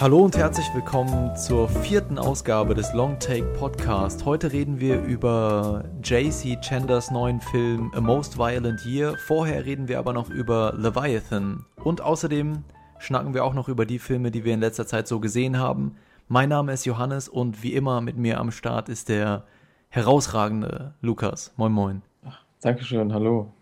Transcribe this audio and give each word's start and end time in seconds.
Hallo 0.00 0.20
und 0.20 0.34
herzlich 0.34 0.66
willkommen 0.72 1.36
zur 1.36 1.68
vierten 1.68 2.18
Ausgabe 2.18 2.72
des 2.74 2.94
Long 2.94 3.18
Take 3.18 3.44
Podcast. 3.58 4.24
Heute 4.24 4.50
reden 4.50 4.80
wir 4.80 4.98
über 5.02 5.84
JC 6.02 6.56
Chanders 6.64 7.10
neuen 7.10 7.38
Film 7.42 7.92
A 7.94 8.00
Most 8.00 8.38
Violent 8.38 8.86
Year. 8.86 9.14
Vorher 9.26 9.66
reden 9.66 9.88
wir 9.88 9.98
aber 9.98 10.14
noch 10.14 10.30
über 10.30 10.72
Leviathan. 10.74 11.66
Und 11.84 12.00
außerdem 12.00 12.64
schnacken 12.98 13.34
wir 13.34 13.44
auch 13.44 13.52
noch 13.52 13.68
über 13.68 13.84
die 13.84 13.98
Filme, 13.98 14.30
die 14.30 14.42
wir 14.42 14.54
in 14.54 14.60
letzter 14.60 14.86
Zeit 14.86 15.06
so 15.06 15.20
gesehen 15.20 15.58
haben. 15.58 15.96
Mein 16.28 16.48
Name 16.48 16.72
ist 16.72 16.86
Johannes 16.86 17.28
und 17.28 17.62
wie 17.62 17.74
immer 17.74 18.00
mit 18.00 18.16
mir 18.16 18.40
am 18.40 18.52
Start 18.52 18.88
ist 18.88 19.10
der 19.10 19.44
herausragende 19.90 20.94
Lukas. 21.02 21.52
Moin, 21.58 21.72
moin. 21.72 22.02
Ach, 22.24 22.42
Dankeschön, 22.62 23.12
hallo. 23.12 23.52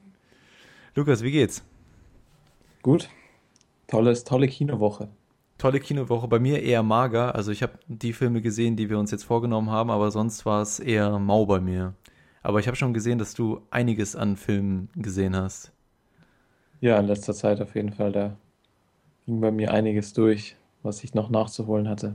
Lukas, 0.95 1.25
wie 1.25 1.33
geht's? 1.33 1.65
Gut. 2.83 3.09
Tolles, 3.89 4.23
tolle 4.23 4.47
Kinowoche 4.47 5.09
tolle 5.59 5.81
Kinowoche. 5.81 6.29
Bei 6.29 6.39
mir 6.39 6.63
eher 6.63 6.83
mager. 6.83 7.35
Also 7.35 7.53
ich 7.53 7.63
habe 7.63 7.75
die 7.87 8.13
Filme 8.13 8.41
gesehen, 8.41 8.77
die 8.77 8.89
wir 8.89 8.99
uns 8.99 9.11
jetzt 9.11 9.25
vorgenommen 9.25 9.71
haben, 9.71 9.91
aber 9.91 10.11
sonst 10.11 10.47
war 10.47 10.63
es 10.63 10.81
eher 10.81 11.19
mau 11.19 11.45
bei 11.47 11.61
mir. 11.61 11.95
Aber 12.43 12.61
ich 12.61 12.67
habe 12.67 12.77
schon 12.77 12.95
gesehen, 12.95 13.19
dass 13.19 13.35
du 13.35 13.61
einiges 13.71 14.17
an 14.17 14.37
Filmen 14.37 14.89
gesehen 14.95 15.37
hast. 15.37 15.73
Ja, 16.81 16.99
in 16.99 17.07
letzter 17.07 17.35
Zeit 17.35 17.61
auf 17.61 17.75
jeden 17.75 17.93
Fall. 17.93 18.13
Da 18.13 18.37
ging 19.27 19.41
bei 19.41 19.51
mir 19.51 19.73
einiges 19.73 20.13
durch, 20.13 20.57
was 20.83 21.03
ich 21.05 21.15
noch 21.15 21.29
nachzuholen 21.29 21.89
hatte. 21.89 22.15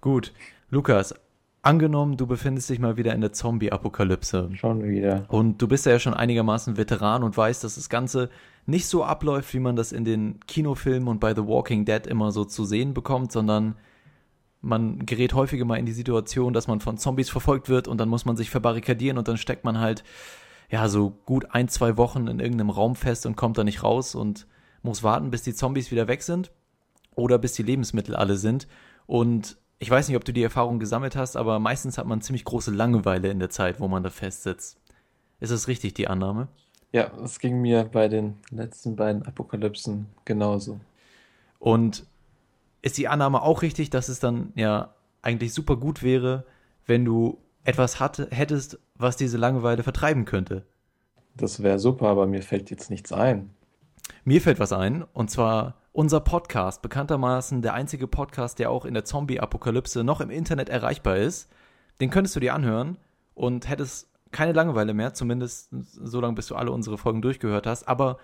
Gut. 0.00 0.32
Lukas, 0.70 1.14
Angenommen, 1.62 2.16
du 2.16 2.26
befindest 2.26 2.70
dich 2.70 2.78
mal 2.78 2.96
wieder 2.96 3.12
in 3.12 3.20
der 3.20 3.32
Zombie-Apokalypse. 3.34 4.48
Schon 4.54 4.82
wieder. 4.82 5.26
Und 5.28 5.60
du 5.60 5.68
bist 5.68 5.84
ja 5.84 5.98
schon 5.98 6.14
einigermaßen 6.14 6.78
Veteran 6.78 7.22
und 7.22 7.36
weißt, 7.36 7.62
dass 7.62 7.74
das 7.74 7.90
Ganze 7.90 8.30
nicht 8.66 8.86
so 8.86 9.04
abläuft, 9.04 9.52
wie 9.54 9.60
man 9.60 9.76
das 9.76 9.92
in 9.92 10.04
den 10.04 10.40
Kinofilmen 10.46 11.08
und 11.08 11.20
bei 11.20 11.34
The 11.34 11.46
Walking 11.46 11.84
Dead 11.84 12.06
immer 12.06 12.32
so 12.32 12.44
zu 12.44 12.64
sehen 12.64 12.94
bekommt, 12.94 13.32
sondern 13.32 13.76
man 14.60 15.06
gerät 15.06 15.34
häufiger 15.34 15.64
mal 15.64 15.78
in 15.78 15.86
die 15.86 15.92
Situation, 15.92 16.52
dass 16.52 16.68
man 16.68 16.80
von 16.80 16.98
Zombies 16.98 17.30
verfolgt 17.30 17.68
wird 17.68 17.88
und 17.88 17.98
dann 17.98 18.08
muss 18.08 18.24
man 18.24 18.36
sich 18.36 18.50
verbarrikadieren 18.50 19.18
und 19.18 19.26
dann 19.26 19.38
steckt 19.38 19.64
man 19.64 19.78
halt, 19.78 20.04
ja, 20.70 20.88
so 20.88 21.10
gut 21.10 21.46
ein, 21.50 21.68
zwei 21.68 21.96
Wochen 21.96 22.26
in 22.26 22.40
irgendeinem 22.40 22.70
Raum 22.70 22.94
fest 22.94 23.26
und 23.26 23.36
kommt 23.36 23.58
da 23.58 23.64
nicht 23.64 23.82
raus 23.82 24.14
und 24.14 24.46
muss 24.82 25.02
warten, 25.02 25.30
bis 25.30 25.42
die 25.42 25.54
Zombies 25.54 25.90
wieder 25.90 26.08
weg 26.08 26.22
sind 26.22 26.52
oder 27.14 27.38
bis 27.38 27.54
die 27.54 27.62
Lebensmittel 27.62 28.14
alle 28.14 28.36
sind. 28.36 28.68
Und 29.06 29.58
ich 29.78 29.90
weiß 29.90 30.08
nicht, 30.08 30.16
ob 30.16 30.24
du 30.24 30.32
die 30.32 30.42
Erfahrung 30.42 30.78
gesammelt 30.78 31.16
hast, 31.16 31.36
aber 31.36 31.58
meistens 31.58 31.98
hat 31.98 32.06
man 32.06 32.20
ziemlich 32.20 32.44
große 32.44 32.70
Langeweile 32.70 33.30
in 33.30 33.40
der 33.40 33.50
Zeit, 33.50 33.80
wo 33.80 33.88
man 33.88 34.02
da 34.02 34.10
festsitzt. 34.10 34.78
Ist 35.40 35.52
das 35.52 35.68
richtig, 35.68 35.94
die 35.94 36.06
Annahme? 36.06 36.48
Ja, 36.92 37.10
es 37.22 37.38
ging 37.38 37.60
mir 37.60 37.84
bei 37.84 38.08
den 38.08 38.38
letzten 38.50 38.96
beiden 38.96 39.22
Apokalypsen 39.22 40.06
genauso. 40.24 40.80
Und 41.58 42.04
ist 42.82 42.98
die 42.98 43.08
Annahme 43.08 43.42
auch 43.42 43.62
richtig, 43.62 43.90
dass 43.90 44.08
es 44.08 44.20
dann 44.20 44.52
ja 44.56 44.94
eigentlich 45.22 45.52
super 45.54 45.76
gut 45.76 46.02
wäre, 46.02 46.44
wenn 46.86 47.04
du 47.04 47.38
etwas 47.64 48.00
hatte, 48.00 48.28
hättest, 48.30 48.78
was 48.94 49.16
diese 49.16 49.36
Langeweile 49.36 49.82
vertreiben 49.82 50.24
könnte? 50.24 50.64
Das 51.36 51.62
wäre 51.62 51.78
super, 51.78 52.08
aber 52.08 52.26
mir 52.26 52.42
fällt 52.42 52.70
jetzt 52.70 52.90
nichts 52.90 53.12
ein. 53.12 53.50
Mir 54.24 54.40
fällt 54.40 54.58
was 54.58 54.72
ein, 54.72 55.04
und 55.12 55.30
zwar 55.30 55.76
unser 55.92 56.20
Podcast, 56.20 56.82
bekanntermaßen 56.82 57.62
der 57.62 57.74
einzige 57.74 58.06
Podcast, 58.06 58.58
der 58.58 58.70
auch 58.70 58.84
in 58.84 58.94
der 58.94 59.04
Zombie-Apokalypse 59.04 60.04
noch 60.04 60.20
im 60.20 60.30
Internet 60.30 60.68
erreichbar 60.68 61.16
ist. 61.16 61.50
Den 62.00 62.10
könntest 62.10 62.36
du 62.36 62.40
dir 62.40 62.54
anhören 62.54 62.96
und 63.34 63.68
hättest 63.68 64.08
keine 64.32 64.52
Langeweile 64.52 64.94
mehr, 64.94 65.14
zumindest 65.14 65.70
so 65.72 66.20
lange, 66.20 66.34
bis 66.34 66.46
du 66.46 66.54
alle 66.54 66.70
unsere 66.70 66.98
Folgen 66.98 67.22
durchgehört 67.22 67.66
hast. 67.66 67.88
Aber 67.88 68.18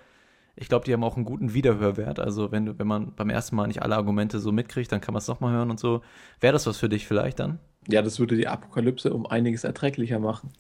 ich 0.57 0.69
glaube, 0.69 0.85
die 0.85 0.93
haben 0.93 1.05
auch 1.05 1.17
einen 1.17 1.25
guten 1.25 1.53
Wiederhörwert. 1.53 2.19
Also 2.19 2.51
wenn, 2.51 2.79
wenn 2.79 2.87
man 2.87 3.15
beim 3.15 3.31
ersten 3.31 3.57
Mal 3.57 3.67
nicht 3.67 3.83
alle 3.83 3.97
Argumente 3.97 4.39
so 4.39 4.53
mitkriegt, 4.53 4.91
dann 4.91 5.01
kann 5.01 5.13
man 5.13 5.21
es 5.21 5.29
nochmal 5.29 5.53
hören 5.53 5.71
und 5.71 5.79
so. 5.79 6.01
Wäre 6.41 6.53
das 6.53 6.67
was 6.67 6.79
für 6.79 6.89
dich 6.89 7.07
vielleicht 7.07 7.39
dann? 7.41 7.59
Ja, 7.89 8.03
das 8.03 8.19
würde 8.19 8.37
die 8.37 8.49
Apokalypse 8.49 9.13
um 9.13 9.27
einiges 9.27 9.65
erträglicher 9.65 10.19
machen. 10.19 10.51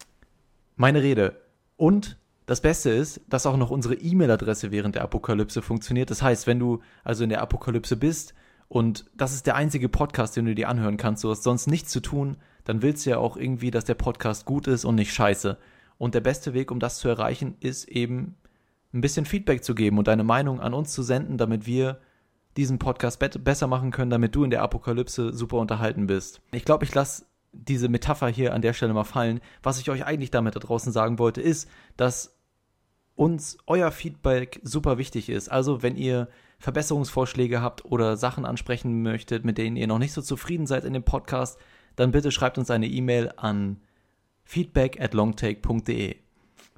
Meine 0.77 1.03
Rede. 1.03 1.41
Und 1.77 2.19
das 2.45 2.61
Beste 2.61 2.91
ist, 2.91 3.23
dass 3.28 3.47
auch 3.47 3.57
noch 3.57 3.71
unsere 3.71 3.95
E-Mail-Adresse 3.95 4.71
während 4.71 4.95
der 4.95 5.03
Apokalypse 5.03 5.63
funktioniert. 5.63 6.11
Das 6.11 6.23
heißt, 6.23 6.47
wenn 6.47 6.59
du 6.59 6.81
also 7.03 7.25
in 7.25 7.31
der 7.31 7.41
Apokalypse 7.41 7.97
bist 7.97 8.34
und 8.69 9.04
das 9.15 9.32
ist 9.32 9.47
der 9.47 9.54
einzige 9.54 9.88
Podcast, 9.88 10.37
den 10.37 10.47
du 10.47 10.54
dir 10.54 10.69
anhören 10.69 10.97
kannst, 10.97 11.22
du 11.25 11.31
hast 11.31 11.43
sonst 11.43 11.66
nichts 11.66 11.91
zu 11.91 12.00
tun, 12.00 12.37
dann 12.65 12.82
willst 12.82 13.06
du 13.06 13.10
ja 13.10 13.19
auch 13.19 13.37
irgendwie, 13.37 13.71
dass 13.71 13.84
der 13.84 13.94
Podcast 13.94 14.44
gut 14.44 14.66
ist 14.66 14.84
und 14.84 14.97
nicht 14.97 15.12
scheiße. 15.12 15.56
Und 15.99 16.15
der 16.15 16.21
beste 16.21 16.53
Weg, 16.53 16.71
um 16.71 16.81
das 16.81 16.99
zu 16.99 17.09
erreichen, 17.09 17.56
ist 17.60 17.88
eben 17.88 18.37
ein 18.93 19.00
bisschen 19.00 19.25
Feedback 19.25 19.62
zu 19.62 19.75
geben 19.75 19.99
und 19.99 20.09
deine 20.09 20.25
Meinung 20.25 20.60
an 20.60 20.75
uns 20.75 20.93
zu 20.93 21.03
senden, 21.03 21.38
damit 21.38 21.66
wir 21.66 22.00
diesen 22.56 22.78
Podcast 22.78 23.19
besser 23.19 23.66
machen 23.66 23.91
können, 23.91 24.10
damit 24.10 24.34
du 24.34 24.43
in 24.43 24.50
der 24.50 24.62
Apokalypse 24.62 25.33
super 25.33 25.59
unterhalten 25.59 26.06
bist. 26.06 26.41
Ich 26.53 26.65
glaube, 26.65 26.84
ich 26.84 26.94
lasse 26.94 27.27
diese 27.53 27.88
Metapher 27.88 28.28
hier 28.28 28.54
an 28.54 28.62
der 28.62 28.72
Stelle 28.72 28.94
mal 28.94 29.04
fallen. 29.04 29.41
Was 29.62 29.78
ich 29.78 29.91
euch 29.91 30.04
eigentlich 30.04 30.31
damit 30.31 30.56
da 30.56 30.60
draußen 30.60 30.93
sagen 30.93 31.19
wollte, 31.19 31.41
ist, 31.41 31.69
dass 31.97 32.37
uns 33.15 33.59
euer 33.66 33.91
Feedback 33.91 34.60
super 34.62 34.98
wichtig 34.98 35.28
ist. 35.28 35.50
Also 35.50 35.83
wenn 35.83 35.97
ihr 35.97 36.28
Verbesserungsvorschläge 36.59 37.61
habt 37.61 37.84
oder 37.84 38.17
Sachen 38.17 38.44
ansprechen 38.44 39.03
möchtet, 39.03 39.44
mit 39.44 39.59
denen 39.59 39.77
ihr 39.77 39.87
noch 39.87 39.99
nicht 39.99 40.12
so 40.12 40.22
zufrieden 40.22 40.67
seid 40.67 40.84
in 40.84 40.94
dem 40.94 41.03
Podcast, 41.03 41.59
dann 41.97 42.12
bitte 42.12 42.31
schreibt 42.31 42.59
uns 42.59 42.71
eine 42.71 42.87
E-Mail 42.87 43.33
an 43.37 43.81
feedback 44.44 45.00
at 45.00 45.15
longtake.de. 45.15 46.16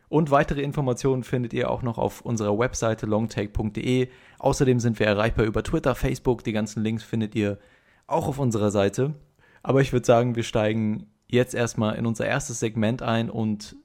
Und 0.09 0.31
weitere 0.31 0.63
Informationen 0.63 1.23
findet 1.23 1.53
ihr 1.53 1.71
auch 1.71 1.83
noch 1.83 1.99
auf 1.99 2.23
unserer 2.23 2.59
Webseite 2.59 3.07
longtake.de. 3.07 4.09
Außerdem 4.39 4.81
sind 4.81 4.99
wir 4.99 5.07
erreichbar 5.07 5.45
über 5.45 5.63
Twitter, 5.63 5.95
Facebook. 5.95 6.45
Die 6.45 6.53
ganzen 6.53 6.83
Links 6.83 7.05
findet 7.05 7.35
ihr 7.35 7.59
auch 8.07 8.27
auf 8.27 8.39
unserer 8.39 8.71
Seite. 8.71 9.15
Aber 9.63 9.83
ich 9.83 9.93
würde 9.93 10.07
sagen, 10.07 10.35
wir 10.35 10.45
steigen 10.45 11.09
jetzt 11.27 11.55
erstmal 11.55 11.97
in 11.97 12.07
unser 12.07 12.27
erstes 12.27 12.59
Segment 12.59 13.03
ein 13.03 13.29
und 13.29 13.77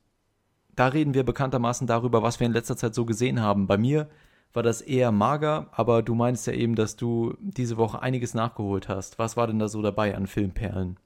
da 0.75 0.87
reden 0.87 1.13
wir 1.13 1.23
bekanntermaßen 1.23 1.87
darüber, 1.87 2.23
was 2.23 2.39
wir 2.39 2.47
in 2.47 2.53
letzter 2.53 2.77
Zeit 2.77 2.95
so 2.95 3.05
gesehen 3.05 3.41
haben. 3.41 3.67
Bei 3.67 3.77
mir 3.77 4.09
war 4.53 4.63
das 4.63 4.81
eher 4.81 5.11
mager, 5.11 5.67
aber 5.71 6.01
du 6.03 6.15
meinst 6.15 6.47
ja 6.47 6.53
eben, 6.53 6.75
dass 6.75 6.95
du 6.95 7.35
diese 7.39 7.77
Woche 7.77 8.01
einiges 8.01 8.33
nachgeholt 8.33 8.87
hast. 8.87 9.19
Was 9.19 9.35
war 9.35 9.47
denn 9.47 9.59
da 9.59 9.67
so 9.67 9.81
dabei 9.81 10.15
an 10.15 10.27
Filmperlen? 10.27 10.97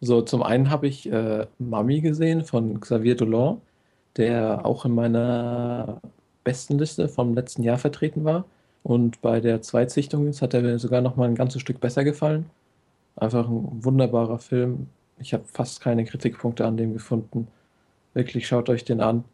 So, 0.00 0.22
zum 0.22 0.42
einen 0.42 0.70
habe 0.70 0.86
ich 0.86 1.10
äh, 1.12 1.46
Mami 1.58 2.00
gesehen 2.00 2.44
von 2.44 2.80
Xavier 2.80 3.16
Dolan, 3.16 3.60
der 4.16 4.64
auch 4.64 4.86
in 4.86 4.94
meiner 4.94 6.00
besten 6.42 6.78
Liste 6.78 7.08
vom 7.08 7.34
letzten 7.34 7.62
Jahr 7.62 7.78
vertreten 7.78 8.24
war. 8.24 8.44
Und 8.82 9.20
bei 9.20 9.40
der 9.40 9.60
Zweitsichtung 9.60 10.32
hat 10.32 10.54
er 10.54 10.62
mir 10.62 10.78
sogar 10.78 11.02
noch 11.02 11.16
mal 11.16 11.28
ein 11.28 11.34
ganzes 11.34 11.60
Stück 11.60 11.80
besser 11.80 12.04
gefallen. 12.04 12.46
Einfach 13.16 13.46
ein 13.48 13.84
wunderbarer 13.84 14.38
Film. 14.38 14.88
Ich 15.18 15.34
habe 15.34 15.44
fast 15.44 15.82
keine 15.82 16.04
Kritikpunkte 16.06 16.64
an 16.66 16.78
dem 16.78 16.94
gefunden. 16.94 17.48
Wirklich, 18.14 18.46
schaut 18.46 18.70
euch 18.70 18.84
den 18.84 19.02
an. 19.02 19.24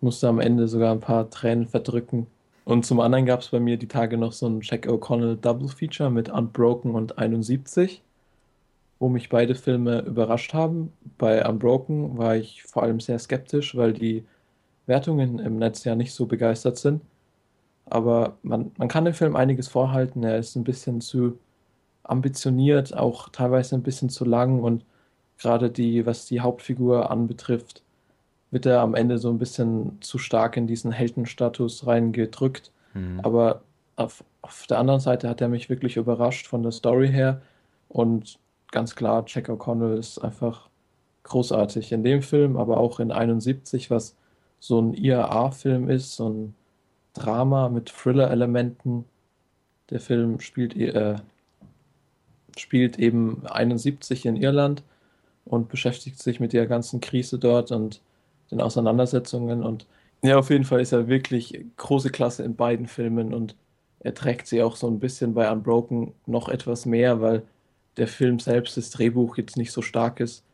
Musste 0.00 0.28
am 0.28 0.40
Ende 0.40 0.68
sogar 0.68 0.92
ein 0.92 1.00
paar 1.00 1.28
Tränen 1.28 1.66
verdrücken. 1.66 2.26
Und 2.68 2.84
zum 2.84 3.00
anderen 3.00 3.24
gab 3.24 3.40
es 3.40 3.48
bei 3.48 3.60
mir 3.60 3.78
die 3.78 3.88
Tage 3.88 4.18
noch 4.18 4.32
so 4.32 4.46
ein 4.46 4.60
Jack 4.60 4.86
O'Connell 4.88 5.36
Double 5.36 5.68
Feature 5.68 6.10
mit 6.10 6.28
Unbroken 6.28 6.94
und 6.94 7.16
71, 7.16 8.02
wo 8.98 9.08
mich 9.08 9.30
beide 9.30 9.54
Filme 9.54 10.00
überrascht 10.00 10.52
haben. 10.52 10.92
Bei 11.16 11.48
Unbroken 11.48 12.18
war 12.18 12.36
ich 12.36 12.64
vor 12.64 12.82
allem 12.82 13.00
sehr 13.00 13.18
skeptisch, 13.18 13.74
weil 13.74 13.94
die 13.94 14.26
Wertungen 14.84 15.38
im 15.38 15.56
Netz 15.56 15.84
ja 15.84 15.94
nicht 15.94 16.12
so 16.12 16.26
begeistert 16.26 16.76
sind. 16.76 17.00
Aber 17.86 18.36
man, 18.42 18.70
man 18.76 18.88
kann 18.88 19.06
dem 19.06 19.14
Film 19.14 19.34
einiges 19.34 19.68
vorhalten. 19.68 20.22
Er 20.22 20.36
ist 20.36 20.54
ein 20.54 20.64
bisschen 20.64 21.00
zu 21.00 21.38
ambitioniert, 22.02 22.94
auch 22.94 23.30
teilweise 23.30 23.76
ein 23.76 23.82
bisschen 23.82 24.10
zu 24.10 24.26
lang 24.26 24.60
und 24.62 24.84
gerade 25.38 25.70
die, 25.70 26.04
was 26.04 26.26
die 26.26 26.42
Hauptfigur 26.42 27.10
anbetrifft, 27.10 27.82
wird 28.50 28.66
er 28.66 28.80
am 28.80 28.94
Ende 28.94 29.18
so 29.18 29.30
ein 29.30 29.38
bisschen 29.38 29.98
zu 30.00 30.18
stark 30.18 30.56
in 30.56 30.66
diesen 30.66 30.92
Heldenstatus 30.92 31.86
reingedrückt. 31.86 32.70
Mhm. 32.94 33.20
Aber 33.22 33.62
auf, 33.96 34.24
auf 34.42 34.66
der 34.66 34.78
anderen 34.78 35.00
Seite 35.00 35.28
hat 35.28 35.40
er 35.40 35.48
mich 35.48 35.68
wirklich 35.68 35.96
überrascht 35.96 36.46
von 36.46 36.62
der 36.62 36.72
Story 36.72 37.08
her. 37.08 37.42
Und 37.88 38.38
ganz 38.70 38.94
klar, 38.94 39.24
Jack 39.26 39.48
O'Connell 39.48 39.98
ist 39.98 40.18
einfach 40.18 40.68
großartig 41.24 41.92
in 41.92 42.04
dem 42.04 42.22
Film, 42.22 42.56
aber 42.56 42.78
auch 42.78 43.00
in 43.00 43.12
71, 43.12 43.90
was 43.90 44.16
so 44.60 44.80
ein 44.80 44.94
IAA-Film 44.94 45.88
ist, 45.88 46.16
so 46.16 46.30
ein 46.30 46.54
Drama 47.12 47.68
mit 47.68 47.90
Thriller-Elementen. 47.90 49.04
Der 49.90 50.00
Film 50.00 50.40
spielt, 50.40 50.76
äh, 50.76 51.16
spielt 52.56 52.98
eben 52.98 53.46
71 53.46 54.26
in 54.26 54.36
Irland 54.36 54.82
und 55.44 55.68
beschäftigt 55.68 56.22
sich 56.22 56.40
mit 56.40 56.52
der 56.52 56.66
ganzen 56.66 57.00
Krise 57.00 57.38
dort 57.38 57.72
und 57.72 58.00
den 58.50 58.60
Auseinandersetzungen. 58.60 59.62
Und 59.62 59.86
ja, 60.22 60.38
auf 60.38 60.50
jeden 60.50 60.64
Fall 60.64 60.80
ist 60.80 60.92
er 60.92 61.08
wirklich 61.08 61.64
große 61.76 62.10
Klasse 62.10 62.42
in 62.42 62.56
beiden 62.56 62.86
Filmen 62.86 63.32
und 63.34 63.54
er 64.00 64.14
trägt 64.14 64.46
sie 64.46 64.62
auch 64.62 64.76
so 64.76 64.86
ein 64.88 65.00
bisschen 65.00 65.34
bei 65.34 65.50
Unbroken 65.50 66.12
noch 66.26 66.48
etwas 66.48 66.86
mehr, 66.86 67.20
weil 67.20 67.42
der 67.96 68.06
Film 68.08 68.38
selbst, 68.38 68.76
das 68.76 68.90
Drehbuch 68.90 69.36
jetzt 69.36 69.56
nicht 69.56 69.72
so 69.72 69.82
stark 69.82 70.20
ist. 70.20 70.44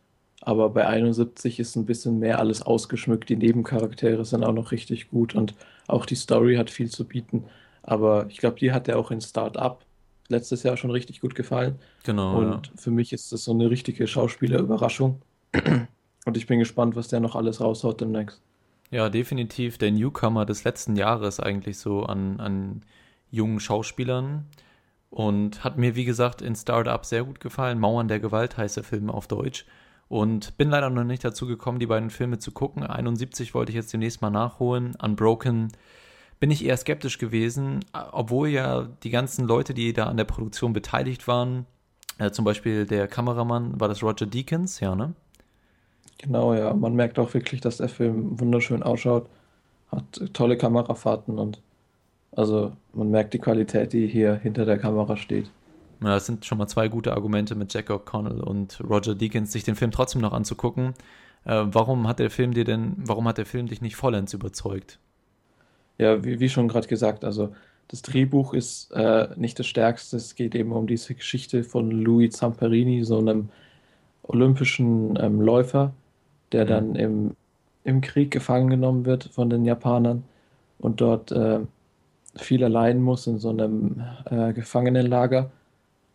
Aber 0.40 0.70
bei 0.70 0.86
71 0.86 1.60
ist 1.60 1.76
ein 1.76 1.86
bisschen 1.86 2.18
mehr 2.18 2.38
alles 2.38 2.62
ausgeschmückt. 2.62 3.28
Die 3.28 3.36
Nebencharaktere 3.36 4.24
sind 4.24 4.44
auch 4.44 4.52
noch 4.52 4.72
richtig 4.72 5.10
gut 5.10 5.34
und 5.34 5.54
auch 5.88 6.06
die 6.06 6.14
Story 6.16 6.56
hat 6.56 6.70
viel 6.70 6.90
zu 6.90 7.04
bieten. 7.04 7.44
Aber 7.82 8.26
ich 8.28 8.38
glaube, 8.38 8.58
die 8.58 8.72
hat 8.72 8.88
er 8.88 8.98
auch 8.98 9.10
in 9.10 9.20
Start-up 9.20 9.84
letztes 10.28 10.62
Jahr 10.62 10.76
schon 10.78 10.90
richtig 10.90 11.20
gut 11.20 11.34
gefallen. 11.34 11.76
Genau. 12.04 12.38
Und 12.38 12.66
Ja. 12.66 12.72
für 12.76 12.90
mich 12.90 13.12
ist 13.12 13.30
das 13.32 13.44
so 13.44 13.52
eine 13.52 13.70
richtige 13.70 14.06
Schauspielerüberraschung. 14.06 15.20
Und 16.24 16.36
ich 16.36 16.46
bin 16.46 16.58
gespannt, 16.58 16.96
was 16.96 17.08
der 17.08 17.20
noch 17.20 17.36
alles 17.36 17.60
raushaut 17.60 18.00
demnächst. 18.00 18.42
Ja, 18.90 19.08
definitiv 19.08 19.78
der 19.78 19.90
Newcomer 19.90 20.46
des 20.46 20.64
letzten 20.64 20.96
Jahres 20.96 21.40
eigentlich 21.40 21.78
so 21.78 22.04
an, 22.04 22.40
an 22.40 22.82
jungen 23.30 23.60
Schauspielern. 23.60 24.46
Und 25.10 25.62
hat 25.62 25.78
mir, 25.78 25.94
wie 25.94 26.04
gesagt, 26.04 26.42
in 26.42 26.56
Startup 26.56 27.04
sehr 27.04 27.24
gut 27.24 27.40
gefallen. 27.40 27.78
Mauern 27.78 28.08
der 28.08 28.20
Gewalt 28.20 28.56
heißt 28.56 28.76
der 28.76 28.84
Film 28.84 29.10
auf 29.10 29.28
Deutsch. 29.28 29.64
Und 30.08 30.56
bin 30.56 30.70
leider 30.70 30.90
noch 30.90 31.04
nicht 31.04 31.24
dazu 31.24 31.46
gekommen, 31.46 31.78
die 31.78 31.86
beiden 31.86 32.10
Filme 32.10 32.38
zu 32.38 32.50
gucken. 32.52 32.82
71 32.82 33.54
wollte 33.54 33.70
ich 33.70 33.76
jetzt 33.76 33.92
demnächst 33.92 34.22
mal 34.22 34.30
nachholen. 34.30 34.96
Unbroken 35.00 35.68
bin 36.40 36.50
ich 36.50 36.64
eher 36.64 36.76
skeptisch 36.76 37.18
gewesen, 37.18 37.80
obwohl 38.12 38.48
ja 38.48 38.88
die 39.02 39.10
ganzen 39.10 39.46
Leute, 39.46 39.72
die 39.72 39.92
da 39.92 40.06
an 40.06 40.16
der 40.16 40.24
Produktion 40.24 40.72
beteiligt 40.72 41.26
waren, 41.26 41.66
äh, 42.18 42.30
zum 42.30 42.44
Beispiel 42.44 42.86
der 42.86 43.08
Kameramann, 43.08 43.80
war 43.80 43.88
das 43.88 44.02
Roger 44.02 44.26
Deakins, 44.26 44.80
ja, 44.80 44.94
ne? 44.94 45.14
Genau, 46.18 46.54
ja. 46.54 46.72
Man 46.74 46.94
merkt 46.94 47.18
auch 47.18 47.34
wirklich, 47.34 47.60
dass 47.60 47.78
der 47.78 47.88
Film 47.88 48.38
wunderschön 48.40 48.82
ausschaut, 48.82 49.26
hat 49.88 50.32
tolle 50.32 50.56
Kamerafahrten 50.56 51.38
und 51.38 51.60
also 52.32 52.72
man 52.92 53.10
merkt 53.10 53.34
die 53.34 53.38
Qualität, 53.38 53.92
die 53.92 54.06
hier 54.06 54.34
hinter 54.34 54.64
der 54.64 54.78
Kamera 54.78 55.16
steht. 55.16 55.50
Ja, 56.02 56.14
das 56.14 56.26
sind 56.26 56.44
schon 56.44 56.58
mal 56.58 56.66
zwei 56.66 56.88
gute 56.88 57.12
Argumente 57.12 57.54
mit 57.54 57.72
Jack 57.72 57.90
O'Connell 57.90 58.40
und 58.40 58.80
Roger 58.88 59.14
Deakins, 59.14 59.52
sich 59.52 59.64
den 59.64 59.76
Film 59.76 59.90
trotzdem 59.90 60.20
noch 60.20 60.32
anzugucken. 60.32 60.94
Äh, 61.44 61.64
warum 61.66 62.08
hat 62.08 62.18
der 62.18 62.30
Film 62.30 62.52
dir 62.52 62.64
denn, 62.64 62.94
warum 62.96 63.28
hat 63.28 63.38
der 63.38 63.46
Film 63.46 63.68
dich 63.68 63.80
nicht 63.80 63.96
vollends 63.96 64.32
überzeugt? 64.32 64.98
Ja, 65.98 66.24
wie, 66.24 66.40
wie 66.40 66.48
schon 66.48 66.68
gerade 66.68 66.88
gesagt, 66.88 67.24
also 67.24 67.54
das 67.88 68.02
Drehbuch 68.02 68.54
ist 68.54 68.90
äh, 68.92 69.28
nicht 69.36 69.58
das 69.58 69.66
Stärkste. 69.66 70.16
Es 70.16 70.34
geht 70.34 70.54
eben 70.54 70.72
um 70.72 70.86
diese 70.86 71.14
Geschichte 71.14 71.62
von 71.62 71.90
Louis 71.90 72.34
Zamperini, 72.34 73.04
so 73.04 73.18
einem 73.18 73.50
olympischen 74.22 75.18
ähm, 75.20 75.40
Läufer, 75.40 75.92
der 76.54 76.64
dann 76.64 76.94
im, 76.94 77.34
im 77.82 78.00
Krieg 78.00 78.30
gefangen 78.30 78.70
genommen 78.70 79.04
wird 79.04 79.24
von 79.24 79.50
den 79.50 79.64
Japanern 79.64 80.22
und 80.78 81.00
dort 81.00 81.32
äh, 81.32 81.58
viel 82.36 82.62
allein 82.62 83.02
muss 83.02 83.26
in 83.26 83.40
so 83.40 83.50
einem 83.50 84.04
äh, 84.30 84.52
Gefangenenlager. 84.52 85.50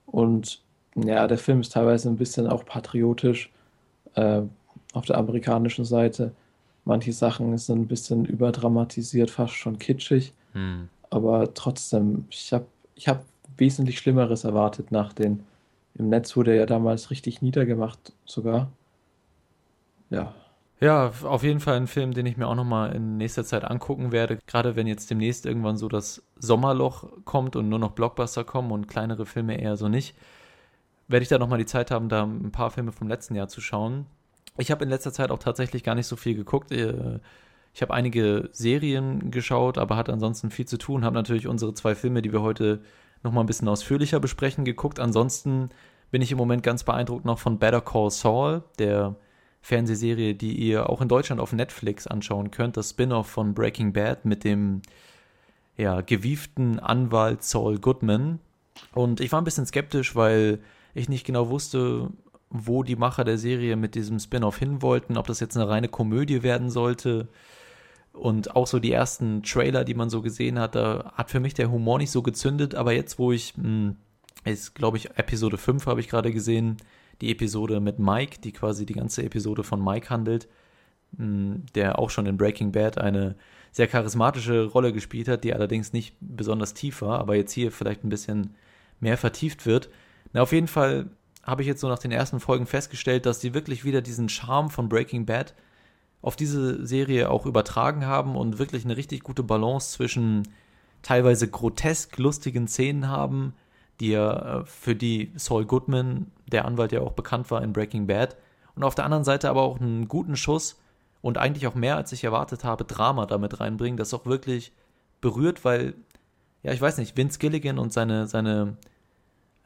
Und 0.06 0.62
ja, 0.96 1.28
der 1.28 1.38
Film 1.38 1.60
ist 1.60 1.74
teilweise 1.74 2.08
ein 2.08 2.16
bisschen 2.16 2.48
auch 2.48 2.64
patriotisch 2.66 3.52
äh, 4.16 4.42
auf 4.94 5.06
der 5.06 5.18
amerikanischen 5.18 5.84
Seite. 5.84 6.32
Manche 6.86 7.12
Sachen 7.12 7.58
sind 7.58 7.82
ein 7.82 7.88
bisschen 7.88 8.24
überdramatisiert, 8.24 9.30
fast 9.30 9.56
schon 9.56 9.78
kitschig. 9.78 10.34
Hm. 10.54 10.88
Aber 11.10 11.54
trotzdem, 11.54 12.26
ich 12.30 12.54
habe 12.54 12.66
ich 12.96 13.10
hab 13.10 13.26
wesentlich 13.58 14.00
Schlimmeres 14.00 14.46
erwartet 14.46 14.92
nach 14.92 15.12
den. 15.12 15.44
Im 15.96 16.08
Netz 16.08 16.38
wurde 16.38 16.52
er 16.52 16.58
ja 16.58 16.66
damals 16.66 17.12
richtig 17.12 17.42
niedergemacht, 17.42 18.14
sogar. 18.26 18.72
Ja, 20.10 20.34
Ja, 20.82 21.12
auf 21.24 21.44
jeden 21.44 21.60
Fall 21.60 21.76
ein 21.76 21.88
Film, 21.88 22.14
den 22.14 22.26
ich 22.26 22.38
mir 22.38 22.48
auch 22.48 22.56
nochmal 22.56 22.94
in 22.96 23.18
nächster 23.18 23.44
Zeit 23.44 23.66
angucken 23.66 24.12
werde. 24.14 24.40
Gerade 24.48 24.76
wenn 24.78 24.88
jetzt 24.88 25.10
demnächst 25.12 25.46
irgendwann 25.46 25.76
so 25.78 25.90
das 25.90 26.24
Sommerloch 26.38 27.04
kommt 27.26 27.56
und 27.58 27.68
nur 27.70 27.80
noch 27.80 27.92
Blockbuster 27.92 28.46
kommen 28.46 28.72
und 28.72 28.88
kleinere 28.88 29.26
Filme 29.26 29.60
eher 29.62 29.76
so 29.76 29.90
nicht, 29.90 30.16
werde 31.10 31.24
ich 31.24 31.30
da 31.30 31.38
nochmal 31.38 31.60
die 31.60 31.66
Zeit 31.66 31.92
haben, 31.92 32.08
da 32.10 32.24
ein 32.24 32.52
paar 32.52 32.72
Filme 32.72 32.92
vom 32.94 33.08
letzten 33.10 33.36
Jahr 33.36 33.50
zu 33.50 33.62
schauen. 33.62 34.06
Ich 34.58 34.72
habe 34.72 34.84
in 34.84 34.90
letzter 34.90 35.12
Zeit 35.14 35.32
auch 35.32 35.40
tatsächlich 35.40 35.84
gar 35.84 35.96
nicht 35.96 36.08
so 36.08 36.16
viel 36.16 36.36
geguckt. 36.36 36.72
Äh, 36.72 37.20
Ich 37.74 37.82
habe 37.82 37.94
einige 37.94 38.50
Serien 38.52 39.32
geschaut, 39.32 39.78
aber 39.78 39.96
hatte 39.96 40.12
ansonsten 40.14 40.50
viel 40.50 40.66
zu 40.68 40.78
tun. 40.78 41.06
Habe 41.06 41.16
natürlich 41.16 41.48
unsere 41.48 41.74
zwei 41.74 41.94
Filme, 41.96 42.22
die 42.22 42.32
wir 42.34 42.42
heute 42.42 42.82
nochmal 43.24 43.44
ein 43.44 43.48
bisschen 43.48 43.68
ausführlicher 43.68 44.20
besprechen, 44.20 44.66
geguckt. 44.66 45.00
Ansonsten 45.00 45.70
bin 46.12 46.22
ich 46.22 46.32
im 46.32 46.38
Moment 46.38 46.64
ganz 46.64 46.84
beeindruckt 46.84 47.26
noch 47.26 47.40
von 47.40 47.60
Better 47.60 47.82
Call 47.82 48.10
Saul, 48.12 48.64
der 48.80 49.16
Fernsehserie, 49.62 50.36
die 50.36 50.56
ihr 50.56 50.90
auch 50.90 51.02
in 51.02 51.08
Deutschland 51.08 51.42
auf 51.42 51.54
Netflix 51.54 52.08
anschauen 52.08 52.52
könnt. 52.52 52.78
Das 52.78 52.92
Spin-off 52.92 53.28
von 53.28 53.54
Breaking 53.54 53.94
Bad 53.94 54.26
mit 54.26 54.44
dem 54.44 54.82
ja, 55.78 56.02
gewieften 56.02 56.80
Anwalt 56.80 57.44
Saul 57.44 57.80
Goodman. 57.80 58.40
Und 58.94 59.22
ich 59.22 59.32
war 59.32 59.42
ein 59.42 59.46
bisschen 59.46 59.66
skeptisch, 59.66 60.16
weil 60.16 60.60
ich 60.94 61.10
nicht 61.10 61.26
genau 61.26 61.50
wusste, 61.50 62.10
wo 62.50 62.84
die 62.84 62.96
Macher 62.96 63.24
der 63.24 63.38
Serie 63.38 63.76
mit 63.76 63.96
diesem 63.96 64.20
Spin-off 64.20 64.58
hin 64.58 64.82
wollten, 64.82 65.18
ob 65.18 65.28
das 65.28 65.40
jetzt 65.40 65.56
eine 65.56 65.70
reine 65.70 65.88
Komödie 65.88 66.42
werden 66.42 66.70
sollte. 66.70 67.28
Und 68.12 68.56
auch 68.56 68.68
so 68.68 68.80
die 68.80 68.92
ersten 68.92 69.44
Trailer, 69.44 69.84
die 69.84 69.94
man 69.94 70.10
so 70.10 70.22
gesehen 70.22 70.58
hat, 70.60 70.76
da 70.76 71.14
hat 71.16 71.30
für 71.30 71.40
mich 71.40 71.54
der 71.54 71.72
Humor 71.72 72.00
nicht 72.00 72.12
so 72.12 72.22
gezündet. 72.22 72.76
Aber 72.76 72.92
jetzt, 72.92 73.20
wo 73.20 73.32
ich, 73.32 73.56
mh, 73.56 73.96
ist 74.46 74.74
glaube 74.74 74.98
ich 74.98 75.18
Episode 75.18 75.58
5 75.58 75.86
habe 75.86 76.00
ich 76.00 76.10
gerade 76.10 76.32
gesehen, 76.32 76.78
die 77.22 77.32
Episode 77.32 77.80
mit 77.80 78.00
Mike, 78.00 78.40
die 78.42 78.52
quasi 78.52 78.86
die 78.86 78.94
ganze 78.94 79.24
Episode 79.24 79.64
von 79.64 79.84
Mike 79.84 80.10
handelt, 80.10 80.48
mh, 81.18 81.58
der 81.76 82.00
auch 82.00 82.10
schon 82.10 82.26
in 82.26 82.38
Breaking 82.38 82.72
Bad 82.72 82.98
eine 82.98 83.36
sehr 83.72 83.88
charismatische 83.88 84.66
Rolle 84.66 84.94
gespielt 84.94 85.28
hat, 85.28 85.44
die 85.44 85.54
allerdings 85.54 85.94
nicht 85.94 86.16
besonders 86.20 86.74
tief 86.74 87.02
war, 87.02 87.20
aber 87.20 87.36
jetzt 87.36 87.52
hier 87.52 87.72
vielleicht 87.72 88.04
ein 88.04 88.10
bisschen 88.10 88.56
mehr 89.00 89.18
vertieft 89.18 89.66
wird. 89.66 89.90
Na, 90.34 90.42
auf 90.42 90.52
jeden 90.52 90.68
Fall 90.68 91.10
habe 91.44 91.62
ich 91.62 91.68
jetzt 91.68 91.82
so 91.82 91.88
nach 91.88 92.00
den 92.00 92.12
ersten 92.12 92.40
Folgen 92.40 92.66
festgestellt, 92.66 93.26
dass 93.26 93.40
die 93.40 93.54
wirklich 93.54 93.86
wieder 93.86 94.02
diesen 94.02 94.30
Charme 94.30 94.70
von 94.70 94.90
Breaking 94.90 95.26
Bad 95.26 95.56
auf 96.22 96.36
diese 96.36 96.86
Serie 96.86 97.30
auch 97.30 97.46
übertragen 97.46 98.06
haben 98.06 98.36
und 98.36 98.60
wirklich 98.60 98.84
eine 98.86 98.98
richtig 98.98 99.24
gute 99.24 99.44
Balance 99.44 99.92
zwischen 99.92 100.48
teilweise 101.02 101.50
grotesk 101.50 102.18
lustigen 102.18 102.68
Szenen 102.68 103.08
haben, 103.08 103.54
die 104.00 104.10
ja 104.10 104.60
äh, 104.60 104.66
für 104.66 104.96
die 104.96 105.32
Saul 105.36 105.66
Goodman, 105.66 106.32
der 106.50 106.66
Anwalt 106.66 106.92
ja 106.92 107.02
auch 107.02 107.14
bekannt 107.14 107.50
war 107.52 107.62
in 107.64 107.74
Breaking 107.74 108.08
Bad, 108.08 108.36
und 108.76 108.84
auf 108.84 108.96
der 108.96 109.06
anderen 109.06 109.26
Seite 109.26 109.50
aber 109.50 109.64
auch 109.64 109.82
einen 109.82 110.08
guten 110.08 110.38
Schuss 110.38 110.80
und 111.22 111.38
eigentlich 111.38 111.68
auch 111.68 111.76
mehr 111.76 111.98
als 111.98 112.14
ich 112.14 112.24
erwartet 112.24 112.64
habe, 112.64 112.86
Drama 112.86 113.26
damit 113.26 113.60
reinbringen, 113.60 113.98
das 113.98 114.14
auch 114.14 114.26
wirklich 114.26 114.72
berührt, 115.20 115.66
weil 115.66 115.96
ja, 116.64 116.72
ich 116.72 116.80
weiß 116.80 116.98
nicht, 116.98 117.18
Vince 117.18 117.40
Gilligan 117.40 117.78
und 117.78 117.92
seine 117.92 118.28
seine 118.28 118.78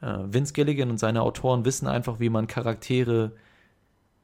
äh, 0.00 0.18
Vince 0.26 0.52
Gilligan 0.52 0.90
und 0.90 0.98
seine 0.98 1.22
Autoren 1.22 1.64
wissen 1.64 1.86
einfach, 1.86 2.20
wie 2.20 2.28
man 2.28 2.46
Charaktere 2.46 3.32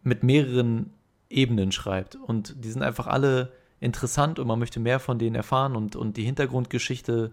mit 0.03 0.23
mehreren 0.23 0.93
Ebenen 1.29 1.73
schreibt. 1.73 2.17
Und 2.17 2.65
die 2.65 2.71
sind 2.71 2.83
einfach 2.83 3.07
alle 3.07 3.53
interessant 3.81 4.39
und 4.39 4.47
man 4.47 4.59
möchte 4.59 4.81
mehr 4.81 5.01
von 5.01 5.19
denen 5.19 5.37
erfahren 5.37 5.77
und, 5.77 5.97
und 5.97 6.17
die 6.17 6.25
Hintergrundgeschichte 6.25 7.33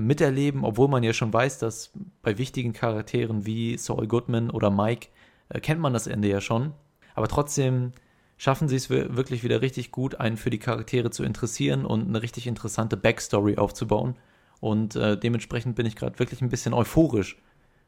miterleben, 0.00 0.64
obwohl 0.64 0.88
man 0.88 1.02
ja 1.02 1.12
schon 1.12 1.32
weiß, 1.32 1.58
dass 1.58 1.92
bei 2.22 2.38
wichtigen 2.38 2.72
Charakteren 2.72 3.46
wie 3.46 3.76
Saul 3.78 4.06
Goodman 4.06 4.50
oder 4.50 4.70
Mike 4.70 5.08
äh, 5.48 5.60
kennt 5.60 5.80
man 5.80 5.92
das 5.92 6.06
Ende 6.06 6.28
ja 6.28 6.40
schon. 6.40 6.72
Aber 7.14 7.28
trotzdem 7.28 7.92
schaffen 8.36 8.68
sie 8.68 8.76
es 8.76 8.90
wir- 8.90 9.16
wirklich 9.16 9.42
wieder 9.44 9.62
richtig 9.62 9.90
gut, 9.92 10.16
einen 10.20 10.36
für 10.36 10.50
die 10.50 10.58
Charaktere 10.58 11.10
zu 11.10 11.24
interessieren 11.24 11.86
und 11.86 12.08
eine 12.08 12.22
richtig 12.22 12.46
interessante 12.46 12.96
Backstory 12.96 13.56
aufzubauen. 13.56 14.16
Und 14.60 14.96
äh, 14.96 15.18
dementsprechend 15.18 15.76
bin 15.76 15.86
ich 15.86 15.96
gerade 15.96 16.18
wirklich 16.18 16.40
ein 16.42 16.48
bisschen 16.48 16.74
euphorisch 16.74 17.36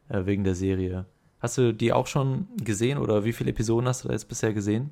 äh, 0.09 0.26
wegen 0.26 0.45
der 0.45 0.55
Serie. 0.55 1.07
Hast 1.40 1.59
du 1.59 1.73
die 1.73 1.93
auch 1.93 2.07
schon 2.07 2.49
gesehen 2.57 2.99
oder 2.99 3.25
wie 3.25 3.33
viele 3.33 3.50
Episoden 3.50 3.88
hast 3.88 4.05
du 4.05 4.09
da 4.09 4.14
jetzt 4.14 4.28
bisher 4.28 4.52
gesehen? 4.52 4.90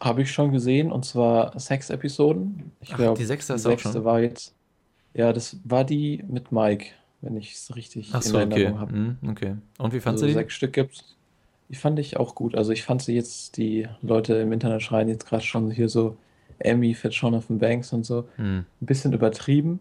habe 0.00 0.22
ich 0.22 0.32
schon 0.32 0.52
gesehen 0.52 0.92
und 0.92 1.04
zwar 1.04 1.58
sechs 1.58 1.90
Episoden. 1.90 2.72
Ich 2.80 2.90
Ach, 2.92 2.96
glaube, 2.96 3.18
die 3.18 3.24
sechste 3.24 3.54
die 3.54 3.58
sechste 3.58 3.92
schon? 3.92 4.04
war 4.04 4.20
jetzt. 4.20 4.54
Ja, 5.18 5.32
das 5.32 5.58
war 5.64 5.84
die 5.84 6.22
mit 6.28 6.52
Mike, 6.52 6.86
wenn 7.22 7.36
ich 7.36 7.52
es 7.54 7.74
richtig 7.74 8.10
Ach 8.12 8.22
in 8.24 8.30
so, 8.30 8.38
okay. 8.38 8.62
Erinnerung 8.62 8.80
habe. 8.80 8.92
Hm, 8.92 9.16
okay. 9.28 9.56
Und 9.78 9.92
wie 9.92 9.98
fandst 10.00 10.22
Also 10.22 10.26
du 10.26 10.28
die? 10.28 10.34
sechs 10.34 10.54
Stück 10.54 10.72
gibt's. 10.72 11.16
Die 11.68 11.74
fand 11.74 11.98
ich 11.98 12.16
auch 12.16 12.36
gut. 12.36 12.54
Also 12.54 12.70
ich 12.72 12.84
fand 12.84 13.02
sie 13.02 13.14
jetzt, 13.14 13.56
die 13.56 13.88
Leute 14.00 14.34
im 14.36 14.52
Internet 14.52 14.80
schreien 14.82 15.08
jetzt 15.08 15.26
gerade 15.26 15.42
schon 15.42 15.70
hier 15.72 15.88
so 15.88 16.16
Amy 16.64 16.94
Fitzjonathan 16.94 17.58
Banks 17.58 17.92
und 17.92 18.06
so. 18.06 18.28
Hm. 18.36 18.64
Ein 18.80 18.86
bisschen 18.86 19.12
übertrieben, 19.12 19.80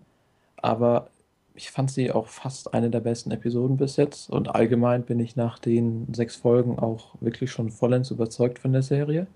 aber 0.58 1.10
ich 1.54 1.72
fand 1.72 1.92
sie 1.92 2.12
auch 2.12 2.28
fast 2.28 2.74
eine 2.74 2.90
der 2.90 3.00
besten 3.00 3.32
Episoden 3.32 3.78
bis 3.78 3.96
jetzt. 3.96 4.30
Und 4.32 4.54
allgemein 4.56 5.04
bin 5.04 5.20
ich 5.20 5.36
nach 5.36 5.60
den 5.60 6.12
sechs 6.14 6.36
Folgen 6.36 6.80
auch 6.80 7.16
wirklich 7.22 7.52
schon 7.52 7.70
vollends 7.70 8.10
überzeugt 8.12 8.60
von 8.60 8.74
der 8.74 8.82
Serie. 8.84 9.28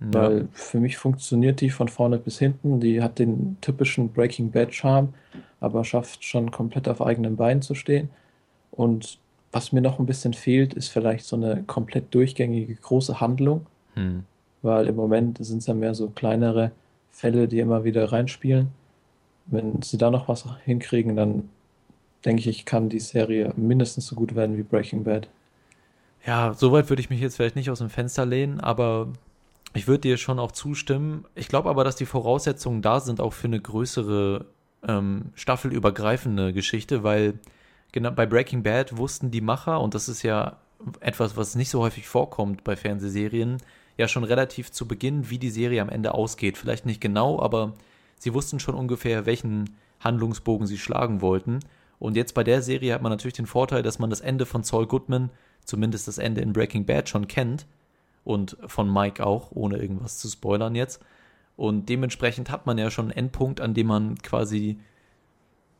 Ja. 0.00 0.06
Weil 0.14 0.48
für 0.52 0.80
mich 0.80 0.96
funktioniert 0.96 1.60
die 1.60 1.70
von 1.70 1.88
vorne 1.88 2.18
bis 2.18 2.38
hinten. 2.38 2.80
Die 2.80 3.02
hat 3.02 3.18
den 3.18 3.58
typischen 3.60 4.10
Breaking 4.10 4.50
Bad 4.50 4.74
Charme, 4.74 5.12
aber 5.60 5.84
schafft 5.84 6.24
schon 6.24 6.50
komplett 6.50 6.88
auf 6.88 7.02
eigenen 7.02 7.36
Beinen 7.36 7.60
zu 7.62 7.74
stehen. 7.74 8.08
Und 8.70 9.18
was 9.52 9.72
mir 9.72 9.80
noch 9.82 9.98
ein 9.98 10.06
bisschen 10.06 10.32
fehlt, 10.32 10.74
ist 10.74 10.88
vielleicht 10.88 11.24
so 11.26 11.36
eine 11.36 11.62
komplett 11.64 12.14
durchgängige 12.14 12.74
große 12.74 13.20
Handlung, 13.20 13.66
Hm. 13.94 14.24
weil 14.62 14.86
im 14.86 14.96
Moment 14.96 15.44
sind 15.44 15.58
es 15.58 15.66
ja 15.66 15.74
mehr 15.74 15.94
so 15.94 16.08
kleinere 16.08 16.70
Fälle, 17.10 17.48
die 17.48 17.58
immer 17.58 17.84
wieder 17.84 18.10
reinspielen. 18.12 18.68
Wenn 19.46 19.82
sie 19.82 19.98
da 19.98 20.10
noch 20.10 20.28
was 20.28 20.44
hinkriegen, 20.64 21.16
dann 21.16 21.48
denke 22.24 22.48
ich, 22.48 22.64
kann 22.64 22.88
die 22.88 23.00
Serie 23.00 23.52
mindestens 23.56 24.06
so 24.06 24.14
gut 24.14 24.34
werden 24.34 24.56
wie 24.56 24.62
Breaking 24.62 25.04
Bad. 25.04 25.28
Ja, 26.24 26.54
soweit 26.54 26.88
würde 26.88 27.00
ich 27.00 27.10
mich 27.10 27.20
jetzt 27.20 27.36
vielleicht 27.36 27.56
nicht 27.56 27.70
aus 27.70 27.78
dem 27.80 27.90
Fenster 27.90 28.24
lehnen, 28.26 28.60
aber 28.60 29.08
ich 29.72 29.86
würde 29.86 30.02
dir 30.02 30.16
schon 30.16 30.38
auch 30.38 30.52
zustimmen. 30.52 31.24
Ich 31.34 31.48
glaube 31.48 31.70
aber, 31.70 31.84
dass 31.84 31.96
die 31.96 32.06
Voraussetzungen 32.06 32.82
da 32.82 33.00
sind 33.00 33.20
auch 33.20 33.32
für 33.32 33.46
eine 33.46 33.60
größere 33.60 34.46
ähm, 34.86 35.30
staffelübergreifende 35.34 36.52
Geschichte, 36.52 37.02
weil 37.02 37.38
genau, 37.92 38.10
bei 38.10 38.26
Breaking 38.26 38.62
Bad 38.62 38.96
wussten 38.96 39.30
die 39.30 39.40
Macher, 39.40 39.80
und 39.80 39.94
das 39.94 40.08
ist 40.08 40.22
ja 40.22 40.58
etwas, 41.00 41.36
was 41.36 41.54
nicht 41.54 41.70
so 41.70 41.80
häufig 41.80 42.08
vorkommt 42.08 42.64
bei 42.64 42.76
Fernsehserien, 42.76 43.58
ja 43.96 44.08
schon 44.08 44.24
relativ 44.24 44.72
zu 44.72 44.88
Beginn, 44.88 45.30
wie 45.30 45.38
die 45.38 45.50
Serie 45.50 45.82
am 45.82 45.90
Ende 45.90 46.14
ausgeht. 46.14 46.56
Vielleicht 46.56 46.86
nicht 46.86 47.00
genau, 47.00 47.40
aber 47.40 47.74
sie 48.18 48.32
wussten 48.32 48.58
schon 48.58 48.74
ungefähr, 48.74 49.26
welchen 49.26 49.76
Handlungsbogen 50.00 50.66
sie 50.66 50.78
schlagen 50.78 51.20
wollten. 51.20 51.60
Und 51.98 52.16
jetzt 52.16 52.34
bei 52.34 52.42
der 52.42 52.62
Serie 52.62 52.94
hat 52.94 53.02
man 53.02 53.10
natürlich 53.10 53.34
den 53.34 53.46
Vorteil, 53.46 53.82
dass 53.82 53.98
man 53.98 54.08
das 54.08 54.22
Ende 54.22 54.46
von 54.46 54.62
Saul 54.62 54.86
Goodman, 54.86 55.28
zumindest 55.64 56.08
das 56.08 56.16
Ende 56.16 56.40
in 56.40 56.54
Breaking 56.54 56.86
Bad, 56.86 57.10
schon 57.10 57.28
kennt. 57.28 57.66
Und 58.24 58.56
von 58.66 58.92
Mike 58.92 59.24
auch, 59.24 59.50
ohne 59.52 59.78
irgendwas 59.78 60.18
zu 60.18 60.28
spoilern 60.28 60.74
jetzt. 60.74 61.02
Und 61.56 61.88
dementsprechend 61.88 62.50
hat 62.50 62.66
man 62.66 62.78
ja 62.78 62.90
schon 62.90 63.06
einen 63.06 63.16
Endpunkt, 63.16 63.60
an 63.60 63.74
dem 63.74 63.86
man 63.86 64.16
quasi 64.18 64.78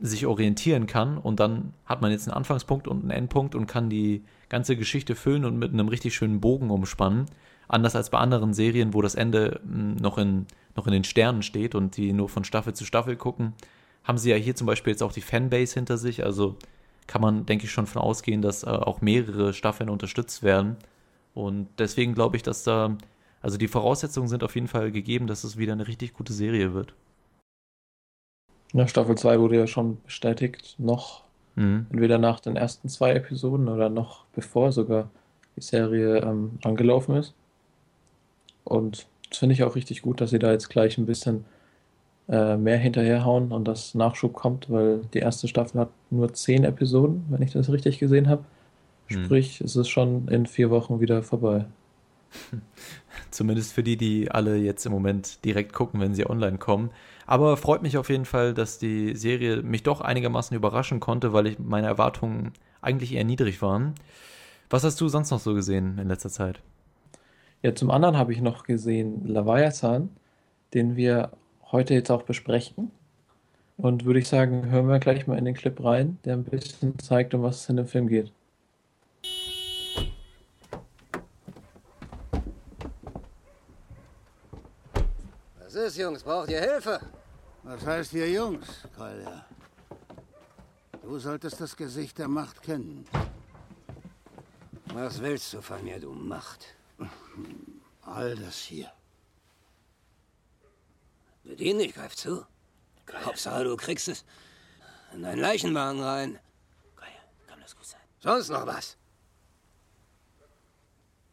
sich 0.00 0.26
orientieren 0.26 0.86
kann. 0.86 1.18
Und 1.18 1.40
dann 1.40 1.74
hat 1.84 2.02
man 2.02 2.10
jetzt 2.10 2.26
einen 2.26 2.36
Anfangspunkt 2.36 2.88
und 2.88 3.02
einen 3.02 3.10
Endpunkt 3.10 3.54
und 3.54 3.66
kann 3.66 3.90
die 3.90 4.24
ganze 4.48 4.76
Geschichte 4.76 5.14
füllen 5.14 5.44
und 5.44 5.58
mit 5.58 5.72
einem 5.72 5.88
richtig 5.88 6.14
schönen 6.14 6.40
Bogen 6.40 6.70
umspannen. 6.70 7.26
Anders 7.68 7.94
als 7.94 8.10
bei 8.10 8.18
anderen 8.18 8.52
Serien, 8.52 8.94
wo 8.94 9.02
das 9.02 9.14
Ende 9.14 9.60
hm, 9.62 9.96
noch 9.96 10.18
in, 10.18 10.46
noch 10.76 10.86
in 10.86 10.92
den 10.92 11.04
Sternen 11.04 11.42
steht 11.42 11.74
und 11.74 11.96
die 11.96 12.12
nur 12.12 12.28
von 12.28 12.44
Staffel 12.44 12.74
zu 12.74 12.84
Staffel 12.84 13.16
gucken, 13.16 13.52
haben 14.02 14.18
sie 14.18 14.30
ja 14.30 14.36
hier 14.36 14.56
zum 14.56 14.66
Beispiel 14.66 14.92
jetzt 14.92 15.02
auch 15.02 15.12
die 15.12 15.20
Fanbase 15.20 15.74
hinter 15.74 15.98
sich. 15.98 16.24
Also 16.24 16.56
kann 17.06 17.20
man, 17.20 17.46
denke 17.46 17.66
ich, 17.66 17.72
schon 17.72 17.86
von 17.86 18.02
ausgehen, 18.02 18.42
dass 18.42 18.64
äh, 18.64 18.68
auch 18.68 19.00
mehrere 19.00 19.52
Staffeln 19.52 19.88
unterstützt 19.88 20.42
werden. 20.42 20.76
Und 21.40 21.68
deswegen 21.78 22.12
glaube 22.14 22.36
ich, 22.36 22.42
dass 22.42 22.64
da, 22.64 22.98
also 23.40 23.56
die 23.56 23.66
Voraussetzungen 23.66 24.28
sind 24.28 24.44
auf 24.44 24.54
jeden 24.54 24.68
Fall 24.68 24.92
gegeben, 24.92 25.26
dass 25.26 25.42
es 25.42 25.56
wieder 25.56 25.72
eine 25.72 25.88
richtig 25.88 26.12
gute 26.12 26.34
Serie 26.34 26.74
wird. 26.74 26.92
Ja, 28.74 28.86
Staffel 28.86 29.16
2 29.16 29.40
wurde 29.40 29.56
ja 29.56 29.66
schon 29.66 29.96
bestätigt, 30.02 30.74
noch 30.76 31.24
mhm. 31.56 31.86
entweder 31.90 32.18
nach 32.18 32.40
den 32.40 32.56
ersten 32.56 32.90
zwei 32.90 33.14
Episoden 33.14 33.68
oder 33.68 33.88
noch 33.88 34.26
bevor 34.34 34.70
sogar 34.70 35.08
die 35.56 35.62
Serie 35.62 36.18
ähm, 36.18 36.58
angelaufen 36.62 37.16
ist. 37.16 37.34
Und 38.64 39.06
das 39.30 39.38
finde 39.38 39.54
ich 39.54 39.64
auch 39.64 39.76
richtig 39.76 40.02
gut, 40.02 40.20
dass 40.20 40.30
sie 40.30 40.38
da 40.38 40.52
jetzt 40.52 40.68
gleich 40.68 40.98
ein 40.98 41.06
bisschen 41.06 41.46
äh, 42.28 42.58
mehr 42.58 42.76
hinterherhauen 42.76 43.50
und 43.50 43.66
das 43.66 43.94
Nachschub 43.94 44.34
kommt, 44.34 44.70
weil 44.70 45.00
die 45.14 45.20
erste 45.20 45.48
Staffel 45.48 45.80
hat 45.80 45.90
nur 46.10 46.34
zehn 46.34 46.64
Episoden, 46.64 47.24
wenn 47.30 47.40
ich 47.40 47.52
das 47.52 47.72
richtig 47.72 47.98
gesehen 47.98 48.28
habe. 48.28 48.44
Hm. 49.10 49.24
Sprich, 49.24 49.58
hm. 49.58 49.66
es 49.66 49.76
ist 49.76 49.88
schon 49.88 50.28
in 50.28 50.46
vier 50.46 50.70
Wochen 50.70 51.00
wieder 51.00 51.22
vorbei. 51.22 51.66
Zumindest 53.30 53.72
für 53.72 53.82
die, 53.82 53.96
die 53.96 54.30
alle 54.30 54.56
jetzt 54.56 54.86
im 54.86 54.92
Moment 54.92 55.44
direkt 55.44 55.72
gucken, 55.72 56.00
wenn 56.00 56.14
sie 56.14 56.28
online 56.28 56.58
kommen. 56.58 56.90
Aber 57.26 57.56
freut 57.56 57.82
mich 57.82 57.96
auf 57.96 58.08
jeden 58.08 58.24
Fall, 58.24 58.54
dass 58.54 58.78
die 58.78 59.14
Serie 59.14 59.62
mich 59.62 59.82
doch 59.82 60.00
einigermaßen 60.00 60.56
überraschen 60.56 61.00
konnte, 61.00 61.32
weil 61.32 61.46
ich 61.46 61.58
meine 61.58 61.86
Erwartungen 61.86 62.52
eigentlich 62.80 63.14
eher 63.14 63.24
niedrig 63.24 63.62
waren. 63.62 63.94
Was 64.68 64.84
hast 64.84 65.00
du 65.00 65.08
sonst 65.08 65.30
noch 65.30 65.40
so 65.40 65.54
gesehen 65.54 65.98
in 65.98 66.08
letzter 66.08 66.30
Zeit? 66.30 66.60
Ja, 67.62 67.74
zum 67.74 67.90
anderen 67.90 68.16
habe 68.16 68.32
ich 68.32 68.40
noch 68.40 68.64
gesehen 68.64 69.26
Leviathan, 69.26 70.10
den 70.72 70.96
wir 70.96 71.30
heute 71.70 71.94
jetzt 71.94 72.10
auch 72.10 72.22
besprechen. 72.22 72.90
Und 73.76 74.04
würde 74.04 74.18
ich 74.18 74.28
sagen, 74.28 74.70
hören 74.70 74.88
wir 74.88 74.98
gleich 74.98 75.26
mal 75.26 75.38
in 75.38 75.44
den 75.44 75.54
Clip 75.54 75.82
rein, 75.82 76.18
der 76.24 76.34
ein 76.34 76.44
bisschen 76.44 76.98
zeigt, 76.98 77.34
um 77.34 77.42
was 77.42 77.62
es 77.62 77.68
in 77.68 77.76
dem 77.76 77.86
Film 77.86 78.08
geht. 78.08 78.32
Ist, 85.80 85.96
Jungs? 85.96 86.22
Braucht 86.22 86.50
ihr 86.50 86.60
Hilfe? 86.60 87.00
Was 87.62 87.84
heißt 87.84 88.10
hier 88.10 88.30
Jungs, 88.30 88.68
Kolja? 88.96 89.44
Du 91.02 91.18
solltest 91.18 91.60
das 91.60 91.76
Gesicht 91.76 92.18
der 92.18 92.28
Macht 92.28 92.62
kennen. 92.62 93.06
Was 94.94 95.20
willst 95.20 95.52
du 95.52 95.62
von 95.62 95.82
mir, 95.82 95.98
du 96.00 96.12
Macht? 96.12 96.74
All 98.02 98.36
das 98.36 98.56
hier. 98.56 98.90
Bedien 101.44 101.78
dich, 101.78 101.94
greif 101.94 102.14
zu. 102.14 102.46
Geil. 103.06 103.24
Hauptsache, 103.24 103.64
du 103.64 103.76
kriegst 103.76 104.08
es 104.08 104.24
in 105.12 105.22
deinen 105.22 105.40
Leichenwagen 105.40 106.02
rein. 106.02 106.38
Geil, 106.96 107.08
kann 107.46 107.60
das 107.60 107.74
gut 107.74 107.86
sein. 107.86 108.00
Sonst 108.20 108.50
noch 108.50 108.66
was? 108.66 108.96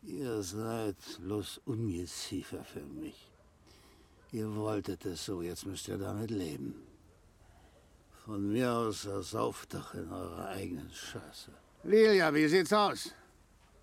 Ihr 0.04 0.42
seid 0.42 0.98
bloß 1.20 1.62
Ungeziefer 1.66 2.64
für 2.64 2.86
mich. 2.86 3.30
Ihr 4.32 4.54
wolltet 4.56 5.06
es 5.06 5.26
so, 5.26 5.42
jetzt 5.42 5.66
müsst 5.66 5.88
ihr 5.88 5.98
damit 5.98 6.32
leben. 6.32 6.76
Von 8.26 8.52
mir 8.52 8.72
aus 8.72 9.06
ersauft 9.06 9.74
doch 9.74 9.94
in 9.94 10.12
eurer 10.12 10.50
eigenen 10.50 10.92
Scheiße. 10.92 11.52
Lilia, 11.84 12.34
wie 12.34 12.48
sieht's 12.48 12.74
aus? 12.74 13.14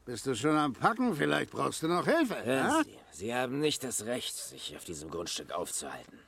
Bist 0.05 0.27
du 0.27 0.35
schon 0.37 0.55
am 0.55 0.75
Packen? 0.75 1.17
Vielleicht 1.17 1.51
brauchst 1.51 1.83
du 1.83 1.89
noch 1.89 2.05
Hilfe. 2.05 2.45
Hören 2.45 2.85
Sie, 2.85 2.99
Sie 3.13 3.35
haben 3.35 3.59
nicht 3.61 3.83
das 3.83 4.05
Recht, 4.05 4.37
sich 4.37 4.77
auf 4.77 4.85
diesem 4.85 5.11
Grundstück 5.11 5.51
aufzuhalten. 5.51 6.19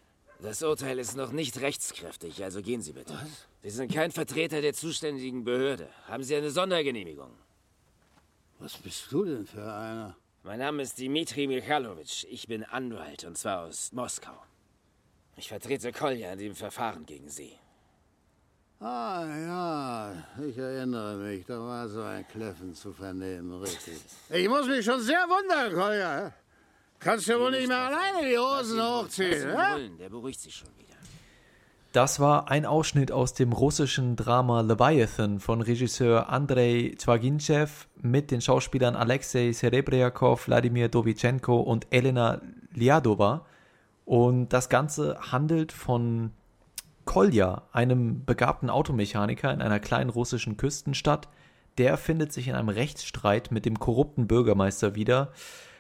Das 0.40 0.62
Urteil 0.62 0.98
ist 0.98 1.14
noch 1.14 1.32
nicht 1.32 1.60
rechtskräftig, 1.60 2.42
also 2.42 2.62
gehen 2.62 2.80
Sie 2.80 2.92
bitte. 2.92 3.12
Was? 3.12 3.46
Sie 3.62 3.70
sind 3.70 3.92
kein 3.92 4.12
Vertreter 4.12 4.62
der 4.62 4.72
zuständigen 4.72 5.44
Behörde. 5.44 5.90
Haben 6.08 6.22
Sie 6.22 6.34
eine 6.34 6.50
Sondergenehmigung? 6.50 7.32
Was 8.58 8.78
bist 8.78 9.12
du 9.12 9.24
denn 9.26 9.46
für 9.46 9.70
einer? 9.70 10.16
Mein 10.46 10.60
Name 10.60 10.84
ist 10.84 10.96
Dimitri 10.96 11.48
Michalowitsch. 11.48 12.24
Ich 12.30 12.46
bin 12.46 12.62
Anwalt, 12.62 13.24
und 13.24 13.36
zwar 13.36 13.64
aus 13.64 13.90
Moskau. 13.90 14.44
Ich 15.36 15.48
vertrete 15.48 15.90
Kolja 15.90 16.34
in 16.34 16.38
dem 16.38 16.54
Verfahren 16.54 17.04
gegen 17.04 17.28
Sie. 17.28 17.58
Ah 18.78 19.24
ja, 19.26 20.12
ich 20.46 20.56
erinnere 20.56 21.16
mich, 21.16 21.44
da 21.46 21.58
war 21.58 21.88
so 21.88 22.00
ein 22.00 22.24
Kläffen 22.28 22.72
zu 22.76 22.92
vernehmen, 22.92 23.60
richtig. 23.60 23.98
Ich 24.30 24.48
muss 24.48 24.68
mich 24.68 24.84
schon 24.84 25.00
sehr 25.00 25.26
wundern, 25.26 25.74
Kolja. 25.74 26.32
Kannst 27.00 27.28
du 27.28 27.40
wohl 27.40 27.50
nicht 27.50 27.66
mehr 27.66 27.78
alleine 27.78 28.28
die 28.28 28.38
Hosen 28.38 28.80
hochziehen, 28.80 29.48
ne? 29.48 29.90
Der 29.98 30.08
beruhigt 30.08 30.40
sich 30.40 30.54
schon 30.54 30.68
wieder. 30.78 30.85
Das 31.96 32.20
war 32.20 32.50
ein 32.50 32.66
Ausschnitt 32.66 33.10
aus 33.10 33.32
dem 33.32 33.54
russischen 33.54 34.16
Drama 34.16 34.60
Leviathan 34.60 35.40
von 35.40 35.62
Regisseur 35.62 36.28
Andrei 36.28 36.92
Zwaginchev 36.98 37.86
mit 38.02 38.30
den 38.30 38.42
Schauspielern 38.42 38.94
Alexei 38.94 39.50
Serebryakov, 39.52 40.46
Wladimir 40.46 40.90
Dovichenko 40.90 41.58
und 41.58 41.86
Elena 41.88 42.42
Liadova. 42.74 43.46
Und 44.04 44.50
das 44.50 44.68
Ganze 44.68 45.16
handelt 45.32 45.72
von 45.72 46.32
Kolja, 47.06 47.62
einem 47.72 48.26
begabten 48.26 48.68
Automechaniker 48.68 49.50
in 49.50 49.62
einer 49.62 49.80
kleinen 49.80 50.10
russischen 50.10 50.58
Küstenstadt, 50.58 51.30
der 51.78 51.96
findet 51.96 52.30
sich 52.30 52.48
in 52.48 52.56
einem 52.56 52.68
Rechtsstreit 52.68 53.50
mit 53.50 53.64
dem 53.64 53.78
korrupten 53.78 54.26
Bürgermeister 54.26 54.96
wieder, 54.96 55.32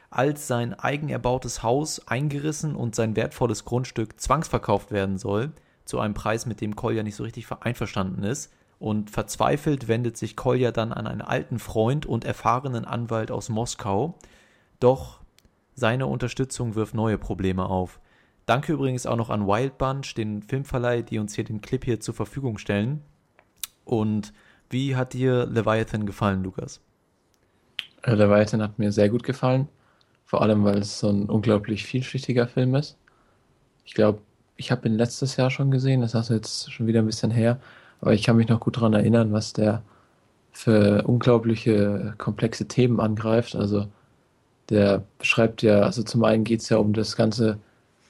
als 0.08 0.46
sein 0.46 0.72
eigen 0.72 1.10
erbautes 1.10 1.62
Haus 1.62 2.08
eingerissen 2.08 2.74
und 2.74 2.94
sein 2.94 3.16
wertvolles 3.16 3.66
Grundstück 3.66 4.18
zwangsverkauft 4.18 4.92
werden 4.92 5.18
soll, 5.18 5.52
zu 5.86 5.98
einem 5.98 6.14
Preis, 6.14 6.44
mit 6.44 6.60
dem 6.60 6.76
Kolja 6.76 7.02
nicht 7.02 7.16
so 7.16 7.24
richtig 7.24 7.46
einverstanden 7.60 8.22
ist. 8.22 8.52
Und 8.78 9.10
verzweifelt 9.10 9.88
wendet 9.88 10.18
sich 10.18 10.36
Kolja 10.36 10.70
dann 10.70 10.92
an 10.92 11.06
einen 11.06 11.22
alten 11.22 11.58
Freund 11.58 12.04
und 12.04 12.26
erfahrenen 12.26 12.84
Anwalt 12.84 13.30
aus 13.30 13.48
Moskau. 13.48 14.18
Doch 14.80 15.20
seine 15.74 16.06
Unterstützung 16.06 16.74
wirft 16.74 16.94
neue 16.94 17.16
Probleme 17.16 17.66
auf. 17.66 18.00
Danke 18.44 18.74
übrigens 18.74 19.06
auch 19.06 19.16
noch 19.16 19.30
an 19.30 19.46
Wild 19.46 19.78
Bunch, 19.78 20.14
den 20.14 20.42
Filmverleih, 20.42 21.02
die 21.02 21.18
uns 21.18 21.34
hier 21.34 21.44
den 21.44 21.62
Clip 21.62 21.84
hier 21.84 22.00
zur 22.00 22.14
Verfügung 22.14 22.58
stellen. 22.58 23.02
Und 23.84 24.32
wie 24.68 24.94
hat 24.94 25.14
dir 25.14 25.46
Leviathan 25.46 26.06
gefallen, 26.06 26.42
Lukas? 26.42 26.80
Äh, 28.02 28.14
Leviathan 28.14 28.62
hat 28.62 28.78
mir 28.78 28.92
sehr 28.92 29.08
gut 29.08 29.22
gefallen. 29.22 29.68
Vor 30.24 30.42
allem, 30.42 30.64
weil 30.64 30.78
es 30.78 30.98
so 30.98 31.08
ein 31.08 31.28
unglaublich 31.28 31.84
vielschichtiger 31.84 32.46
Film 32.46 32.74
ist. 32.74 32.96
Ich 33.84 33.94
glaube, 33.94 34.20
ich 34.56 34.70
habe 34.70 34.88
ihn 34.88 34.94
letztes 34.94 35.36
Jahr 35.36 35.50
schon 35.50 35.70
gesehen, 35.70 36.00
das 36.00 36.14
ist 36.14 36.30
jetzt 36.30 36.72
schon 36.72 36.86
wieder 36.86 37.00
ein 37.00 37.06
bisschen 37.06 37.30
her. 37.30 37.60
Aber 38.00 38.14
ich 38.14 38.22
kann 38.22 38.36
mich 38.36 38.48
noch 38.48 38.60
gut 38.60 38.76
daran 38.76 38.94
erinnern, 38.94 39.32
was 39.32 39.52
der 39.52 39.82
für 40.52 41.02
unglaubliche 41.02 42.14
komplexe 42.18 42.66
Themen 42.66 43.00
angreift. 43.00 43.54
Also 43.54 43.86
der 44.70 45.04
beschreibt 45.18 45.62
ja, 45.62 45.80
also 45.80 46.02
zum 46.02 46.24
einen 46.24 46.44
geht 46.44 46.60
es 46.60 46.68
ja 46.68 46.78
um 46.78 46.92
das 46.92 47.16
ganze 47.16 47.58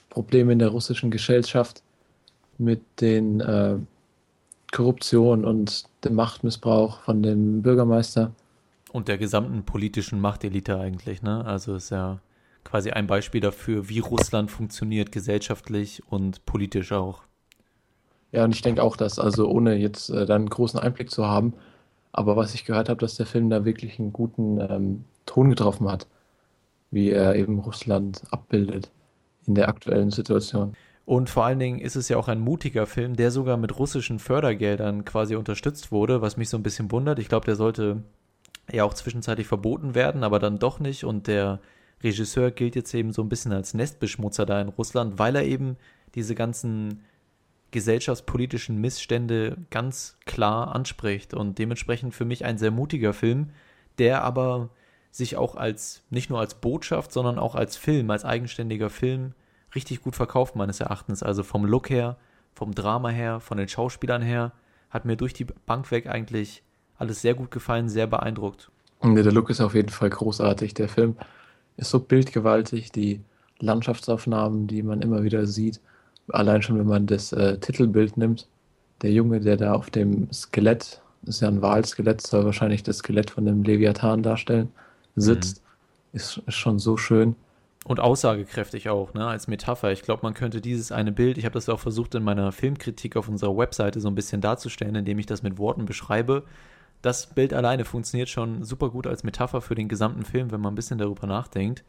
Probleme 0.09 0.53
in 0.53 0.59
der 0.59 0.69
russischen 0.69 1.11
Gesellschaft 1.11 1.83
mit 2.57 2.81
den 3.01 3.39
äh, 3.41 3.75
Korruption 4.71 5.45
und 5.45 5.85
dem 6.03 6.15
Machtmissbrauch 6.15 7.01
von 7.01 7.21
dem 7.21 7.61
Bürgermeister. 7.61 8.31
Und 8.91 9.07
der 9.07 9.17
gesamten 9.17 9.63
politischen 9.63 10.19
Machtelite 10.19 10.79
eigentlich, 10.79 11.21
ne? 11.21 11.45
Also 11.45 11.75
ist 11.75 11.89
ja 11.89 12.19
quasi 12.67 12.91
ein 12.91 13.07
Beispiel 13.07 13.41
dafür, 13.41 13.89
wie 13.89 13.99
Russland 13.99 14.51
funktioniert, 14.51 15.11
gesellschaftlich 15.11 16.03
und 16.09 16.45
politisch 16.45 16.91
auch. 16.91 17.21
Ja, 18.31 18.43
und 18.43 18.53
ich 18.53 18.61
denke 18.61 18.83
auch, 18.83 18.97
dass, 18.97 19.19
also 19.19 19.47
ohne 19.49 19.75
jetzt 19.75 20.09
äh, 20.09 20.25
dann 20.25 20.41
einen 20.41 20.49
großen 20.49 20.79
Einblick 20.79 21.09
zu 21.09 21.25
haben, 21.25 21.53
aber 22.11 22.35
was 22.35 22.53
ich 22.53 22.65
gehört 22.65 22.89
habe, 22.89 22.99
dass 22.99 23.15
der 23.15 23.25
Film 23.25 23.49
da 23.49 23.63
wirklich 23.63 23.99
einen 23.99 24.11
guten 24.11 24.59
ähm, 24.59 25.05
Ton 25.25 25.49
getroffen 25.49 25.89
hat, 25.89 26.07
wie 26.91 27.09
er 27.09 27.35
eben 27.35 27.59
Russland 27.59 28.23
abbildet 28.31 28.91
in 29.45 29.55
der 29.55 29.69
aktuellen 29.69 30.11
Situation. 30.11 30.73
Und 31.05 31.29
vor 31.29 31.45
allen 31.45 31.59
Dingen 31.59 31.79
ist 31.79 31.95
es 31.95 32.09
ja 32.09 32.17
auch 32.17 32.27
ein 32.27 32.41
mutiger 32.41 32.85
Film, 32.85 33.15
der 33.15 33.31
sogar 33.31 33.55
mit 33.55 33.79
russischen 33.79 34.19
Fördergeldern 34.19 35.05
quasi 35.05 35.37
unterstützt 35.37 35.91
wurde, 35.91 36.21
was 36.21 36.35
mich 36.35 36.49
so 36.49 36.57
ein 36.57 36.63
bisschen 36.63 36.91
wundert. 36.91 37.19
Ich 37.19 37.29
glaube, 37.29 37.45
der 37.45 37.55
sollte 37.55 38.03
ja 38.69 38.83
auch 38.83 38.93
zwischenzeitlich 38.93 39.47
verboten 39.47 39.95
werden, 39.95 40.25
aber 40.25 40.39
dann 40.39 40.59
doch 40.59 40.81
nicht. 40.81 41.05
Und 41.05 41.27
der 41.27 41.61
Regisseur 42.03 42.51
gilt 42.51 42.75
jetzt 42.75 42.93
eben 42.93 43.11
so 43.11 43.21
ein 43.21 43.29
bisschen 43.29 43.51
als 43.51 43.73
Nestbeschmutzer 43.73 44.45
da 44.45 44.61
in 44.61 44.69
Russland, 44.69 45.17
weil 45.17 45.35
er 45.35 45.45
eben 45.45 45.77
diese 46.15 46.35
ganzen 46.35 47.03
gesellschaftspolitischen 47.71 48.79
Missstände 48.79 49.57
ganz 49.69 50.17
klar 50.25 50.73
anspricht 50.73 51.33
und 51.33 51.57
dementsprechend 51.59 52.13
für 52.13 52.25
mich 52.25 52.45
ein 52.45 52.57
sehr 52.57 52.71
mutiger 52.71 53.13
Film, 53.13 53.49
der 53.97 54.23
aber 54.23 54.69
sich 55.11 55.35
auch 55.35 55.55
als 55.55 56.03
nicht 56.09 56.29
nur 56.29 56.39
als 56.39 56.55
Botschaft, 56.55 57.11
sondern 57.11 57.39
auch 57.39 57.55
als 57.55 57.75
Film, 57.75 58.09
als 58.11 58.23
eigenständiger 58.23 58.89
Film 58.89 59.33
richtig 59.75 60.01
gut 60.01 60.15
verkauft 60.15 60.55
meines 60.55 60.79
Erachtens. 60.79 61.23
Also 61.23 61.43
vom 61.43 61.65
Look 61.65 61.89
her, 61.89 62.17
vom 62.53 62.73
Drama 62.73 63.09
her, 63.09 63.39
von 63.39 63.57
den 63.57 63.67
Schauspielern 63.67 64.21
her, 64.21 64.53
hat 64.89 65.05
mir 65.05 65.17
durch 65.17 65.33
die 65.33 65.45
Bank 65.45 65.91
weg 65.91 66.07
eigentlich 66.07 66.63
alles 66.97 67.21
sehr 67.21 67.33
gut 67.33 67.51
gefallen, 67.51 67.89
sehr 67.89 68.07
beeindruckt. 68.07 68.71
Der 69.03 69.31
Look 69.31 69.49
ist 69.49 69.61
auf 69.61 69.75
jeden 69.75 69.89
Fall 69.89 70.09
großartig. 70.09 70.73
Der 70.73 70.89
Film 70.89 71.17
ist 71.77 71.89
so 71.89 71.99
bildgewaltig, 71.99 72.91
die 72.91 73.21
Landschaftsaufnahmen, 73.59 74.67
die 74.67 74.83
man 74.83 75.01
immer 75.01 75.23
wieder 75.23 75.47
sieht, 75.47 75.79
Allein 76.29 76.61
schon, 76.61 76.77
wenn 76.77 76.87
man 76.87 77.07
das 77.07 77.31
äh, 77.31 77.57
Titelbild 77.57 78.17
nimmt, 78.17 78.47
der 79.01 79.11
Junge, 79.11 79.39
der 79.39 79.57
da 79.57 79.73
auf 79.73 79.89
dem 79.89 80.31
Skelett, 80.33 81.01
das 81.21 81.35
ist 81.35 81.41
ja 81.41 81.47
ein 81.47 81.61
Walskelett, 81.61 82.21
soll 82.21 82.45
wahrscheinlich 82.45 82.83
das 82.83 82.97
Skelett 82.97 83.31
von 83.31 83.45
dem 83.45 83.63
Leviathan 83.63 84.23
darstellen, 84.23 84.69
sitzt, 85.15 85.61
mhm. 85.61 86.17
ist, 86.17 86.41
ist 86.45 86.55
schon 86.55 86.79
so 86.79 86.97
schön. 86.97 87.35
Und 87.85 88.01
aussagekräftig 88.01 88.89
auch, 88.89 89.13
ne, 89.13 89.25
als 89.25 89.47
Metapher. 89.47 89.93
Ich 89.93 90.01
glaube, 90.01 90.23
man 90.23 90.33
könnte 90.33 90.59
dieses 90.59 90.91
eine 90.91 91.13
Bild, 91.13 91.37
ich 91.37 91.45
habe 91.45 91.53
das 91.53 91.69
auch 91.69 91.79
versucht 91.79 92.15
in 92.15 92.23
meiner 92.23 92.51
Filmkritik 92.51 93.15
auf 93.15 93.29
unserer 93.29 93.55
Webseite 93.55 94.01
so 94.01 94.09
ein 94.09 94.15
bisschen 94.15 94.41
darzustellen, 94.41 94.95
indem 94.95 95.19
ich 95.19 95.25
das 95.25 95.41
mit 95.41 95.57
Worten 95.57 95.85
beschreibe. 95.85 96.43
Das 97.01 97.27
Bild 97.27 97.53
alleine 97.53 97.85
funktioniert 97.85 98.29
schon 98.29 98.63
super 98.63 98.89
gut 98.89 99.07
als 99.07 99.23
Metapher 99.23 99.61
für 99.61 99.75
den 99.75 99.87
gesamten 99.87 100.25
Film, 100.25 100.51
wenn 100.51 100.61
man 100.61 100.73
ein 100.73 100.75
bisschen 100.75 100.97
darüber 100.97 101.27
nachdenkt. 101.27 101.83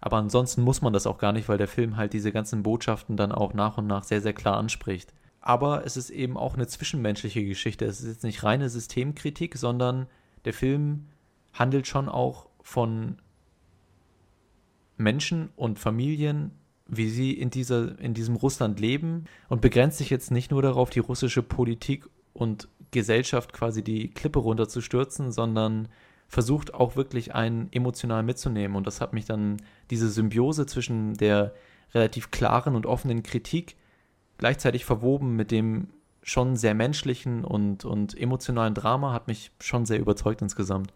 Aber 0.00 0.16
ansonsten 0.16 0.62
muss 0.62 0.82
man 0.82 0.92
das 0.92 1.06
auch 1.06 1.18
gar 1.18 1.32
nicht, 1.32 1.48
weil 1.48 1.58
der 1.58 1.68
Film 1.68 1.96
halt 1.96 2.12
diese 2.12 2.32
ganzen 2.32 2.62
Botschaften 2.62 3.16
dann 3.16 3.32
auch 3.32 3.54
nach 3.54 3.78
und 3.78 3.86
nach 3.86 4.04
sehr, 4.04 4.20
sehr 4.20 4.32
klar 4.32 4.56
anspricht. 4.56 5.12
Aber 5.40 5.84
es 5.84 5.96
ist 5.96 6.10
eben 6.10 6.36
auch 6.36 6.54
eine 6.54 6.66
zwischenmenschliche 6.66 7.44
Geschichte. 7.44 7.84
Es 7.84 8.00
ist 8.00 8.08
jetzt 8.08 8.24
nicht 8.24 8.42
reine 8.42 8.68
Systemkritik, 8.68 9.56
sondern 9.56 10.06
der 10.44 10.52
Film 10.52 11.06
handelt 11.52 11.86
schon 11.86 12.08
auch 12.08 12.48
von 12.62 13.18
Menschen 14.96 15.50
und 15.56 15.78
Familien, 15.78 16.52
wie 16.86 17.08
sie 17.08 17.32
in, 17.32 17.50
dieser, 17.50 17.98
in 17.98 18.14
diesem 18.14 18.36
Russland 18.36 18.80
leben 18.80 19.26
und 19.48 19.60
begrenzt 19.60 19.98
sich 19.98 20.10
jetzt 20.10 20.30
nicht 20.30 20.50
nur 20.50 20.62
darauf, 20.62 20.90
die 20.90 21.00
russische 21.00 21.42
Politik 21.42 22.08
und 22.32 22.68
Gesellschaft 22.90 23.52
quasi 23.52 23.82
die 23.82 24.10
Klippe 24.10 24.38
runterzustürzen, 24.38 25.32
sondern 25.32 25.88
versucht 26.28 26.74
auch 26.74 26.96
wirklich 26.96 27.34
einen 27.34 27.68
emotional 27.72 28.22
mitzunehmen. 28.22 28.76
Und 28.76 28.86
das 28.86 29.00
hat 29.00 29.12
mich 29.12 29.24
dann, 29.24 29.56
diese 29.90 30.08
Symbiose 30.08 30.66
zwischen 30.66 31.14
der 31.14 31.54
relativ 31.94 32.30
klaren 32.30 32.76
und 32.76 32.86
offenen 32.86 33.22
Kritik 33.22 33.76
gleichzeitig 34.36 34.84
verwoben 34.84 35.36
mit 35.36 35.50
dem 35.50 35.88
schon 36.22 36.56
sehr 36.56 36.74
menschlichen 36.74 37.44
und, 37.44 37.84
und 37.84 38.18
emotionalen 38.18 38.74
Drama, 38.74 39.12
hat 39.12 39.28
mich 39.28 39.50
schon 39.60 39.86
sehr 39.86 39.98
überzeugt 39.98 40.42
insgesamt. 40.42 40.92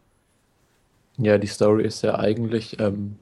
Ja, 1.16 1.38
die 1.38 1.46
Story 1.46 1.85
ist 1.85 2.02
ja 2.02 2.18
eigentlich 2.18 2.78
ähm, 2.81 3.16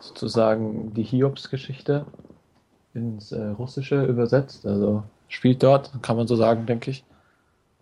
sozusagen 0.00 0.94
die 0.94 1.02
Hiobs-Geschichte 1.02 2.06
ins 2.94 3.32
äh, 3.32 3.48
Russische 3.48 4.04
übersetzt. 4.04 4.66
Also 4.66 5.02
spielt 5.28 5.62
dort, 5.62 5.90
kann 6.02 6.16
man 6.16 6.26
so 6.26 6.36
sagen, 6.36 6.66
denke 6.66 6.90
ich. 6.90 7.04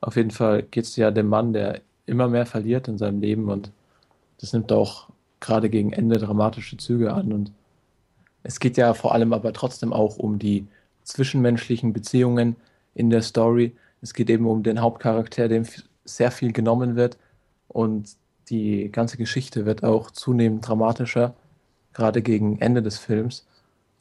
Auf 0.01 0.17
jeden 0.17 0.31
Fall 0.31 0.63
geht 0.63 0.85
es 0.85 0.97
ja 0.97 1.11
dem 1.11 1.29
Mann, 1.29 1.53
der 1.53 1.81
immer 2.07 2.29
mehr 2.29 2.47
verliert 2.47 2.89
in 2.89 2.99
seinem 2.99 3.21
Leben 3.21 3.49
und 3.49 3.71
das 4.41 4.53
nimmt 4.53 4.73
auch 4.73 5.09
gerade 5.41 5.69
gegen 5.69 5.93
Ende 5.93 6.19
dramatische 6.19 6.77
Züge 6.77 7.13
an 7.13 7.33
und 7.33 7.53
es 8.43 8.61
geht 8.61 8.77
ja 8.77 8.95
vor 8.95 9.13
allem 9.13 9.33
aber 9.33 9.53
trotzdem 9.53 9.93
auch 9.93 10.17
um 10.17 10.39
die 10.39 10.67
zwischenmenschlichen 11.03 11.93
Beziehungen 11.93 12.57
in 12.95 13.11
der 13.11 13.23
Story. 13.23 13.75
Es 14.01 14.15
geht 14.15 14.31
eben 14.31 14.47
um 14.47 14.63
den 14.63 14.81
Hauptcharakter, 14.81 15.49
dem 15.49 15.65
sehr 16.05 16.31
viel 16.31 16.53
genommen 16.53 16.97
wird 16.97 17.19
und 17.69 18.17
die 18.49 18.91
ganze 18.91 19.17
Geschichte 19.17 19.67
wird 19.67 19.85
auch 19.85 20.11
zunehmend 20.11 20.67
dramatischer, 20.67 21.35
gerade 21.93 22.23
gegen 22.23 22.59
Ende 22.61 22.83
des 22.83 22.99
Films. 22.99 23.47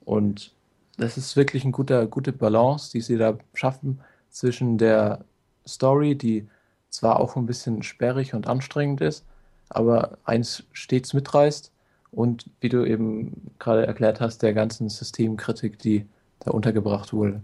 Und 0.06 0.54
das 0.98 1.18
ist 1.18 1.36
wirklich 1.36 1.64
eine 1.64 1.74
gute, 1.74 2.08
gute 2.08 2.32
Balance, 2.32 2.92
die 2.92 3.02
sie 3.02 3.18
da 3.18 3.38
schaffen 3.54 4.00
zwischen 4.30 4.78
der 4.78 5.26
Story, 5.68 6.16
die 6.16 6.48
zwar 6.90 7.20
auch 7.20 7.36
ein 7.36 7.46
bisschen 7.46 7.84
sperrig 7.84 8.34
und 8.34 8.48
anstrengend 8.48 9.02
ist, 9.02 9.26
aber 9.70 10.18
eins 10.24 10.64
stets 10.72 11.14
mitreißt 11.14 11.72
und 12.12 12.50
wie 12.62 12.70
du 12.70 12.86
eben 12.86 13.52
gerade 13.60 13.86
erklärt 13.86 14.22
hast, 14.22 14.42
der 14.42 14.54
ganzen 14.54 14.90
Systemkritik, 14.90 15.80
die 15.80 16.06
da 16.40 16.52
untergebracht 16.52 17.14
wurde. 17.14 17.42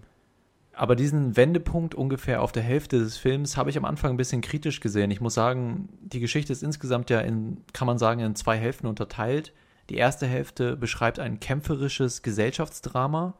Aber 0.75 0.95
diesen 0.95 1.37
Wendepunkt 1.37 1.93
ungefähr 1.93 2.41
auf 2.41 2.51
der 2.51 2.63
Hälfte 2.63 2.97
des 2.97 3.17
Films 3.17 3.57
habe 3.57 3.69
ich 3.69 3.77
am 3.77 3.85
Anfang 3.85 4.11
ein 4.11 4.17
bisschen 4.17 4.41
kritisch 4.41 4.79
gesehen. 4.79 5.11
Ich 5.11 5.21
muss 5.21 5.35
sagen, 5.35 5.89
die 6.01 6.19
Geschichte 6.19 6.51
ist 6.51 6.63
insgesamt 6.63 7.11
ja 7.11 7.19
in, 7.19 7.57
kann 7.73 7.85
man 7.85 7.99
sagen, 7.99 8.21
in 8.21 8.35
zwei 8.35 8.57
Hälften 8.57 8.87
unterteilt. 8.87 9.53
Die 9.89 9.97
erste 9.97 10.25
Hälfte 10.25 10.75
beschreibt 10.75 11.19
ein 11.19 11.39
kämpferisches 11.39 12.23
Gesellschaftsdrama 12.23 13.35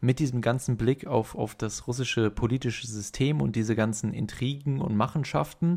mit 0.00 0.18
diesem 0.18 0.40
ganzen 0.40 0.76
Blick 0.76 1.06
auf, 1.06 1.34
auf 1.34 1.54
das 1.54 1.86
russische 1.86 2.30
politische 2.30 2.86
System 2.86 3.40
und 3.40 3.54
diese 3.56 3.76
ganzen 3.76 4.14
Intrigen 4.14 4.80
und 4.80 4.96
Machenschaften. 4.96 5.74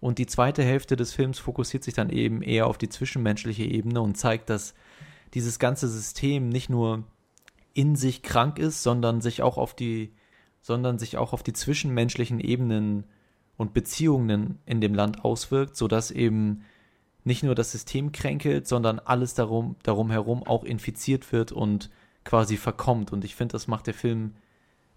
Und 0.00 0.18
die 0.18 0.26
zweite 0.26 0.62
Hälfte 0.64 0.96
des 0.96 1.12
Films 1.12 1.38
fokussiert 1.38 1.84
sich 1.84 1.94
dann 1.94 2.10
eben 2.10 2.42
eher 2.42 2.66
auf 2.66 2.78
die 2.78 2.88
zwischenmenschliche 2.88 3.64
Ebene 3.64 4.00
und 4.00 4.16
zeigt, 4.16 4.50
dass 4.50 4.74
dieses 5.34 5.58
ganze 5.58 5.88
System 5.88 6.48
nicht 6.48 6.70
nur 6.70 7.04
in 7.74 7.94
sich 7.94 8.22
krank 8.22 8.58
ist, 8.58 8.82
sondern 8.82 9.20
sich 9.20 9.42
auch 9.42 9.56
auf 9.56 9.74
die, 9.74 10.12
sondern 10.62 10.98
sich 10.98 11.16
auch 11.16 11.32
auf 11.32 11.42
die 11.42 11.52
zwischenmenschlichen 11.52 12.40
Ebenen 12.40 13.04
und 13.56 13.74
Beziehungen 13.74 14.58
in 14.66 14.80
dem 14.80 14.94
Land 14.94 15.24
auswirkt, 15.24 15.76
sodass 15.76 16.10
eben 16.10 16.64
nicht 17.22 17.42
nur 17.42 17.54
das 17.54 17.70
System 17.72 18.10
kränkelt, 18.10 18.66
sondern 18.66 18.98
alles 18.98 19.34
darum, 19.34 19.76
darum 19.82 20.10
herum 20.10 20.42
auch 20.42 20.64
infiziert 20.64 21.30
wird 21.32 21.52
und 21.52 21.90
quasi 22.30 22.56
verkommt. 22.56 23.12
Und 23.12 23.24
ich 23.24 23.34
finde, 23.34 23.54
das 23.54 23.66
macht 23.66 23.88
der 23.88 23.94
Film, 23.94 24.34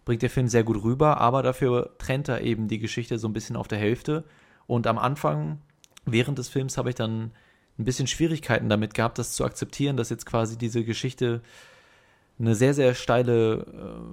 bringt 0.06 0.22
der 0.22 0.30
Film 0.30 0.48
sehr 0.48 0.64
gut 0.64 0.84
rüber, 0.84 1.18
aber 1.18 1.42
dafür 1.42 1.96
trennt 1.98 2.28
er 2.28 2.42
eben 2.42 2.68
die 2.68 2.78
Geschichte 2.78 3.18
so 3.18 3.28
ein 3.28 3.34
bisschen 3.34 3.56
auf 3.56 3.68
der 3.68 3.80
Hälfte. 3.80 4.24
Und 4.68 4.86
am 4.86 5.00
Anfang, 5.00 5.58
während 6.06 6.38
des 6.38 6.50
Films, 6.50 6.78
habe 6.78 6.90
ich 6.90 6.96
dann 6.96 7.32
ein 7.80 7.86
bisschen 7.86 8.06
Schwierigkeiten 8.06 8.70
damit 8.70 8.94
gehabt, 8.94 9.18
das 9.18 9.32
zu 9.32 9.46
akzeptieren, 9.46 9.98
dass 9.98 10.12
jetzt 10.12 10.28
quasi 10.28 10.60
diese 10.60 10.84
Geschichte 10.84 11.42
eine 12.38 12.54
sehr, 12.54 12.76
sehr 12.76 12.94
steile 12.94 13.66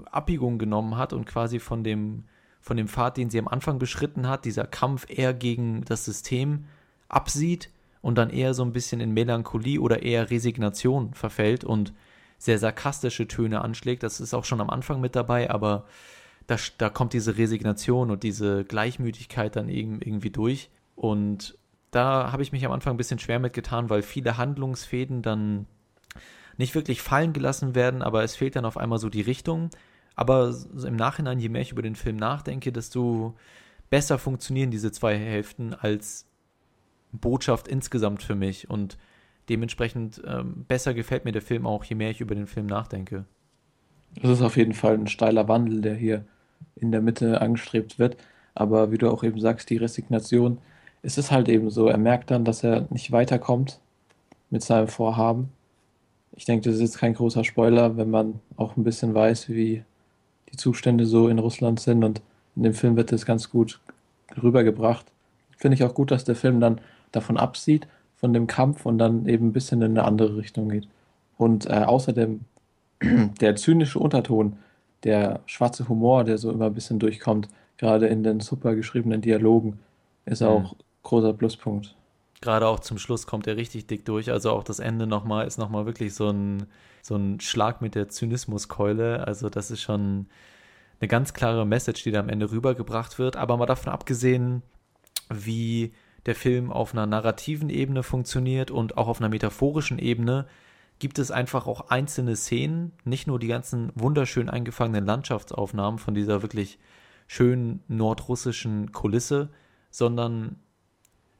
äh, 0.07 0.09
Abbiegung 0.11 0.59
genommen 0.59 0.97
hat 0.97 1.13
und 1.13 1.27
quasi 1.27 1.59
von 1.59 1.85
dem, 1.85 2.25
von 2.63 2.79
dem 2.79 2.89
Pfad, 2.89 3.19
den 3.19 3.29
sie 3.29 3.39
am 3.39 3.49
Anfang 3.49 3.79
beschritten 3.79 4.29
hat, 4.29 4.47
dieser 4.47 4.67
Kampf 4.67 5.05
eher 5.11 5.35
gegen 5.35 5.85
das 5.85 6.07
System 6.07 6.65
absieht 7.11 7.69
und 8.01 8.17
dann 8.17 8.31
eher 8.31 8.55
so 8.55 8.63
ein 8.63 8.73
bisschen 8.73 9.01
in 9.01 9.13
Melancholie 9.13 9.79
oder 9.79 10.01
eher 10.03 10.31
Resignation 10.31 11.13
verfällt 11.13 11.65
und 11.65 11.93
sehr 12.41 12.59
sarkastische 12.59 13.29
Töne 13.29 13.61
anschlägt. 13.61 14.03
Das 14.03 14.19
ist 14.19 14.33
auch 14.33 14.47
schon 14.47 14.63
am 14.63 14.71
Anfang 14.71 15.01
mit 15.01 15.15
dabei, 15.15 15.51
aber 15.51 15.85
da, 16.47 16.57
da 16.79 16.89
kommt 16.89 17.13
diese 17.13 17.37
Resignation 17.37 18.11
und 18.11 18.23
diese 18.23 18.65
Gleichmütigkeit 18.65 19.55
dann 19.57 19.69
irgendwie 19.69 20.31
durch. 20.31 20.71
Und 20.97 21.59
da 21.91 22.33
habe 22.33 22.43
ich 22.43 22.51
mich 22.51 22.65
am 22.65 22.73
Anfang 22.73 22.95
ein 22.95 22.97
bisschen 22.97 23.19
schwer 23.19 23.39
mitgetan, 23.39 23.91
weil 23.91 24.01
viele 24.01 24.39
Handlungsfäden 24.39 25.21
dann 25.21 25.67
nicht 26.57 26.75
wirklich 26.75 27.03
fallen 27.03 27.35
gelassen 27.35 27.75
werden, 27.75 28.01
aber 28.01 28.25
es 28.25 28.37
fehlt 28.37 28.57
dann 28.57 28.65
auf 28.65 28.79
einmal 28.79 28.99
so 28.99 29.11
die 29.11 29.21
Richtung. 29.21 29.69
Aber 30.17 30.55
im 30.83 30.97
Nachhinein, 30.97 31.41
je 31.41 31.51
mehr 31.51 31.63
ich 31.63 31.73
über 31.73 31.83
den 31.83 31.95
Film 31.95 32.17
nachdenke, 32.17 32.73
desto 32.73 33.37
besser 33.91 34.19
funktionieren 34.19 34.71
diese 34.71 34.93
zwei 34.93 35.17
Hälften 35.19 35.75
als 35.75 36.27
Botschaft 37.13 37.69
insgesamt 37.69 38.23
für 38.23 38.35
mich. 38.35 38.71
Und 38.71 38.97
dementsprechend 39.51 40.23
ähm, 40.27 40.65
besser 40.69 40.95
gefällt 40.95 41.25
mir 41.25 41.33
der 41.33 41.43
Film 41.43 41.67
auch, 41.67 41.85
je 41.85 41.97
mehr 41.97 42.11
ich 42.11 42.21
über 42.21 42.37
den 42.37 42.47
Film 42.47 42.67
nachdenke. 42.67 43.25
Das 44.23 44.31
ist 44.31 44.43
auf 44.43 44.57
jeden 44.57 44.75
Fall 44.75 44.95
ein 44.95 45.09
steiler 45.09 45.49
Wandel, 45.49 45.81
der 45.81 45.95
hier 45.95 46.25
in 46.77 46.93
der 46.93 47.03
Mitte 47.03 47.41
angestrebt 47.41 47.99
wird. 47.99 48.17
Aber 48.55 48.93
wie 48.93 48.99
du 48.99 49.11
auch 49.11 49.25
eben 49.25 49.41
sagst, 49.41 49.69
die 49.71 49.77
Resignation, 49.77 50.59
es 51.03 51.19
ist 51.19 51.31
halt 51.31 51.49
eben 51.49 51.71
so. 51.71 51.89
Er 51.89 51.99
merkt 51.99 52.31
dann, 52.31 52.45
dass 52.45 52.63
er 52.63 52.87
nicht 52.91 53.11
weiterkommt 53.11 53.81
mit 54.51 54.63
seinem 54.63 54.89
Vorhaben. 54.89 55.51
Ich 56.33 56.45
denke, 56.45 56.65
das 56.65 56.77
ist 56.77 56.83
jetzt 56.83 56.99
kein 56.99 57.15
großer 57.15 57.43
Spoiler, 57.43 57.97
wenn 57.97 58.11
man 58.11 58.41
auch 58.57 58.77
ein 58.77 58.85
bisschen 58.85 59.15
weiß, 59.15 59.49
wie 59.49 59.83
die 60.53 60.57
Zustände 60.57 61.07
so 61.07 61.29
in 61.29 61.39
Russland 61.39 61.81
sind. 61.81 62.05
Und 62.05 62.23
in 62.55 62.63
dem 62.63 62.75
Film 62.75 62.97
wird 62.97 63.11
das 63.11 63.27
ganz 63.27 63.51
gut 63.51 63.81
rübergebracht. 64.41 65.07
Finde 65.57 65.75
ich 65.75 65.85
auch 65.85 65.95
gut, 65.95 66.11
dass 66.11 66.25
der 66.25 66.37
Film 66.37 66.61
dann 66.61 66.81
davon 67.13 67.37
absieht 67.37 67.89
von 68.21 68.33
dem 68.35 68.47
Kampf 68.47 68.85
und 68.85 68.99
dann 68.99 69.27
eben 69.27 69.49
ein 69.49 69.53
bisschen 69.53 69.81
in 69.83 69.93
eine 69.93 70.05
andere 70.05 70.37
Richtung 70.37 70.69
geht. 70.69 70.87
Und 71.39 71.67
äh, 71.67 71.85
außerdem 71.87 72.41
der 73.41 73.57
zynische 73.57 73.99
Unterton, 73.99 74.59
der 75.05 75.41
schwarze 75.47 75.89
Humor, 75.89 76.25
der 76.25 76.37
so 76.37 76.51
immer 76.51 76.67
ein 76.67 76.75
bisschen 76.75 76.99
durchkommt, 76.99 77.49
gerade 77.79 78.07
in 78.09 78.23
den 78.23 78.41
super 78.41 78.75
geschriebenen 78.75 79.23
Dialogen, 79.23 79.79
ist 80.27 80.43
auch 80.43 80.77
großer 81.03 81.33
Pluspunkt. 81.33 81.97
Gerade 82.43 82.69
auch 82.69 82.81
zum 82.81 82.99
Schluss 82.99 83.27
kommt 83.27 83.47
er 83.47 83.57
richtig 83.57 83.87
dick 83.87 84.05
durch. 84.05 84.31
Also 84.31 84.51
auch 84.51 84.65
das 84.65 84.81
Ende 84.81 85.07
nochmal 85.07 85.47
ist 85.47 85.59
nochmal 85.59 85.87
wirklich 85.87 86.15
so 86.15 86.29
ein, 86.29 86.67
so 87.03 87.17
ein 87.17 87.41
Schlag 87.41 87.81
mit 87.81 87.95
der 87.95 88.09
Zynismuskeule. 88.09 89.27
Also 89.27 89.49
das 89.49 89.71
ist 89.71 89.81
schon 89.81 90.27
eine 91.01 91.09
ganz 91.09 91.33
klare 91.33 91.67
Message, 91.67 92.03
die 92.03 92.11
da 92.11 92.21
am 92.21 92.29
Ende 92.29 92.51
rübergebracht 92.51 93.19
wird. 93.19 93.37
Aber 93.37 93.57
mal 93.57 93.67
davon 93.67 93.93
abgesehen, 93.93 94.63
wie 95.31 95.93
der 96.27 96.35
Film 96.35 96.71
auf 96.71 96.93
einer 96.93 97.07
narrativen 97.07 97.71
Ebene 97.71 98.03
funktioniert 98.03 98.71
und 98.71 98.97
auch 98.97 99.09
auf 99.09 99.21
einer 99.21 99.29
metaphorischen 99.29 99.99
Ebene, 99.99 100.47
gibt 100.99 101.19
es 101.19 101.31
einfach 101.31 101.67
auch 101.67 101.89
einzelne 101.89 102.37
Szenen, 102.37 102.93
nicht 103.05 103.27
nur 103.27 103.39
die 103.39 103.47
ganzen 103.49 103.91
wunderschön 103.95 104.51
eingefangenen 104.51 105.07
Landschaftsaufnahmen 105.07 105.99
von 105.99 106.15
dieser 106.15 106.43
wirklich 106.43 106.79
schönen 107.27 107.83
nordrussischen 107.89 108.93
Kulisse, 108.93 109.49
sondern 109.91 110.57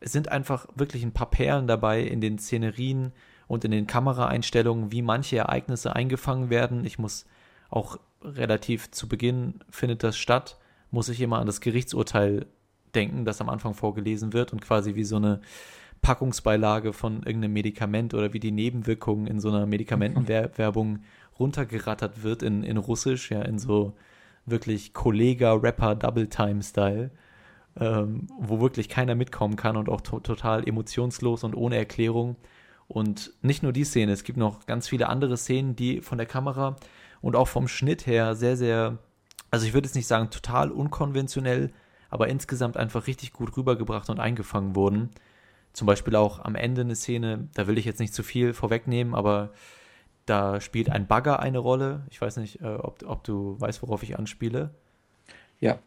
es 0.01 0.13
sind 0.13 0.29
einfach 0.29 0.67
wirklich 0.75 1.03
ein 1.03 1.13
paar 1.13 1.31
Perlen 1.31 1.67
dabei 1.67 2.03
in 2.03 2.23
den 2.23 2.39
Szenerien 2.39 3.13
und 3.49 3.65
in 3.65 3.71
den 3.71 3.87
Kameraeinstellungen, 3.87 4.93
wie 4.93 5.03
manche 5.03 5.37
Ereignisse 5.37 5.95
eingefangen 5.95 6.49
werden. 6.49 6.85
Ich 6.87 6.99
muss 6.99 7.27
auch 7.69 7.99
relativ 8.23 8.91
zu 8.91 9.09
Beginn 9.09 9.61
findet 9.69 10.03
das 10.03 10.17
statt, 10.17 10.59
muss 10.91 11.09
ich 11.09 11.21
immer 11.21 11.39
an 11.39 11.47
das 11.47 11.61
Gerichtsurteil 11.61 12.47
denken, 12.95 13.25
das 13.25 13.41
am 13.41 13.49
Anfang 13.49 13.75
vorgelesen 13.75 14.33
wird 14.33 14.53
und 14.53 14.61
quasi 14.61 14.95
wie 14.95 15.05
so 15.05 15.17
eine 15.17 15.41
Packungsbeilage 16.03 16.93
von 16.93 17.23
irgendeinem 17.23 17.53
Medikament 17.53 18.15
oder 18.15 18.33
wie 18.33 18.41
die 18.41 18.53
Nebenwirkungen 18.53 19.27
in 19.27 19.41
so 19.41 19.49
einer 19.49 19.67
Medikamentenwerbung 19.67 21.01
runtergerattert 21.39 22.23
wird 22.23 22.43
in, 22.43 22.63
in 22.63 22.77
Russisch, 22.77 23.31
ja, 23.31 23.41
in 23.43 23.59
so 23.59 23.95
wirklich 24.47 24.95
Kollega-Rapper-Double-Time-Style, 24.95 27.11
ähm, 27.79 28.27
wo 28.39 28.61
wirklich 28.61 28.89
keiner 28.89 29.15
mitkommen 29.15 29.57
kann 29.57 29.77
und 29.77 29.89
auch 29.89 30.01
to 30.01 30.19
total 30.21 30.67
emotionslos 30.67 31.45
und 31.45 31.55
ohne 31.55 31.77
Erklärung. 31.77 32.37
Und 32.89 33.33
nicht 33.43 33.63
nur 33.63 33.73
die 33.73 33.85
Szene, 33.85 34.13
es 34.13 34.25
gibt 34.25 34.39
noch 34.39 34.67
ganz 34.67 34.89
viele 34.89 35.09
andere 35.09 35.37
Szenen, 35.37 35.77
die 35.77 36.01
von 36.01 36.19
der 36.19 36.27
Kamera 36.27 36.77
und 37.21 37.37
auch 37.37 37.49
vom 37.49 37.69
Schnitt 37.69 38.07
her 38.07 38.35
sehr, 38.35 38.57
sehr, 38.57 38.99
also 39.51 39.67
ich 39.67 39.75
würde 39.75 39.87
jetzt 39.87 39.95
nicht 39.95 40.09
sagen 40.09 40.31
total 40.31 40.73
unkonventionell, 40.73 41.71
aber 42.11 42.29
insgesamt 42.29 42.77
einfach 42.77 43.07
richtig 43.07 43.33
gut 43.33 43.57
rübergebracht 43.57 44.11
und 44.11 44.21
eingefangen 44.21 44.75
wurden. 44.75 45.11
Zum 45.73 45.87
Beispiel 45.87 46.17
auch 46.17 46.45
am 46.45 46.57
Ende 46.57 46.83
eine 46.83 46.97
Szene, 46.97 47.49
da 47.55 47.67
will 47.67 47.79
ich 47.79 47.85
jetzt 47.85 48.01
nicht 48.01 48.13
zu 48.13 48.23
viel 48.23 48.53
vorwegnehmen, 48.53 49.15
aber 49.15 49.53
da 50.27 50.61
spielt 50.61 50.91
ein 50.91 51.07
Bagger 51.07 51.41
eine 51.41 51.59
Rolle. 51.59 52.03
Ich 52.11 52.21
weiß 52.21 52.37
nicht, 52.37 52.61
äh, 52.61 52.75
ob, 52.75 53.05
ob 53.07 53.25
du 53.25 53.61
weißt, 53.61 53.83
worauf 53.83 54.03
ich 54.03 54.19
anspiele. 54.19 54.71
Ja. 55.61 55.79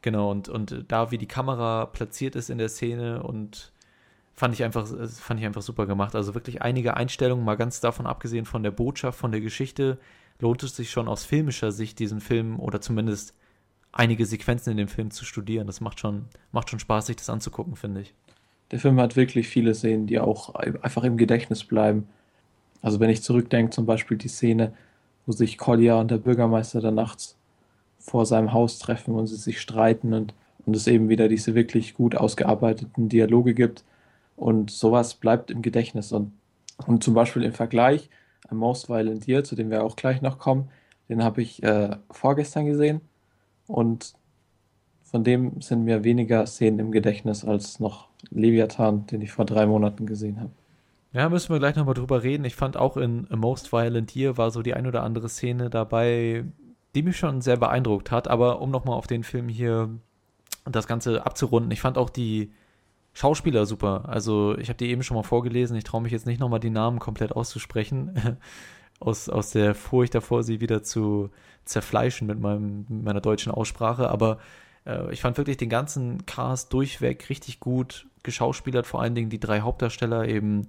Genau, 0.00 0.30
und, 0.30 0.48
und 0.48 0.84
da, 0.88 1.10
wie 1.10 1.18
die 1.18 1.28
Kamera 1.28 1.86
platziert 1.86 2.34
ist 2.34 2.50
in 2.50 2.58
der 2.58 2.68
Szene 2.68 3.22
und 3.22 3.72
fand 4.34 4.54
ich 4.54 4.64
einfach, 4.64 4.86
fand 4.86 5.38
ich 5.38 5.46
einfach 5.46 5.62
super 5.62 5.86
gemacht. 5.86 6.14
Also 6.16 6.34
wirklich 6.34 6.62
einige 6.62 6.96
Einstellungen, 6.96 7.44
mal 7.44 7.56
ganz 7.56 7.80
davon 7.80 8.06
abgesehen 8.06 8.44
von 8.44 8.62
der 8.62 8.72
Botschaft, 8.72 9.18
von 9.18 9.30
der 9.30 9.40
Geschichte, 9.40 9.98
lohnt 10.40 10.62
es 10.62 10.74
sich 10.74 10.90
schon 10.90 11.06
aus 11.06 11.24
filmischer 11.24 11.70
Sicht, 11.70 11.98
diesen 11.98 12.20
Film 12.20 12.58
oder 12.58 12.80
zumindest 12.80 13.34
einige 13.92 14.26
Sequenzen 14.26 14.70
in 14.70 14.78
dem 14.78 14.88
Film 14.88 15.10
zu 15.10 15.24
studieren. 15.24 15.66
Das 15.66 15.80
macht 15.80 16.00
schon, 16.00 16.24
macht 16.50 16.70
schon 16.70 16.78
Spaß, 16.78 17.06
sich 17.06 17.16
das 17.16 17.30
anzugucken, 17.30 17.76
finde 17.76 18.00
ich. 18.00 18.14
Der 18.70 18.80
Film 18.80 18.98
hat 18.98 19.16
wirklich 19.16 19.48
viele 19.48 19.74
Szenen, 19.74 20.06
die 20.06 20.18
auch 20.18 20.54
einfach 20.54 21.04
im 21.04 21.18
Gedächtnis 21.18 21.62
bleiben. 21.62 22.08
Also 22.80 22.98
wenn 23.00 23.10
ich 23.10 23.22
zurückdenke, 23.22 23.70
zum 23.70 23.84
Beispiel 23.84 24.16
die 24.16 24.28
Szene, 24.28 24.72
wo 25.26 25.32
sich 25.32 25.58
Collier 25.58 25.98
und 25.98 26.10
der 26.10 26.18
Bürgermeister 26.18 26.80
dann 26.80 26.94
nachts 26.94 27.36
vor 27.98 28.26
seinem 28.26 28.52
Haus 28.52 28.78
treffen 28.78 29.14
und 29.14 29.26
sie 29.26 29.36
sich 29.36 29.60
streiten 29.60 30.14
und, 30.14 30.34
und 30.66 30.74
es 30.74 30.86
eben 30.86 31.08
wieder 31.08 31.28
diese 31.28 31.54
wirklich 31.54 31.94
gut 31.94 32.16
ausgearbeiteten 32.16 33.08
Dialoge 33.08 33.54
gibt. 33.54 33.84
Und 34.36 34.70
sowas 34.70 35.14
bleibt 35.14 35.50
im 35.50 35.62
Gedächtnis. 35.62 36.10
Und, 36.10 36.32
und 36.86 37.04
zum 37.04 37.14
Beispiel 37.14 37.44
im 37.44 37.52
Vergleich, 37.52 38.08
ein 38.48 38.56
Most 38.56 38.88
Violent 38.88 39.28
Year, 39.28 39.44
zu 39.44 39.54
dem 39.54 39.70
wir 39.70 39.84
auch 39.84 39.94
gleich 39.94 40.22
noch 40.22 40.38
kommen, 40.38 40.70
den 41.08 41.22
habe 41.22 41.42
ich 41.42 41.62
äh, 41.62 41.96
vorgestern 42.10 42.66
gesehen. 42.66 43.02
Und 43.66 44.14
von 45.02 45.24
dem 45.24 45.60
sind 45.60 45.84
mir 45.84 46.04
weniger 46.04 46.46
Szenen 46.46 46.78
im 46.78 46.92
Gedächtnis 46.92 47.44
als 47.44 47.80
noch 47.80 48.08
Leviathan, 48.30 49.06
den 49.06 49.20
ich 49.20 49.32
vor 49.32 49.44
drei 49.44 49.66
Monaten 49.66 50.06
gesehen 50.06 50.40
habe. 50.40 50.50
Ja, 51.12 51.28
müssen 51.28 51.50
wir 51.52 51.58
gleich 51.58 51.76
nochmal 51.76 51.94
drüber 51.94 52.22
reden. 52.22 52.44
Ich 52.44 52.56
fand 52.56 52.76
auch 52.76 52.96
in 52.96 53.26
A 53.30 53.36
Most 53.36 53.72
Violent 53.72 54.16
Year 54.16 54.38
war 54.38 54.50
so 54.50 54.62
die 54.62 54.72
ein 54.72 54.86
oder 54.86 55.02
andere 55.02 55.28
Szene 55.28 55.68
dabei, 55.68 56.44
die 56.94 57.02
mich 57.02 57.18
schon 57.18 57.42
sehr 57.42 57.58
beeindruckt 57.58 58.10
hat. 58.10 58.28
Aber 58.28 58.62
um 58.62 58.70
nochmal 58.70 58.96
auf 58.96 59.06
den 59.06 59.22
Film 59.22 59.48
hier 59.48 59.90
das 60.64 60.86
Ganze 60.86 61.26
abzurunden, 61.26 61.70
ich 61.70 61.82
fand 61.82 61.98
auch 61.98 62.08
die 62.08 62.52
Schauspieler 63.12 63.66
super. 63.66 64.04
Also 64.08 64.56
ich 64.56 64.68
habe 64.68 64.78
die 64.78 64.88
eben 64.88 65.02
schon 65.02 65.16
mal 65.16 65.22
vorgelesen. 65.22 65.76
Ich 65.76 65.84
traue 65.84 66.00
mich 66.00 66.12
jetzt 66.12 66.26
nicht 66.26 66.40
nochmal 66.40 66.60
die 66.60 66.70
Namen 66.70 66.98
komplett 66.98 67.32
auszusprechen. 67.32 68.12
aus, 69.02 69.28
aus 69.28 69.50
der 69.50 69.74
Furcht 69.74 70.14
davor, 70.14 70.42
sie 70.42 70.60
wieder 70.60 70.82
zu 70.82 71.30
zerfleischen 71.64 72.26
mit, 72.26 72.40
meinem, 72.40 72.86
meiner 72.88 73.20
deutschen 73.20 73.52
Aussprache. 73.52 74.08
Aber 74.08 74.38
äh, 74.86 75.12
ich 75.12 75.20
fand 75.20 75.38
wirklich 75.38 75.56
den 75.56 75.68
ganzen 75.68 76.26
Cast 76.26 76.72
durchweg 76.72 77.28
richtig 77.28 77.60
gut 77.60 78.06
geschauspielert, 78.22 78.86
vor 78.86 79.02
allen 79.02 79.14
Dingen 79.14 79.30
die 79.30 79.40
drei 79.40 79.60
Hauptdarsteller, 79.60 80.28
eben 80.28 80.66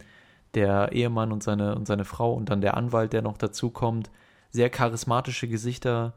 der 0.54 0.92
Ehemann 0.92 1.32
und 1.32 1.44
seine, 1.44 1.76
und 1.76 1.88
seine 1.88 2.06
Frau 2.06 2.34
und 2.34 2.50
dann 2.50 2.62
der 2.62 2.78
Anwalt, 2.78 3.14
der 3.14 3.22
noch 3.22 3.38
dazukommt. 3.38 4.12
Sehr 4.52 4.70
charismatische 4.70 5.48
Gesichter 5.48 6.14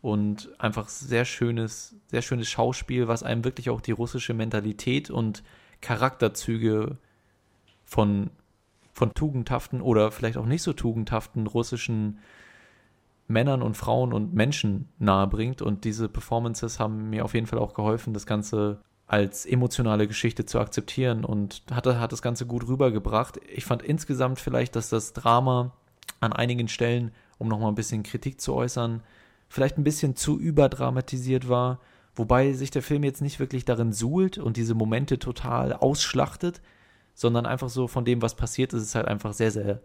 und 0.00 0.50
einfach 0.58 0.88
sehr 0.88 1.24
schönes, 1.24 1.96
sehr 2.06 2.22
schönes 2.22 2.48
Schauspiel, 2.48 3.08
was 3.08 3.22
einem 3.22 3.44
wirklich 3.44 3.70
auch 3.70 3.80
die 3.80 3.92
russische 3.92 4.34
Mentalität 4.34 5.10
und 5.10 5.42
Charakterzüge 5.80 6.96
von, 7.84 8.30
von 8.94 9.12
tugendhaften 9.12 9.82
oder 9.82 10.10
vielleicht 10.10 10.36
auch 10.38 10.46
nicht 10.46 10.62
so 10.62 10.72
tugendhaften 10.72 11.46
russischen 11.46 12.20
Männern 13.26 13.62
und 13.62 13.76
Frauen 13.76 14.12
und 14.12 14.34
Menschen 14.34 14.88
nahebringt. 14.98 15.62
Und 15.62 15.84
diese 15.84 16.08
Performances 16.08 16.78
haben 16.78 17.10
mir 17.10 17.24
auf 17.24 17.34
jeden 17.34 17.46
Fall 17.46 17.58
auch 17.58 17.74
geholfen, 17.74 18.14
das 18.14 18.24
Ganze 18.24 18.80
als 19.06 19.44
emotionale 19.44 20.06
Geschichte 20.06 20.46
zu 20.46 20.58
akzeptieren 20.60 21.24
und 21.24 21.62
hat, 21.70 21.86
hat 21.86 22.12
das 22.12 22.22
Ganze 22.22 22.46
gut 22.46 22.66
rübergebracht. 22.68 23.38
Ich 23.54 23.64
fand 23.64 23.82
insgesamt 23.82 24.40
vielleicht, 24.40 24.76
dass 24.76 24.88
das 24.88 25.12
Drama 25.12 25.72
an 26.20 26.32
einigen 26.32 26.68
Stellen, 26.68 27.10
um 27.38 27.48
nochmal 27.48 27.70
ein 27.70 27.74
bisschen 27.74 28.02
Kritik 28.02 28.40
zu 28.40 28.54
äußern, 28.54 29.02
vielleicht 29.48 29.76
ein 29.76 29.84
bisschen 29.84 30.16
zu 30.16 30.38
überdramatisiert 30.38 31.48
war, 31.48 31.80
wobei 32.14 32.52
sich 32.52 32.70
der 32.70 32.82
Film 32.82 33.04
jetzt 33.04 33.20
nicht 33.20 33.40
wirklich 33.40 33.64
darin 33.64 33.92
suhlt 33.92 34.38
und 34.38 34.56
diese 34.56 34.74
Momente 34.74 35.18
total 35.18 35.72
ausschlachtet, 35.74 36.62
sondern 37.14 37.46
einfach 37.46 37.68
so 37.68 37.86
von 37.88 38.04
dem, 38.04 38.22
was 38.22 38.34
passiert 38.34 38.72
ist, 38.72 38.82
ist 38.82 38.94
halt 38.94 39.06
einfach 39.06 39.32
sehr, 39.32 39.50
sehr 39.50 39.80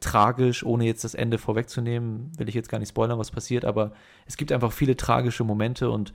tragisch, 0.00 0.64
ohne 0.64 0.84
jetzt 0.84 1.04
das 1.04 1.14
Ende 1.14 1.38
vorwegzunehmen, 1.38 2.30
will 2.36 2.48
ich 2.48 2.54
jetzt 2.54 2.68
gar 2.68 2.78
nicht 2.78 2.90
spoilern, 2.90 3.18
was 3.18 3.30
passiert, 3.30 3.64
aber 3.64 3.92
es 4.26 4.36
gibt 4.36 4.52
einfach 4.52 4.72
viele 4.72 4.96
tragische 4.96 5.44
Momente 5.44 5.90
und 5.90 6.12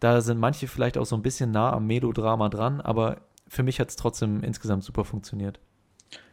da 0.00 0.20
sind 0.20 0.38
manche 0.38 0.66
vielleicht 0.66 0.98
auch 0.98 1.06
so 1.06 1.16
ein 1.16 1.22
bisschen 1.22 1.52
nah 1.52 1.72
am 1.72 1.86
Melodrama 1.86 2.48
dran, 2.48 2.80
aber 2.80 3.18
für 3.48 3.62
mich 3.62 3.80
hat 3.80 3.88
es 3.90 3.96
trotzdem 3.96 4.42
insgesamt 4.42 4.84
super 4.84 5.04
funktioniert. 5.04 5.60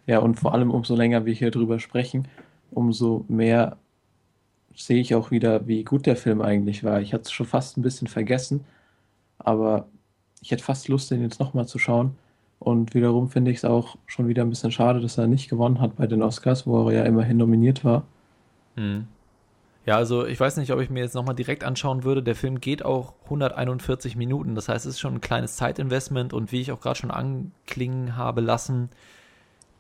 Ja, 0.06 0.20
und 0.20 0.40
vor 0.40 0.54
allem 0.54 0.72
umso 0.72 0.96
länger 0.96 1.26
wir 1.26 1.34
hier 1.34 1.52
drüber 1.52 1.80
sprechen, 1.80 2.28
umso 2.72 3.24
mehr 3.28 3.78
sehe 4.76 5.00
ich 5.00 5.16
auch 5.16 5.32
wieder, 5.32 5.68
wie 5.68 5.84
gut 5.84 6.06
der 6.06 6.16
Film 6.16 6.42
eigentlich 6.42 6.84
war. 6.84 7.00
Ich 7.02 7.14
hatte 7.14 7.24
es 7.24 7.32
schon 7.32 7.46
fast 7.46 7.78
ein 7.78 7.84
bisschen 7.84 8.08
vergessen, 8.08 8.66
aber 9.38 9.88
ich 10.42 10.52
hätte 10.52 10.64
fast 10.64 10.88
Lust, 10.88 11.12
den 11.12 11.22
jetzt 11.22 11.40
nochmal 11.40 11.68
zu 11.68 11.78
schauen. 11.80 12.16
Und 12.64 12.94
wiederum 12.94 13.30
finde 13.30 13.52
ich 13.52 13.58
es 13.58 13.66
auch 13.66 13.98
schon 14.06 14.30
wieder 14.30 14.42
ein 14.44 14.50
bisschen 14.50 14.72
schade, 14.72 15.02
dass 15.02 15.18
er 15.18 15.28
nicht 15.28 15.50
gewonnen 15.50 15.82
hat 15.82 15.98
bei 15.98 16.08
den 16.08 16.22
Oscars, 16.22 16.66
wo 16.66 16.88
er 16.88 16.94
ja 16.94 17.04
immerhin 17.04 17.38
nominiert 17.38 17.84
war. 17.84 18.04
Hm. 18.76 19.08
Ja, 19.86 19.98
also 19.98 20.26
ich 20.26 20.40
weiß 20.40 20.56
nicht, 20.58 20.72
ob 20.72 20.80
ich 20.80 20.90
mir 20.90 21.02
jetzt 21.02 21.14
nochmal 21.14 21.36
direkt 21.36 21.66
anschauen 21.66 22.06
würde. 22.06 22.24
Der 22.24 22.36
Film 22.36 22.62
geht 22.62 22.86
auch 22.86 23.16
141 23.26 24.16
Minuten. 24.16 24.56
Das 24.56 24.70
heißt, 24.70 24.86
es 24.86 24.96
ist 24.96 25.00
schon 25.02 25.16
ein 25.16 25.22
kleines 25.22 25.58
Zeitinvestment 25.58 26.32
und 26.32 26.54
wie 26.54 26.62
ich 26.62 26.72
auch 26.72 26.80
gerade 26.80 26.98
schon 26.98 27.12
anklingen 27.12 28.16
habe 28.16 28.40
lassen, 28.40 28.90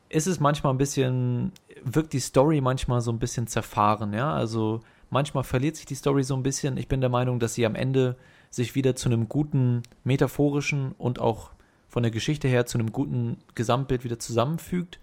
ist 0.10 0.28
es 0.28 0.42
manchmal 0.42 0.74
ein 0.74 0.78
bisschen, 0.78 1.54
wirkt 1.86 2.12
die 2.12 2.20
Story 2.20 2.60
manchmal 2.60 3.00
so 3.00 3.12
ein 3.12 3.20
bisschen 3.20 3.48
zerfahren, 3.48 4.14
ja. 4.14 4.34
Also 4.34 4.82
manchmal 5.10 5.46
verliert 5.46 5.78
sich 5.78 5.86
die 5.86 5.96
Story 5.96 6.24
so 6.24 6.36
ein 6.36 6.44
bisschen. 6.44 6.76
Ich 6.76 6.90
bin 6.90 7.00
der 7.00 7.10
Meinung, 7.10 7.40
dass 7.40 7.54
sie 7.54 7.66
am 7.66 7.76
Ende 7.76 8.18
sich 8.50 8.76
wieder 8.76 8.98
zu 8.98 9.08
einem 9.08 9.30
guten 9.30 9.84
metaphorischen 10.04 10.92
und 10.98 11.20
auch 11.20 11.52
von 11.94 12.02
der 12.02 12.12
Geschichte 12.12 12.48
her 12.48 12.66
zu 12.66 12.80
einem 12.80 12.92
guten 12.92 13.38
Gesamtbild 13.54 14.04
wieder 14.04 14.18
zusammenfügt. 14.18 15.00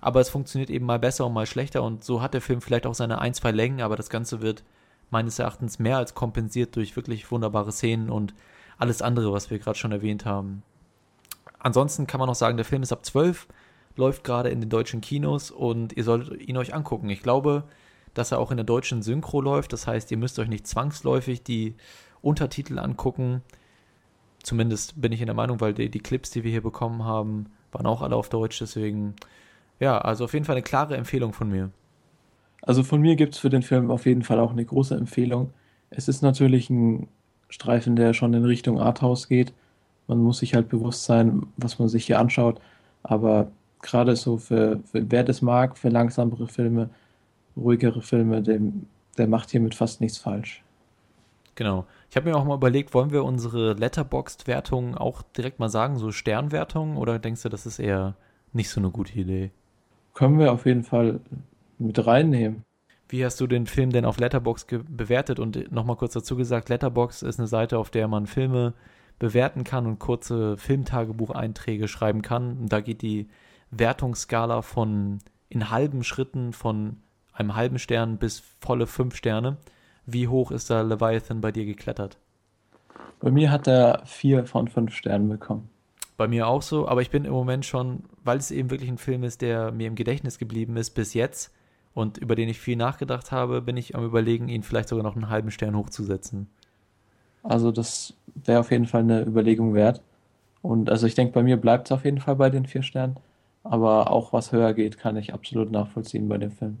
Aber 0.00 0.20
es 0.20 0.28
funktioniert 0.28 0.70
eben 0.70 0.86
mal 0.86 1.00
besser 1.00 1.26
und 1.26 1.32
mal 1.32 1.44
schlechter 1.44 1.82
und 1.82 2.04
so 2.04 2.22
hat 2.22 2.34
der 2.34 2.40
Film 2.40 2.60
vielleicht 2.60 2.86
auch 2.86 2.94
seine 2.94 3.20
ein, 3.20 3.34
zwei 3.34 3.50
Längen, 3.50 3.80
aber 3.80 3.96
das 3.96 4.10
Ganze 4.10 4.40
wird 4.40 4.62
meines 5.10 5.40
Erachtens 5.40 5.80
mehr 5.80 5.96
als 5.96 6.14
kompensiert 6.14 6.76
durch 6.76 6.94
wirklich 6.94 7.28
wunderbare 7.32 7.72
Szenen 7.72 8.10
und 8.10 8.32
alles 8.78 9.02
andere, 9.02 9.32
was 9.32 9.50
wir 9.50 9.58
gerade 9.58 9.76
schon 9.76 9.90
erwähnt 9.90 10.24
haben. 10.24 10.62
Ansonsten 11.58 12.06
kann 12.06 12.20
man 12.20 12.28
noch 12.28 12.36
sagen, 12.36 12.58
der 12.58 12.64
Film 12.64 12.84
ist 12.84 12.92
ab 12.92 13.04
12, 13.04 13.48
läuft 13.96 14.22
gerade 14.22 14.50
in 14.50 14.60
den 14.60 14.70
deutschen 14.70 15.00
Kinos 15.00 15.50
und 15.50 15.94
ihr 15.94 16.04
solltet 16.04 16.40
ihn 16.46 16.56
euch 16.56 16.74
angucken. 16.74 17.10
Ich 17.10 17.24
glaube, 17.24 17.64
dass 18.12 18.30
er 18.30 18.38
auch 18.38 18.52
in 18.52 18.56
der 18.56 18.64
deutschen 18.64 19.02
Synchro 19.02 19.40
läuft. 19.40 19.72
Das 19.72 19.88
heißt, 19.88 20.12
ihr 20.12 20.18
müsst 20.18 20.38
euch 20.38 20.48
nicht 20.48 20.68
zwangsläufig 20.68 21.42
die 21.42 21.74
Untertitel 22.22 22.78
angucken. 22.78 23.42
Zumindest 24.44 25.00
bin 25.00 25.10
ich 25.10 25.20
in 25.20 25.26
der 25.26 25.34
Meinung, 25.34 25.60
weil 25.60 25.72
die, 25.72 25.88
die 25.88 26.00
Clips, 26.00 26.30
die 26.30 26.44
wir 26.44 26.50
hier 26.50 26.62
bekommen 26.62 27.04
haben, 27.04 27.46
waren 27.72 27.86
auch 27.86 28.02
alle 28.02 28.14
auf 28.14 28.28
Deutsch. 28.28 28.58
Deswegen, 28.60 29.14
ja, 29.80 29.98
also 29.98 30.24
auf 30.24 30.34
jeden 30.34 30.44
Fall 30.44 30.54
eine 30.54 30.62
klare 30.62 30.96
Empfehlung 30.96 31.32
von 31.32 31.50
mir. 31.50 31.70
Also 32.62 32.82
von 32.82 33.00
mir 33.00 33.16
gibt 33.16 33.34
es 33.34 33.40
für 33.40 33.50
den 33.50 33.62
Film 33.62 33.90
auf 33.90 34.06
jeden 34.06 34.22
Fall 34.22 34.38
auch 34.38 34.52
eine 34.52 34.64
große 34.64 34.94
Empfehlung. 34.96 35.52
Es 35.90 36.08
ist 36.08 36.22
natürlich 36.22 36.70
ein 36.70 37.08
Streifen, 37.48 37.96
der 37.96 38.12
schon 38.14 38.34
in 38.34 38.44
Richtung 38.44 38.80
Arthouse 38.80 39.28
geht. 39.28 39.52
Man 40.08 40.18
muss 40.18 40.38
sich 40.38 40.54
halt 40.54 40.68
bewusst 40.68 41.04
sein, 41.04 41.46
was 41.56 41.78
man 41.78 41.88
sich 41.88 42.06
hier 42.06 42.18
anschaut. 42.18 42.60
Aber 43.02 43.48
gerade 43.80 44.16
so 44.16 44.38
für, 44.38 44.80
für 44.90 45.10
wer 45.10 45.24
das 45.24 45.40
mag, 45.40 45.78
für 45.78 45.88
langsamere 45.88 46.48
Filme, 46.48 46.90
ruhigere 47.56 48.02
Filme, 48.02 48.42
dem, 48.42 48.86
der 49.16 49.26
macht 49.26 49.50
hiermit 49.50 49.74
fast 49.74 50.00
nichts 50.00 50.18
falsch. 50.18 50.63
Genau. 51.54 51.86
Ich 52.10 52.16
habe 52.16 52.28
mir 52.28 52.36
auch 52.36 52.44
mal 52.44 52.56
überlegt, 52.56 52.94
wollen 52.94 53.12
wir 53.12 53.24
unsere 53.24 53.74
Letterboxd-Wertungen 53.74 54.96
auch 54.96 55.22
direkt 55.22 55.58
mal 55.58 55.68
sagen, 55.68 55.98
so 55.98 56.10
Sternwertungen, 56.10 56.96
oder 56.96 57.18
denkst 57.18 57.42
du, 57.42 57.48
das 57.48 57.66
ist 57.66 57.78
eher 57.78 58.14
nicht 58.52 58.70
so 58.70 58.80
eine 58.80 58.90
gute 58.90 59.18
Idee? 59.18 59.50
Können 60.14 60.38
wir 60.38 60.52
auf 60.52 60.66
jeden 60.66 60.84
Fall 60.84 61.20
mit 61.78 62.04
reinnehmen. 62.06 62.64
Wie 63.08 63.24
hast 63.24 63.40
du 63.40 63.46
den 63.46 63.66
Film 63.66 63.90
denn 63.90 64.04
auf 64.04 64.18
Letterbox 64.18 64.66
bewertet? 64.88 65.38
Und 65.38 65.70
nochmal 65.70 65.96
kurz 65.96 66.14
dazu 66.14 66.36
gesagt, 66.36 66.68
Letterbox 66.68 67.22
ist 67.22 67.38
eine 67.38 67.48
Seite, 67.48 67.78
auf 67.78 67.90
der 67.90 68.08
man 68.08 68.26
Filme 68.26 68.74
bewerten 69.18 69.62
kann 69.64 69.86
und 69.86 69.98
kurze 69.98 70.56
Filmtagebucheinträge 70.56 71.86
schreiben 71.86 72.22
kann. 72.22 72.58
Und 72.58 72.72
da 72.72 72.80
geht 72.80 73.02
die 73.02 73.28
Wertungsskala 73.70 74.62
von 74.62 75.18
in 75.48 75.70
halben 75.70 76.02
Schritten 76.02 76.52
von 76.52 76.96
einem 77.32 77.54
halben 77.54 77.78
Stern 77.78 78.18
bis 78.18 78.42
volle 78.60 78.86
fünf 78.86 79.14
Sterne. 79.16 79.58
Wie 80.06 80.28
hoch 80.28 80.50
ist 80.50 80.70
da 80.70 80.82
Leviathan 80.82 81.40
bei 81.40 81.52
dir 81.52 81.64
geklettert? 81.64 82.18
Bei 83.20 83.30
mir 83.30 83.50
hat 83.50 83.66
er 83.66 84.02
vier 84.04 84.44
von 84.44 84.68
fünf 84.68 84.94
Sternen 84.94 85.28
bekommen. 85.28 85.68
Bei 86.16 86.28
mir 86.28 86.46
auch 86.46 86.62
so, 86.62 86.86
aber 86.86 87.02
ich 87.02 87.10
bin 87.10 87.24
im 87.24 87.32
Moment 87.32 87.64
schon, 87.64 88.04
weil 88.22 88.38
es 88.38 88.50
eben 88.50 88.70
wirklich 88.70 88.90
ein 88.90 88.98
Film 88.98 89.24
ist, 89.24 89.40
der 89.42 89.72
mir 89.72 89.88
im 89.88 89.94
Gedächtnis 89.94 90.38
geblieben 90.38 90.76
ist 90.76 90.90
bis 90.90 91.14
jetzt 91.14 91.52
und 91.94 92.18
über 92.18 92.34
den 92.34 92.48
ich 92.48 92.60
viel 92.60 92.76
nachgedacht 92.76 93.32
habe, 93.32 93.62
bin 93.62 93.76
ich 93.76 93.96
am 93.96 94.04
Überlegen, 94.04 94.48
ihn 94.48 94.62
vielleicht 94.62 94.88
sogar 94.88 95.02
noch 95.02 95.16
einen 95.16 95.30
halben 95.30 95.50
Stern 95.50 95.76
hochzusetzen. 95.76 96.48
Also 97.42 97.72
das 97.72 98.14
wäre 98.34 98.60
auf 98.60 98.70
jeden 98.70 98.86
Fall 98.86 99.02
eine 99.02 99.22
Überlegung 99.22 99.74
wert. 99.74 100.02
Und 100.62 100.88
also 100.88 101.06
ich 101.06 101.14
denke, 101.14 101.32
bei 101.32 101.42
mir 101.42 101.56
bleibt 101.56 101.88
es 101.88 101.92
auf 101.92 102.04
jeden 102.04 102.20
Fall 102.20 102.36
bei 102.36 102.50
den 102.50 102.66
vier 102.66 102.82
Sternen. 102.82 103.16
Aber 103.62 104.10
auch 104.10 104.32
was 104.32 104.52
höher 104.52 104.74
geht, 104.74 104.98
kann 104.98 105.16
ich 105.16 105.32
absolut 105.32 105.70
nachvollziehen 105.70 106.28
bei 106.28 106.38
dem 106.38 106.52
Film. 106.52 106.78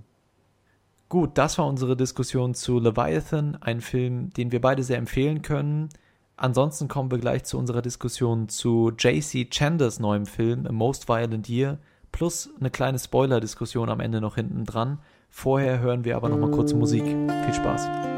Gut, 1.14 1.38
das 1.38 1.58
war 1.58 1.68
unsere 1.68 1.96
Diskussion 1.96 2.54
zu 2.54 2.80
Leviathan, 2.80 3.56
ein 3.60 3.80
Film, 3.80 4.30
den 4.30 4.50
wir 4.50 4.60
beide 4.60 4.82
sehr 4.82 4.98
empfehlen 4.98 5.42
können. 5.42 5.88
Ansonsten 6.36 6.88
kommen 6.88 7.12
wir 7.12 7.18
gleich 7.18 7.44
zu 7.44 7.56
unserer 7.56 7.82
Diskussion 7.82 8.48
zu 8.48 8.90
JC 8.98 9.48
Chanders 9.48 10.00
neuem 10.00 10.26
Film 10.26 10.66
A 10.66 10.72
Most 10.72 11.08
Violent 11.08 11.48
Year, 11.48 11.78
plus 12.10 12.50
eine 12.58 12.70
kleine 12.70 12.98
Spoiler-Diskussion 12.98 13.90
am 13.90 14.00
Ende 14.00 14.20
noch 14.20 14.34
hinten 14.34 14.64
dran. 14.64 14.98
Vorher 15.30 15.78
hören 15.78 16.04
wir 16.04 16.16
aber 16.16 16.30
noch 16.30 16.38
mal 16.38 16.50
kurz 16.50 16.72
Musik. 16.72 17.04
Viel 17.04 17.54
Spaß. 17.54 18.13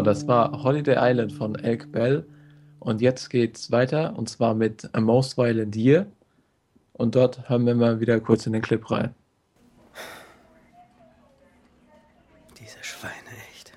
So, 0.00 0.04
das 0.04 0.26
war 0.26 0.62
Holiday 0.62 0.96
Island 0.98 1.30
von 1.30 1.56
Elk 1.56 1.92
Bell. 1.92 2.26
Und 2.78 3.02
jetzt 3.02 3.28
geht's 3.28 3.70
weiter 3.70 4.16
und 4.16 4.30
zwar 4.30 4.54
mit 4.54 4.88
A 4.94 5.00
Most 5.02 5.36
Violent 5.36 5.76
Year. 5.76 6.06
Und 6.94 7.16
dort 7.16 7.50
hören 7.50 7.66
wir 7.66 7.74
mal 7.74 8.00
wieder 8.00 8.18
kurz 8.18 8.46
in 8.46 8.54
den 8.54 8.62
Clip 8.62 8.90
rein. 8.90 9.14
Diese 12.58 12.82
Schweine, 12.82 13.12
echt. 13.52 13.72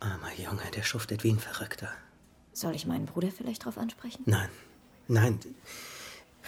Armer 0.00 0.32
Junge, 0.36 0.68
der 0.74 0.82
schuftet 0.82 1.22
wie 1.22 1.30
ein 1.30 1.38
Verrückter. 1.38 1.90
Soll 2.52 2.74
ich 2.74 2.86
meinen 2.86 3.06
Bruder 3.06 3.30
vielleicht 3.30 3.64
drauf 3.64 3.78
ansprechen? 3.78 4.24
Nein, 4.26 4.48
nein. 5.06 5.38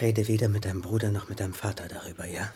Rede 0.01 0.27
weder 0.27 0.49
mit 0.49 0.65
deinem 0.65 0.81
Bruder 0.81 1.09
noch 1.09 1.29
mit 1.29 1.39
deinem 1.39 1.53
Vater 1.53 1.87
darüber, 1.87 2.25
ja? 2.25 2.51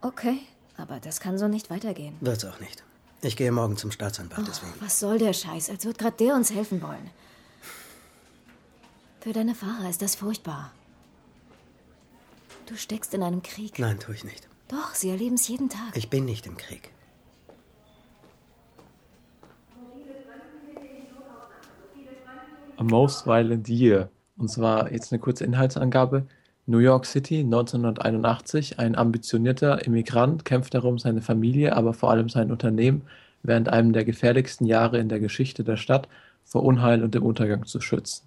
Okay, 0.00 0.40
aber 0.76 0.98
das 0.98 1.20
kann 1.20 1.38
so 1.38 1.46
nicht 1.46 1.70
weitergehen. 1.70 2.16
Wird's 2.20 2.44
auch 2.44 2.58
nicht. 2.58 2.82
Ich 3.24 3.36
gehe 3.36 3.50
morgen 3.50 3.76
zum 3.78 3.90
Staatsanwalt, 3.90 4.40
Oh, 4.42 4.46
deswegen. 4.46 4.72
was 4.80 5.00
soll 5.00 5.18
der 5.18 5.32
Scheiß? 5.32 5.70
Als 5.70 5.84
wird 5.86 5.98
gerade 5.98 6.16
der 6.18 6.34
uns 6.34 6.52
helfen 6.52 6.82
wollen. 6.82 7.10
Für 9.20 9.32
deine 9.32 9.54
Fahrer 9.54 9.88
ist 9.88 10.02
das 10.02 10.14
furchtbar. 10.14 10.72
Du 12.66 12.76
steckst 12.76 13.14
in 13.14 13.22
einem 13.22 13.42
Krieg. 13.42 13.78
Nein, 13.78 13.98
tue 13.98 14.14
ich 14.14 14.24
nicht. 14.24 14.46
Doch, 14.68 14.94
sie 14.94 15.08
erleben 15.10 15.36
es 15.36 15.48
jeden 15.48 15.68
Tag. 15.70 15.94
Ich 15.96 16.10
bin 16.10 16.24
nicht 16.26 16.46
im 16.46 16.56
Krieg. 16.58 16.90
A 22.76 22.82
Most 22.82 23.26
Violent 23.26 23.68
Year. 23.68 24.10
Und 24.36 24.48
zwar 24.50 24.90
jetzt 24.92 25.12
eine 25.12 25.20
kurze 25.20 25.44
Inhaltsangabe. 25.44 26.26
New 26.66 26.78
York 26.78 27.04
City 27.06 27.40
1981. 27.40 28.78
Ein 28.78 28.96
ambitionierter 28.96 29.84
Immigrant 29.84 30.44
kämpft 30.44 30.74
darum, 30.74 30.98
seine 30.98 31.20
Familie, 31.20 31.76
aber 31.76 31.92
vor 31.92 32.10
allem 32.10 32.28
sein 32.28 32.50
Unternehmen 32.50 33.02
während 33.42 33.68
einem 33.68 33.92
der 33.92 34.04
gefährlichsten 34.04 34.66
Jahre 34.66 34.98
in 34.98 35.08
der 35.08 35.20
Geschichte 35.20 35.64
der 35.64 35.76
Stadt 35.76 36.08
vor 36.44 36.62
Unheil 36.62 37.02
und 37.02 37.14
dem 37.14 37.22
Untergang 37.22 37.66
zu 37.66 37.80
schützen. 37.80 38.26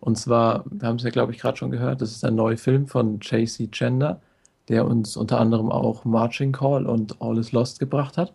Und 0.00 0.16
zwar, 0.16 0.64
wir 0.70 0.88
haben 0.88 0.96
es 0.96 1.04
ja, 1.04 1.10
glaube 1.10 1.32
ich, 1.32 1.38
gerade 1.38 1.56
schon 1.56 1.70
gehört, 1.70 2.00
das 2.00 2.10
ist 2.10 2.24
ein 2.24 2.34
neuer 2.34 2.56
Film 2.56 2.86
von 2.86 3.20
J.C. 3.20 3.68
Chandler, 3.70 4.20
der 4.68 4.86
uns 4.86 5.16
unter 5.16 5.38
anderem 5.38 5.70
auch 5.70 6.04
Marching 6.04 6.52
Call 6.52 6.86
und 6.86 7.20
All 7.20 7.38
is 7.38 7.52
Lost 7.52 7.78
gebracht 7.78 8.16
hat. 8.16 8.32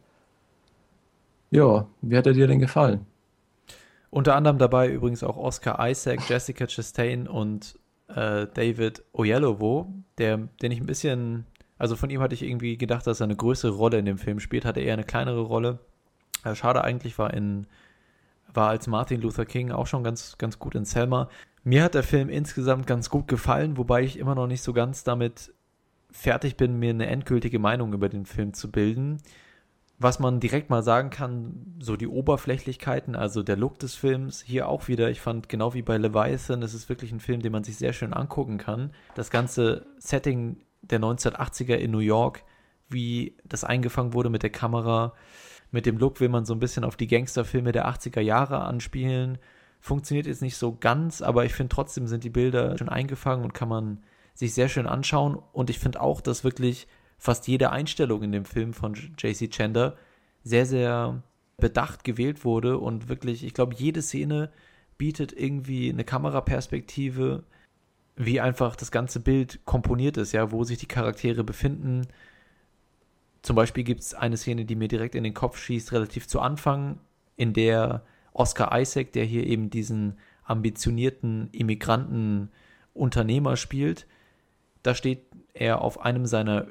Ja, 1.50 1.88
wie 2.02 2.18
hat 2.18 2.28
er 2.28 2.34
dir 2.34 2.48
denn 2.48 2.60
gefallen? 2.60 3.06
Unter 4.10 4.36
anderem 4.36 4.58
dabei 4.58 4.90
übrigens 4.90 5.24
auch 5.24 5.38
Oscar 5.38 5.78
Isaac, 5.90 6.30
Jessica 6.30 6.68
Chastain 6.68 7.28
und 7.28 7.78
äh, 8.08 8.48
David 8.54 9.04
Oyelowo, 9.14 9.94
der, 10.18 10.38
den 10.62 10.72
ich 10.72 10.80
ein 10.80 10.86
bisschen, 10.86 11.46
also 11.78 11.96
von 11.96 12.10
ihm 12.10 12.22
hatte 12.22 12.34
ich 12.34 12.44
irgendwie 12.44 12.78
gedacht, 12.78 13.08
dass 13.08 13.20
er 13.20 13.26
eine 13.26 13.36
größere 13.36 13.72
Rolle 13.72 14.00
in 14.00 14.06
dem 14.06 14.18
Film 14.18 14.40
spielt, 14.40 14.66
hatte 14.66 14.80
eher 14.80 14.94
eine 14.94 15.04
kleinere 15.04 15.42
Rolle. 15.42 15.80
Äh, 16.44 16.56
schade 16.56 16.84
eigentlich 16.84 17.18
war 17.18 17.34
in, 17.34 17.68
war 18.54 18.70
als 18.70 18.88
Martin 18.88 19.22
Luther 19.22 19.46
King 19.46 19.72
auch 19.72 19.88
schon 19.88 20.04
ganz, 20.04 20.38
ganz 20.38 20.60
gut 20.60 20.76
in 20.76 20.86
Selma. 20.86 21.30
Mir 21.64 21.84
hat 21.84 21.96
der 21.96 22.04
Film 22.04 22.30
insgesamt 22.30 22.88
ganz 22.88 23.10
gut 23.10 23.28
gefallen, 23.28 23.78
wobei 23.78 24.04
ich 24.04 24.18
immer 24.18 24.36
noch 24.36 24.48
nicht 24.48 24.62
so 24.62 24.74
ganz 24.74 25.04
damit 25.04 25.54
fertig 26.10 26.56
bin, 26.56 26.80
mir 26.80 26.92
eine 26.92 27.08
endgültige 27.08 27.60
Meinung 27.60 27.94
über 27.94 28.10
den 28.10 28.26
Film 28.26 28.54
zu 28.54 28.72
bilden. 28.72 29.18
Was 30.00 30.20
man 30.20 30.40
direkt 30.40 30.70
mal 30.70 30.84
sagen 30.84 31.10
kann, 31.10 31.76
so 31.80 31.96
die 31.96 32.08
Oberflächlichkeiten, 32.08 33.16
also 33.16 33.42
der 33.42 33.58
Look 33.58 33.80
des 33.80 33.96
Films, 33.96 34.44
hier 34.44 34.70
auch 34.70 34.88
wieder, 34.88 35.10
ich 35.10 35.22
fand 35.22 35.50
genau 35.50 35.74
wie 35.74 35.82
bei 35.82 35.98
Leviathan, 35.98 36.62
es 36.62 36.76
ist 36.76 36.88
wirklich 36.88 37.12
ein 37.12 37.20
Film, 37.20 37.42
den 37.42 37.52
man 37.52 37.64
sich 37.64 37.78
sehr 37.78 37.94
schön 37.94 38.14
angucken 38.14 38.60
kann. 38.60 38.92
Das 39.16 39.32
ganze 39.32 39.88
Setting 39.98 40.58
der 40.82 41.00
1980er 41.00 41.76
in 41.76 41.90
New 41.90 41.98
York, 41.98 42.44
wie 42.90 43.38
das 43.44 43.64
eingefangen 43.64 44.14
wurde 44.14 44.30
mit 44.30 44.44
der 44.44 44.52
Kamera, 44.52 45.14
mit 45.72 45.86
dem 45.86 45.98
Look 45.98 46.20
will 46.20 46.30
man 46.30 46.46
so 46.46 46.54
ein 46.54 46.60
bisschen 46.60 46.84
auf 46.84 46.96
die 46.96 47.08
Gangsterfilme 47.08 47.72
der 47.72 47.88
80er 47.88 48.22
Jahre 48.22 48.60
anspielen. 48.62 49.38
Funktioniert 49.80 50.28
jetzt 50.28 50.42
nicht 50.42 50.58
so 50.58 50.78
ganz, 50.80 51.22
aber 51.22 51.46
ich 51.46 51.54
finde 51.54 51.74
trotzdem 51.74 52.08
sind 52.08 52.24
die 52.24 52.30
Bilder 52.30 52.78
schon 52.78 52.90
eingefangen 52.90 53.44
und 53.44 53.54
kann 53.54 53.70
man 53.70 54.04
sich 54.34 54.54
sehr 54.54 54.70
schön 54.70 54.88
anschauen. 54.88 55.38
Und 55.52 55.70
ich 55.70 55.80
finde 55.80 56.02
auch, 56.02 56.22
dass 56.22 56.44
wirklich 56.44 56.88
fast 57.18 57.48
jede 57.48 57.72
Einstellung 57.72 58.24
in 58.24 58.32
dem 58.32 58.46
Film 58.46 58.74
von 58.74 58.94
JC 58.94 59.50
Chandler 59.50 59.98
sehr, 60.44 60.66
sehr 60.66 61.24
bedacht 61.58 62.04
gewählt 62.04 62.46
wurde 62.46 62.78
und 62.78 63.10
wirklich, 63.10 63.44
ich 63.44 63.54
glaube, 63.54 63.76
jede 63.76 64.02
Szene 64.02 64.52
bietet 64.98 65.34
irgendwie 65.34 65.90
eine 65.90 66.04
Kameraperspektive, 66.04 67.44
wie 68.16 68.42
einfach 68.42 68.76
das 68.76 68.92
ganze 68.92 69.20
Bild 69.20 69.60
komponiert 69.66 70.18
ist, 70.18 70.32
ja, 70.32 70.52
wo 70.52 70.64
sich 70.64 70.78
die 70.78 70.88
Charaktere 70.88 71.44
befinden. 71.44 72.08
Zum 73.42 73.56
Beispiel 73.56 73.84
gibt 73.84 74.02
es 74.02 74.14
eine 74.14 74.38
Szene, 74.38 74.66
die 74.66 74.76
mir 74.76 74.88
direkt 74.88 75.16
in 75.16 75.24
den 75.24 75.34
Kopf 75.34 75.60
schießt, 75.60 75.92
relativ 75.92 76.28
zu 76.28 76.40
Anfang, 76.40 77.00
in 77.36 77.54
der 77.54 78.04
Oscar 78.34 78.80
Isaac, 78.80 79.12
der 79.14 79.26
hier 79.26 79.46
eben 79.46 79.70
diesen 79.70 80.18
ambitionierten 80.44 81.50
Immigranten-Unternehmer 81.52 83.58
spielt, 83.58 84.08
da 84.84 84.96
steht 84.96 85.24
er 85.54 85.82
auf 85.82 86.02
einem 86.02 86.26
seiner 86.26 86.68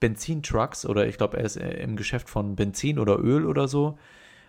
Benzintrucks 0.00 0.86
oder 0.86 1.06
ich 1.06 1.18
glaube, 1.18 1.36
er 1.36 1.44
ist 1.44 1.56
im 1.56 1.96
Geschäft 1.96 2.28
von 2.28 2.56
Benzin 2.56 2.98
oder 2.98 3.18
Öl 3.18 3.46
oder 3.46 3.68
so. 3.68 3.98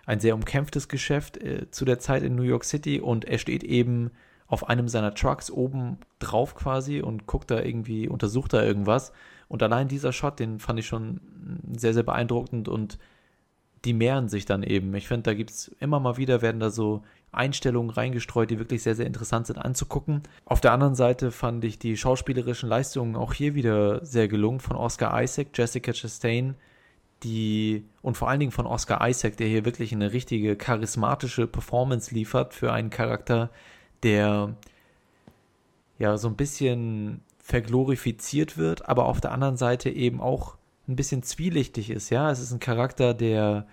Ein 0.05 0.19
sehr 0.19 0.33
umkämpftes 0.33 0.87
Geschäft 0.87 1.37
äh, 1.37 1.69
zu 1.69 1.85
der 1.85 1.99
Zeit 1.99 2.23
in 2.23 2.35
New 2.35 2.43
York 2.43 2.63
City 2.63 2.99
und 2.99 3.25
er 3.25 3.37
steht 3.37 3.63
eben 3.63 4.11
auf 4.47 4.67
einem 4.67 4.87
seiner 4.87 5.13
Trucks 5.13 5.51
oben 5.51 5.97
drauf 6.19 6.55
quasi 6.55 7.01
und 7.01 7.25
guckt 7.25 7.51
da 7.51 7.61
irgendwie, 7.61 8.09
untersucht 8.09 8.53
da 8.53 8.63
irgendwas. 8.63 9.13
Und 9.47 9.63
allein 9.63 9.87
dieser 9.87 10.11
Shot, 10.11 10.39
den 10.39 10.59
fand 10.59 10.79
ich 10.79 10.87
schon 10.87 11.21
sehr, 11.73 11.93
sehr 11.93 12.03
beeindruckend 12.03 12.67
und 12.67 12.97
die 13.85 13.93
mehren 13.93 14.27
sich 14.27 14.45
dann 14.45 14.63
eben. 14.63 14.93
Ich 14.93 15.07
finde, 15.07 15.23
da 15.23 15.33
gibt 15.33 15.51
es 15.51 15.69
immer 15.79 15.99
mal 15.99 16.17
wieder, 16.17 16.41
werden 16.41 16.59
da 16.59 16.69
so 16.69 17.03
Einstellungen 17.31 17.91
reingestreut, 17.91 18.51
die 18.51 18.59
wirklich 18.59 18.83
sehr, 18.83 18.95
sehr 18.95 19.05
interessant 19.05 19.47
sind 19.47 19.57
anzugucken. 19.57 20.23
Auf 20.45 20.61
der 20.61 20.73
anderen 20.73 20.95
Seite 20.95 21.31
fand 21.31 21.63
ich 21.63 21.79
die 21.79 21.95
schauspielerischen 21.95 22.67
Leistungen 22.67 23.15
auch 23.15 23.33
hier 23.33 23.55
wieder 23.55 24.03
sehr 24.05 24.27
gelungen 24.27 24.59
von 24.59 24.75
Oscar 24.75 25.21
Isaac, 25.21 25.47
Jessica 25.53 25.93
Chastain, 25.93 26.55
die 27.23 27.85
und 28.01 28.17
vor 28.17 28.29
allen 28.29 28.39
Dingen 28.39 28.51
von 28.51 28.65
Oscar 28.65 29.07
Isaac, 29.07 29.37
der 29.37 29.47
hier 29.47 29.63
wirklich 29.63 29.93
eine 29.93 30.11
richtige 30.11 30.55
charismatische 30.55 31.47
Performance 31.47 32.13
liefert 32.13 32.53
für 32.53 32.73
einen 32.73 32.89
Charakter, 32.89 33.49
der 34.03 34.55
ja 35.99 36.17
so 36.17 36.27
ein 36.27 36.35
bisschen 36.35 37.21
verglorifiziert 37.39 38.57
wird, 38.57 38.89
aber 38.89 39.05
auf 39.05 39.21
der 39.21 39.31
anderen 39.31 39.57
Seite 39.57 39.89
eben 39.89 40.19
auch 40.19 40.57
ein 40.87 40.95
bisschen 40.95 41.23
zwielichtig 41.23 41.89
ist, 41.91 42.09
ja. 42.09 42.31
Es 42.31 42.39
ist 42.39 42.51
ein 42.51 42.59
Charakter, 42.59 43.13
der 43.13 43.67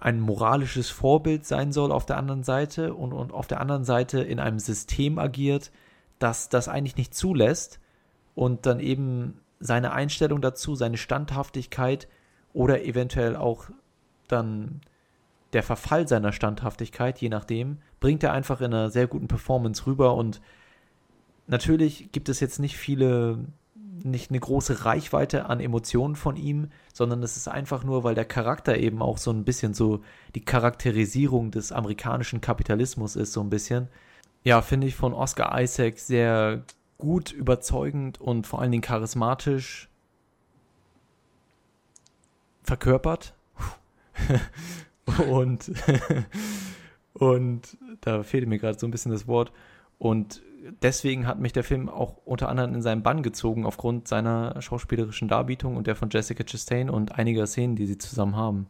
ein 0.00 0.20
moralisches 0.20 0.90
Vorbild 0.90 1.46
sein 1.46 1.72
soll 1.72 1.92
auf 1.92 2.04
der 2.04 2.18
anderen 2.18 2.42
Seite 2.42 2.94
und, 2.94 3.12
und 3.12 3.32
auf 3.32 3.46
der 3.46 3.60
anderen 3.60 3.84
Seite 3.84 4.20
in 4.20 4.38
einem 4.38 4.58
System 4.58 5.18
agiert, 5.18 5.72
das 6.18 6.48
das 6.48 6.68
eigentlich 6.68 6.96
nicht 6.96 7.14
zulässt 7.14 7.80
und 8.34 8.66
dann 8.66 8.80
eben 8.80 9.40
seine 9.60 9.92
Einstellung 9.92 10.40
dazu, 10.40 10.74
seine 10.74 10.98
Standhaftigkeit 10.98 12.08
oder 12.52 12.84
eventuell 12.84 13.36
auch 13.36 13.70
dann 14.28 14.82
der 15.52 15.62
Verfall 15.62 16.06
seiner 16.08 16.32
Standhaftigkeit, 16.32 17.20
je 17.20 17.28
nachdem, 17.28 17.78
bringt 18.00 18.22
er 18.22 18.32
einfach 18.32 18.60
in 18.60 18.74
einer 18.74 18.90
sehr 18.90 19.06
guten 19.06 19.28
Performance 19.28 19.86
rüber 19.86 20.14
und 20.14 20.40
natürlich 21.46 22.12
gibt 22.12 22.28
es 22.28 22.40
jetzt 22.40 22.58
nicht 22.58 22.76
viele 22.76 23.38
nicht 24.04 24.30
eine 24.30 24.40
große 24.40 24.84
Reichweite 24.84 25.46
an 25.46 25.60
Emotionen 25.60 26.16
von 26.16 26.36
ihm, 26.36 26.68
sondern 26.92 27.22
es 27.22 27.36
ist 27.36 27.48
einfach 27.48 27.84
nur, 27.84 28.04
weil 28.04 28.14
der 28.14 28.24
Charakter 28.24 28.76
eben 28.78 29.02
auch 29.02 29.18
so 29.18 29.30
ein 29.30 29.44
bisschen 29.44 29.74
so 29.74 30.02
die 30.34 30.44
Charakterisierung 30.44 31.50
des 31.50 31.72
amerikanischen 31.72 32.40
Kapitalismus 32.40 33.16
ist, 33.16 33.32
so 33.32 33.40
ein 33.40 33.50
bisschen. 33.50 33.88
Ja, 34.44 34.60
finde 34.62 34.86
ich 34.86 34.94
von 34.94 35.14
Oscar 35.14 35.60
Isaac 35.60 35.98
sehr 35.98 36.64
gut, 36.98 37.32
überzeugend 37.32 38.20
und 38.20 38.46
vor 38.46 38.60
allen 38.60 38.70
Dingen 38.70 38.82
charismatisch 38.82 39.88
verkörpert. 42.62 43.34
und, 45.28 45.70
und 47.12 47.76
da 48.00 48.22
fehlt 48.22 48.48
mir 48.48 48.58
gerade 48.58 48.78
so 48.78 48.86
ein 48.86 48.90
bisschen 48.90 49.12
das 49.12 49.26
Wort. 49.26 49.52
Und 49.98 50.42
deswegen 50.82 51.26
hat 51.26 51.38
mich 51.38 51.52
der 51.52 51.64
Film 51.64 51.88
auch 51.88 52.16
unter 52.24 52.48
anderem 52.48 52.74
in 52.74 52.82
seinen 52.82 53.02
Bann 53.02 53.22
gezogen, 53.22 53.66
aufgrund 53.66 54.08
seiner 54.08 54.60
schauspielerischen 54.60 55.28
Darbietung 55.28 55.76
und 55.76 55.86
der 55.86 55.96
von 55.96 56.10
Jessica 56.10 56.44
Chastain 56.44 56.90
und 56.90 57.18
einiger 57.18 57.46
Szenen, 57.46 57.76
die 57.76 57.86
sie 57.86 57.98
zusammen 57.98 58.36
haben. 58.36 58.66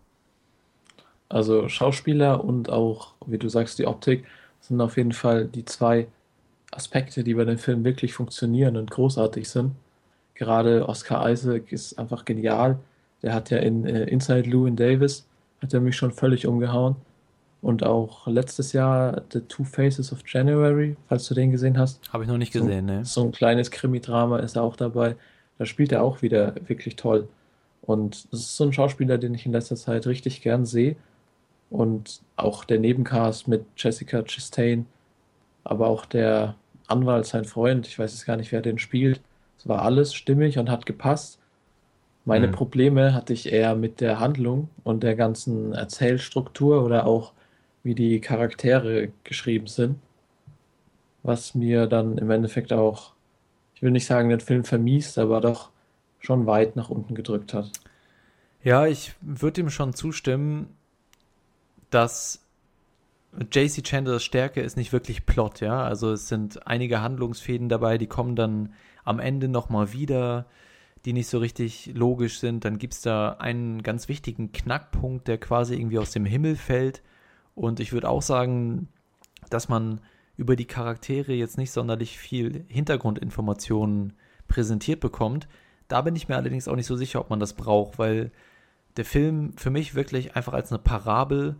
Also 1.28 1.68
Schauspieler 1.68 2.44
und 2.44 2.68
auch, 2.70 3.14
wie 3.26 3.38
du 3.38 3.48
sagst, 3.48 3.78
die 3.78 3.86
Optik 3.86 4.24
sind 4.60 4.80
auf 4.80 4.96
jeden 4.96 5.12
Fall 5.12 5.46
die 5.46 5.64
zwei 5.64 6.06
Aspekte, 6.70 7.24
die 7.24 7.34
bei 7.34 7.44
dem 7.44 7.58
Film 7.58 7.84
wirklich 7.84 8.14
funktionieren 8.14 8.76
und 8.76 8.90
großartig 8.90 9.48
sind. 9.48 9.72
Gerade 10.34 10.88
Oscar 10.88 11.30
Isaac 11.30 11.72
ist 11.72 11.98
einfach 11.98 12.24
genial. 12.24 12.78
Der 13.22 13.34
hat 13.34 13.50
ja 13.50 13.58
in 13.58 13.86
äh, 13.86 14.04
Inside 14.04 14.48
Llewyn 14.48 14.76
Davis, 14.76 15.26
hat 15.60 15.72
er 15.72 15.80
mich 15.80 15.96
schon 15.96 16.12
völlig 16.12 16.46
umgehauen. 16.46 16.96
Und 17.62 17.84
auch 17.84 18.26
letztes 18.28 18.72
Jahr 18.74 19.22
The 19.32 19.40
Two 19.42 19.64
Faces 19.64 20.12
of 20.12 20.20
January, 20.26 20.96
falls 21.08 21.28
du 21.28 21.34
den 21.34 21.52
gesehen 21.52 21.78
hast. 21.78 22.02
Habe 22.12 22.24
ich 22.24 22.30
noch 22.30 22.38
nicht 22.38 22.52
So, 22.52 22.60
gesehen, 22.60 22.86
ne? 22.86 23.04
so 23.04 23.22
ein 23.24 23.32
kleines 23.32 23.70
Krimi-Drama 23.70 24.38
ist 24.40 24.56
er 24.56 24.62
auch 24.64 24.76
dabei. 24.76 25.16
Da 25.58 25.66
spielt 25.66 25.92
er 25.92 26.02
auch 26.02 26.22
wieder 26.22 26.54
wirklich 26.68 26.96
toll. 26.96 27.28
Und 27.82 28.32
das 28.32 28.40
ist 28.40 28.56
so 28.56 28.64
ein 28.64 28.72
Schauspieler, 28.74 29.18
den 29.18 29.34
ich 29.34 29.46
in 29.46 29.52
letzter 29.52 29.76
Zeit 29.76 30.06
richtig 30.06 30.42
gern 30.42 30.66
sehe. 30.66 30.96
Und 31.70 32.22
auch 32.36 32.64
der 32.64 32.80
Nebencast 32.80 33.48
mit 33.48 33.66
Jessica 33.78 34.22
Chastain, 34.24 34.86
aber 35.64 35.88
auch 35.88 36.06
der 36.06 36.56
Anwalt, 36.88 37.26
sein 37.26 37.44
Freund, 37.46 37.86
ich 37.88 37.98
weiß 37.98 38.12
jetzt 38.12 38.26
gar 38.26 38.36
nicht, 38.38 38.52
wer 38.52 38.62
den 38.62 38.78
spielt. 38.78 39.22
Es 39.58 39.68
war 39.68 39.82
alles 39.82 40.14
stimmig 40.14 40.58
und 40.58 40.70
hat 40.70 40.86
gepasst. 40.86 41.40
Meine 42.24 42.48
Mhm. 42.48 42.52
Probleme 42.52 43.14
hatte 43.14 43.32
ich 43.32 43.52
eher 43.52 43.74
mit 43.76 44.00
der 44.00 44.20
Handlung 44.20 44.68
und 44.84 45.02
der 45.02 45.16
ganzen 45.16 45.72
Erzählstruktur 45.72 46.84
oder 46.84 47.06
auch 47.06 47.32
wie 47.82 47.94
die 47.94 48.20
Charaktere 48.20 49.10
geschrieben 49.24 49.66
sind, 49.66 49.98
was 51.22 51.54
mir 51.54 51.86
dann 51.86 52.18
im 52.18 52.30
Endeffekt 52.30 52.72
auch, 52.72 53.12
ich 53.74 53.82
will 53.82 53.90
nicht 53.90 54.06
sagen, 54.06 54.28
den 54.28 54.40
Film 54.40 54.64
vermiest, 54.64 55.18
aber 55.18 55.40
doch 55.40 55.70
schon 56.20 56.46
weit 56.46 56.76
nach 56.76 56.88
unten 56.88 57.14
gedrückt 57.14 57.54
hat. 57.54 57.70
Ja, 58.62 58.86
ich 58.86 59.14
würde 59.20 59.60
ihm 59.60 59.70
schon 59.70 59.92
zustimmen, 59.92 60.76
dass 61.90 62.46
JC 63.52 63.82
Chandlers 63.82 64.22
Stärke 64.22 64.60
ist 64.60 64.76
nicht 64.76 64.92
wirklich 64.92 65.26
Plot, 65.26 65.60
ja. 65.60 65.82
Also 65.82 66.12
es 66.12 66.28
sind 66.28 66.66
einige 66.66 67.00
Handlungsfäden 67.00 67.68
dabei, 67.68 67.98
die 67.98 68.06
kommen 68.06 68.36
dann 68.36 68.74
am 69.04 69.18
Ende 69.18 69.48
nochmal 69.48 69.92
wieder, 69.92 70.46
die 71.04 71.12
nicht 71.12 71.28
so 71.28 71.38
richtig 71.38 71.90
logisch 71.94 72.38
sind. 72.38 72.64
Dann 72.64 72.78
gibt's 72.78 73.02
da 73.02 73.30
einen 73.32 73.82
ganz 73.82 74.08
wichtigen 74.08 74.52
Knackpunkt, 74.52 75.26
der 75.28 75.38
quasi 75.38 75.74
irgendwie 75.74 75.98
aus 75.98 76.12
dem 76.12 76.24
Himmel 76.24 76.56
fällt. 76.56 77.02
Und 77.54 77.80
ich 77.80 77.92
würde 77.92 78.08
auch 78.08 78.22
sagen, 78.22 78.88
dass 79.50 79.68
man 79.68 80.00
über 80.36 80.56
die 80.56 80.66
Charaktere 80.66 81.32
jetzt 81.32 81.58
nicht 81.58 81.72
sonderlich 81.72 82.18
viel 82.18 82.64
Hintergrundinformationen 82.68 84.14
präsentiert 84.48 85.00
bekommt. 85.00 85.48
Da 85.88 86.00
bin 86.02 86.16
ich 86.16 86.28
mir 86.28 86.36
allerdings 86.36 86.68
auch 86.68 86.76
nicht 86.76 86.86
so 86.86 86.96
sicher, 86.96 87.20
ob 87.20 87.30
man 87.30 87.40
das 87.40 87.54
braucht, 87.54 87.98
weil 87.98 88.32
der 88.96 89.04
Film 89.04 89.54
für 89.56 89.70
mich 89.70 89.94
wirklich 89.94 90.36
einfach 90.36 90.52
als 90.52 90.70
eine 90.70 90.78
Parabel, 90.78 91.56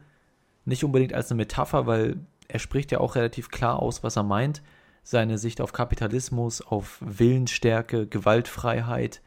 nicht 0.65 0.85
unbedingt 0.85 1.13
als 1.13 1.31
eine 1.31 1.39
Metapher, 1.39 1.87
weil 1.87 2.21
er 2.49 2.59
spricht 2.59 2.93
ja 2.93 3.01
auch 3.01 3.15
relativ 3.15 3.49
klar 3.49 3.81
aus, 3.81 4.03
was 4.03 4.17
er 4.17 4.23
meint. 4.23 4.63
Seine 5.03 5.39
Sicht 5.39 5.61
auf 5.61 5.73
Kapitalismus, 5.73 6.61
auf 6.61 6.99
Willensstärke, 7.01 8.07
Gewaltfreiheit. 8.07 9.21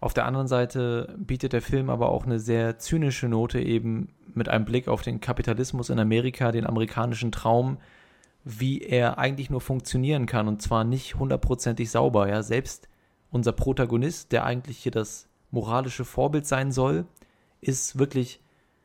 Auf 0.00 0.14
der 0.14 0.26
anderen 0.26 0.46
Seite 0.46 1.16
bietet 1.18 1.52
der 1.52 1.62
Film 1.62 1.90
aber 1.90 2.10
auch 2.10 2.24
eine 2.24 2.38
sehr 2.38 2.78
zynische 2.78 3.28
Note 3.28 3.60
eben 3.60 4.08
mit 4.32 4.48
einem 4.48 4.64
Blick 4.64 4.86
auf 4.86 5.02
den 5.02 5.20
Kapitalismus 5.20 5.90
in 5.90 5.98
Amerika, 5.98 6.52
den 6.52 6.66
amerikanischen 6.66 7.32
Traum, 7.32 7.78
wie 8.44 8.80
er 8.80 9.18
eigentlich 9.18 9.50
nur 9.50 9.60
funktionieren 9.60 10.26
kann 10.26 10.46
und 10.46 10.62
zwar 10.62 10.84
nicht 10.84 11.16
hundertprozentig 11.16 11.90
sauber. 11.90 12.28
Ja, 12.28 12.42
selbst 12.42 12.88
unser 13.30 13.52
Protagonist, 13.52 14.30
der 14.30 14.44
eigentlich 14.44 14.78
hier 14.78 14.92
das 14.92 15.28
moralische 15.50 16.04
Vorbild 16.04 16.46
sein 16.46 16.70
soll, 16.70 17.06
ist 17.60 17.98
wirklich, 17.98 18.40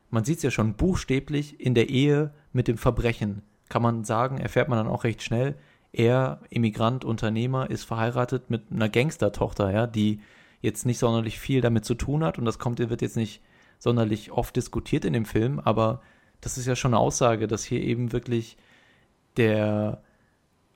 man 0.09 0.23
sieht 0.23 0.37
es 0.37 0.43
ja 0.43 0.51
schon 0.51 0.73
buchstäblich 0.73 1.59
in 1.59 1.75
der 1.75 1.89
Ehe 1.89 2.33
mit 2.53 2.67
dem 2.67 2.77
Verbrechen. 2.77 3.43
Kann 3.69 3.83
man 3.83 4.03
sagen, 4.03 4.39
erfährt 4.39 4.67
man 4.67 4.79
dann 4.79 4.87
auch 4.87 5.03
recht 5.03 5.21
schnell. 5.21 5.55
Er, 5.91 6.39
Immigrant, 6.49 7.05
Unternehmer, 7.05 7.69
ist 7.69 7.83
verheiratet 7.83 8.49
mit 8.49 8.71
einer 8.71 8.89
Gangstertochter, 8.89 9.71
ja, 9.71 9.85
die 9.85 10.19
jetzt 10.63 10.85
nicht 10.85 10.97
sonderlich 10.97 11.39
viel 11.39 11.61
damit 11.61 11.83
zu 11.83 11.93
tun 11.93 12.23
hat 12.23 12.39
und 12.39 12.45
das 12.45 12.57
kommt, 12.57 12.79
wird 12.79 13.01
jetzt 13.01 13.17
nicht 13.17 13.41
sonderlich 13.79 14.31
oft 14.31 14.55
diskutiert 14.55 15.03
in 15.03 15.11
dem 15.13 15.25
Film, 15.25 15.59
aber 15.59 16.01
das 16.39 16.57
ist 16.57 16.65
ja 16.65 16.75
schon 16.75 16.93
eine 16.93 17.01
Aussage, 17.01 17.47
dass 17.47 17.65
hier 17.65 17.81
eben 17.81 18.13
wirklich 18.13 18.57
der 19.35 20.01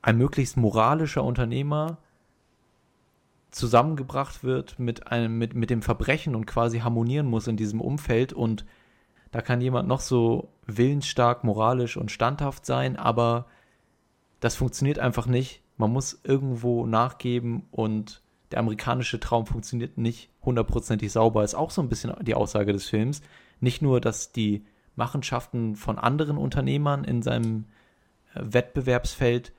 ein 0.02 0.18
möglichst 0.18 0.58
moralischer 0.58 1.24
Unternehmer 1.24 2.00
zusammengebracht 3.50 4.44
wird 4.44 4.78
mit 4.78 5.08
einem 5.08 5.38
mit, 5.38 5.56
mit 5.56 5.70
dem 5.70 5.82
Verbrechen 5.82 6.36
und 6.36 6.46
quasi 6.46 6.80
harmonieren 6.80 7.28
muss 7.28 7.48
in 7.48 7.56
diesem 7.56 7.80
Umfeld 7.80 8.34
und 8.34 8.66
da 9.32 9.42
kann 9.42 9.62
jemand 9.62 9.88
noch 9.88 10.02
so 10.02 10.50
willensstark, 10.66 11.46
moralisch 11.46 11.96
und 11.96 12.12
standhaft 12.12 12.66
sein, 12.66 12.98
aber 12.98 13.46
das 14.42 14.56
funktioniert 14.56 15.00
einfach 15.00 15.28
nicht. 15.28 15.64
Man 15.78 15.92
muss 15.94 16.20
irgendwo 16.24 16.86
nachgeben 16.86 17.68
und 17.72 18.22
der 18.52 18.60
amerikanische 18.60 19.20
Traum 19.20 19.46
funktioniert 19.46 19.98
nicht 19.98 20.30
hundertprozentig 20.42 21.12
sauber. 21.12 21.44
Ist 21.44 21.56
auch 21.56 21.72
so 21.72 21.82
ein 21.82 21.90
bisschen 21.90 22.14
die 22.22 22.36
Aussage 22.36 22.74
des 22.74 22.88
Films. 22.88 23.22
Nicht 23.60 23.82
nur, 23.82 24.00
dass 24.00 24.32
die 24.32 24.66
Machenschaften 24.96 25.76
von 25.76 25.98
anderen 25.98 26.38
Unternehmern 26.38 27.04
in 27.04 27.22
seinem 27.22 27.66
äh, 28.34 28.42
Wettbewerbsfeld 28.44 29.54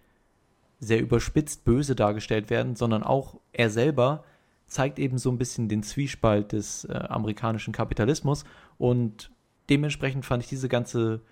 sehr 0.80 1.00
überspitzt 1.00 1.64
böse 1.64 1.94
dargestellt 1.94 2.50
werden, 2.50 2.76
sondern 2.76 3.02
auch 3.02 3.40
er 3.52 3.70
selber 3.70 4.24
zeigt 4.66 4.98
eben 4.98 5.18
so 5.18 5.30
ein 5.30 5.38
bisschen 5.38 5.68
den 5.68 5.82
Zwiespalt 5.82 6.52
des 6.52 6.84
äh, 6.84 6.92
amerikanischen 6.92 7.72
Kapitalismus 7.72 8.44
und 8.76 9.30
dementsprechend 9.70 10.24
fand 10.24 10.42
ich 10.42 10.48
diese 10.48 10.68
ganze 10.68 11.22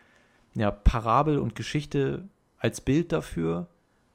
ja, 0.55 0.71
Parabel 0.71 1.39
und 1.39 1.55
Geschichte 1.55 2.29
als 2.59 2.81
Bild 2.81 3.13
dafür 3.13 3.69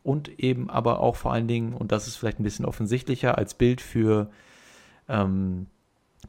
und 0.04 0.40
eben 0.40 0.70
aber 0.70 1.00
auch 1.00 1.16
vor 1.16 1.34
allen 1.34 1.48
Dingen, 1.48 1.74
und 1.74 1.92
das 1.92 2.08
ist 2.08 2.16
vielleicht 2.16 2.40
ein 2.40 2.44
bisschen 2.44 2.66
offensichtlicher, 2.66 3.38
als 3.38 3.54
Bild 3.54 3.82
für 3.82 4.30
ähm, 5.08 5.68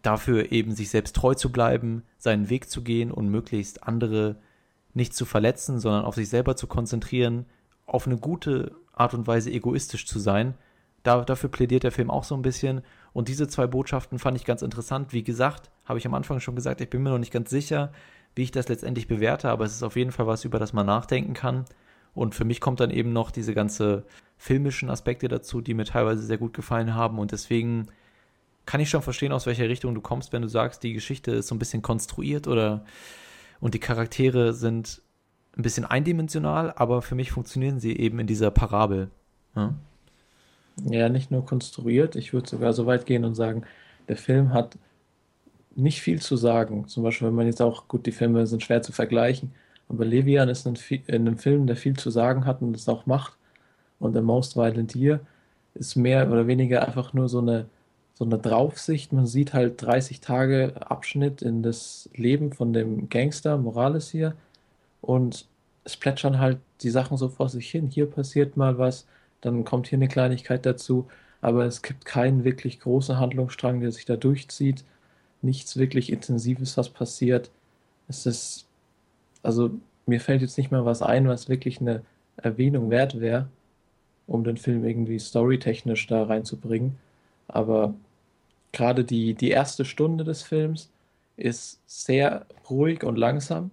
dafür 0.02 0.52
eben 0.52 0.72
sich 0.72 0.90
selbst 0.90 1.16
treu 1.16 1.34
zu 1.34 1.52
bleiben, 1.52 2.02
seinen 2.18 2.50
Weg 2.50 2.70
zu 2.70 2.82
gehen 2.82 3.10
und 3.10 3.28
möglichst 3.28 3.82
andere 3.84 4.36
nicht 4.94 5.14
zu 5.14 5.24
verletzen, 5.24 5.78
sondern 5.78 6.04
auf 6.04 6.14
sich 6.14 6.28
selber 6.28 6.56
zu 6.56 6.66
konzentrieren, 6.66 7.46
auf 7.86 8.06
eine 8.06 8.16
gute 8.16 8.72
Art 8.92 9.14
und 9.14 9.26
Weise 9.26 9.50
egoistisch 9.50 10.06
zu 10.06 10.18
sein. 10.18 10.54
Da, 11.02 11.24
dafür 11.24 11.50
plädiert 11.50 11.82
der 11.82 11.92
Film 11.92 12.10
auch 12.10 12.24
so 12.24 12.34
ein 12.34 12.42
bisschen. 12.42 12.82
Und 13.12 13.28
diese 13.28 13.48
zwei 13.48 13.66
Botschaften 13.66 14.18
fand 14.18 14.36
ich 14.36 14.44
ganz 14.44 14.62
interessant. 14.62 15.12
Wie 15.12 15.24
gesagt, 15.24 15.70
habe 15.84 15.98
ich 15.98 16.06
am 16.06 16.14
Anfang 16.14 16.40
schon 16.40 16.56
gesagt, 16.56 16.80
ich 16.80 16.90
bin 16.90 17.02
mir 17.02 17.10
noch 17.10 17.18
nicht 17.18 17.32
ganz 17.32 17.50
sicher, 17.50 17.92
wie 18.34 18.42
ich 18.42 18.50
das 18.50 18.68
letztendlich 18.68 19.08
bewerte, 19.08 19.50
aber 19.50 19.64
es 19.64 19.74
ist 19.74 19.82
auf 19.82 19.96
jeden 19.96 20.12
Fall 20.12 20.26
was, 20.26 20.44
über 20.44 20.58
das 20.58 20.72
man 20.72 20.86
nachdenken 20.86 21.34
kann. 21.34 21.64
Und 22.14 22.34
für 22.34 22.44
mich 22.44 22.60
kommt 22.60 22.80
dann 22.80 22.90
eben 22.90 23.12
noch 23.12 23.30
diese 23.30 23.54
ganze 23.54 24.04
filmischen 24.36 24.90
Aspekte 24.90 25.28
dazu, 25.28 25.60
die 25.60 25.74
mir 25.74 25.84
teilweise 25.84 26.22
sehr 26.22 26.38
gut 26.38 26.52
gefallen 26.52 26.94
haben. 26.94 27.18
Und 27.18 27.32
deswegen 27.32 27.88
kann 28.66 28.80
ich 28.80 28.90
schon 28.90 29.02
verstehen, 29.02 29.32
aus 29.32 29.46
welcher 29.46 29.68
Richtung 29.68 29.94
du 29.94 30.00
kommst, 30.00 30.32
wenn 30.32 30.42
du 30.42 30.48
sagst, 30.48 30.82
die 30.82 30.92
Geschichte 30.92 31.32
ist 31.32 31.48
so 31.48 31.54
ein 31.54 31.58
bisschen 31.58 31.82
konstruiert 31.82 32.46
oder 32.46 32.84
und 33.60 33.74
die 33.74 33.80
Charaktere 33.80 34.52
sind 34.52 35.02
ein 35.56 35.62
bisschen 35.62 35.84
eindimensional, 35.84 36.72
aber 36.76 37.02
für 37.02 37.14
mich 37.14 37.30
funktionieren 37.30 37.78
sie 37.78 37.96
eben 37.96 38.18
in 38.18 38.26
dieser 38.26 38.50
Parabel. 38.50 39.10
Ja, 39.54 39.74
Ja, 40.84 41.08
nicht 41.08 41.30
nur 41.30 41.44
konstruiert, 41.44 42.16
ich 42.16 42.32
würde 42.32 42.48
sogar 42.48 42.72
so 42.72 42.86
weit 42.86 43.06
gehen 43.06 43.24
und 43.24 43.34
sagen, 43.34 43.64
der 44.08 44.16
Film 44.16 44.52
hat 44.52 44.78
nicht 45.74 46.00
viel 46.00 46.20
zu 46.20 46.36
sagen. 46.36 46.88
Zum 46.88 47.02
Beispiel, 47.02 47.28
wenn 47.28 47.34
man 47.34 47.46
jetzt 47.46 47.62
auch, 47.62 47.88
gut, 47.88 48.06
die 48.06 48.12
Filme 48.12 48.46
sind 48.46 48.62
schwer 48.62 48.82
zu 48.82 48.92
vergleichen, 48.92 49.52
aber 49.93 50.05
Levian 50.07 50.49
ist 50.49 50.66
in 50.66 50.76
einem 51.09 51.38
Film, 51.38 51.66
der 51.66 51.76
viel 51.76 51.97
zu 51.97 52.11
sagen 52.11 52.47
hat 52.47 52.62
und 52.62 52.72
das 52.72 52.88
auch 52.88 53.07
macht. 53.07 53.36
Und 53.99 54.14
The 54.14 54.22
Most 54.22 54.57
Violent 54.57 54.97
Year 54.97 55.20
ist 55.74 55.97
mehr 55.97 56.30
oder 56.30 56.47
weniger 56.47 56.86
einfach 56.86 57.12
nur 57.12 57.28
so 57.28 57.40
eine, 57.40 57.66
so 58.14 58.24
eine 58.24 58.38
Draufsicht. 58.38 59.12
Man 59.12 59.26
sieht 59.26 59.53
halt 59.55 59.82
30 59.82 60.20
Tage 60.20 60.74
Abschnitt 60.80 61.43
in 61.43 61.62
das 61.62 62.09
Leben 62.14 62.53
von 62.53 62.72
dem 62.72 63.09
Gangster 63.11 63.59
Morales 63.59 64.11
hier 64.11 64.34
und 65.03 65.47
es 65.84 65.97
plätschern 65.97 66.38
halt 66.38 66.59
die 66.82 66.90
Sachen 66.90 67.16
so 67.16 67.28
vor 67.28 67.49
sich 67.49 67.70
hin. 67.70 67.88
Hier 67.88 68.07
passiert 68.07 68.57
mal 68.57 68.78
was, 68.78 69.07
dann 69.40 69.64
kommt 69.64 69.88
hier 69.88 69.99
eine 69.99 70.09
Kleinigkeit 70.09 70.64
dazu, 70.66 71.09
aber 71.40 71.66
es 71.66 71.82
gibt 71.82 72.05
keinen 72.05 72.45
wirklich 72.45 72.80
großen 72.80 73.18
Handlungsstrang, 73.18 73.80
der 73.80 73.93
sich 73.93 74.05
da 74.05 74.16
durchzieht. 74.16 74.84
Nichts 75.43 75.76
wirklich 75.76 76.12
Intensives, 76.12 76.76
was 76.76 76.88
passiert. 76.90 77.51
Es 78.09 78.26
ist, 78.26 78.66
also 79.43 79.70
mir 80.07 80.20
fällt 80.20 80.43
jetzt 80.43 80.59
nicht 80.59 80.70
mal 80.70 80.84
was 80.84 81.03
ein, 81.03 81.28
was 81.28 81.49
wirklich 81.49 81.80
eine 81.80 82.03
Erwähnung 82.36 82.90
wert 82.90 83.20
wäre, 83.20 83.49
um 84.26 84.45
den 84.45 84.57
Film 84.57 84.84
irgendwie 84.84 85.18
storytechnisch 85.18 86.07
da 86.07 86.24
reinzubringen. 86.24 86.97
Aber 87.49 87.95
gerade 88.72 89.05
die, 89.05 89.34
die 89.34 89.51
erste 89.51 89.84
Stunde 89.84 90.24
des 90.24 90.43
Films 90.43 90.90
ist 91.36 91.80
sehr 91.86 92.47
ruhig 92.70 93.05
und 93.05 93.16
langsam. 93.16 93.70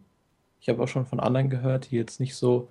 Ich 0.61 0.69
habe 0.69 0.83
auch 0.83 0.87
schon 0.87 1.05
von 1.05 1.19
anderen 1.19 1.49
gehört, 1.49 1.91
die 1.91 1.95
jetzt 1.97 2.19
nicht 2.19 2.35
so 2.35 2.67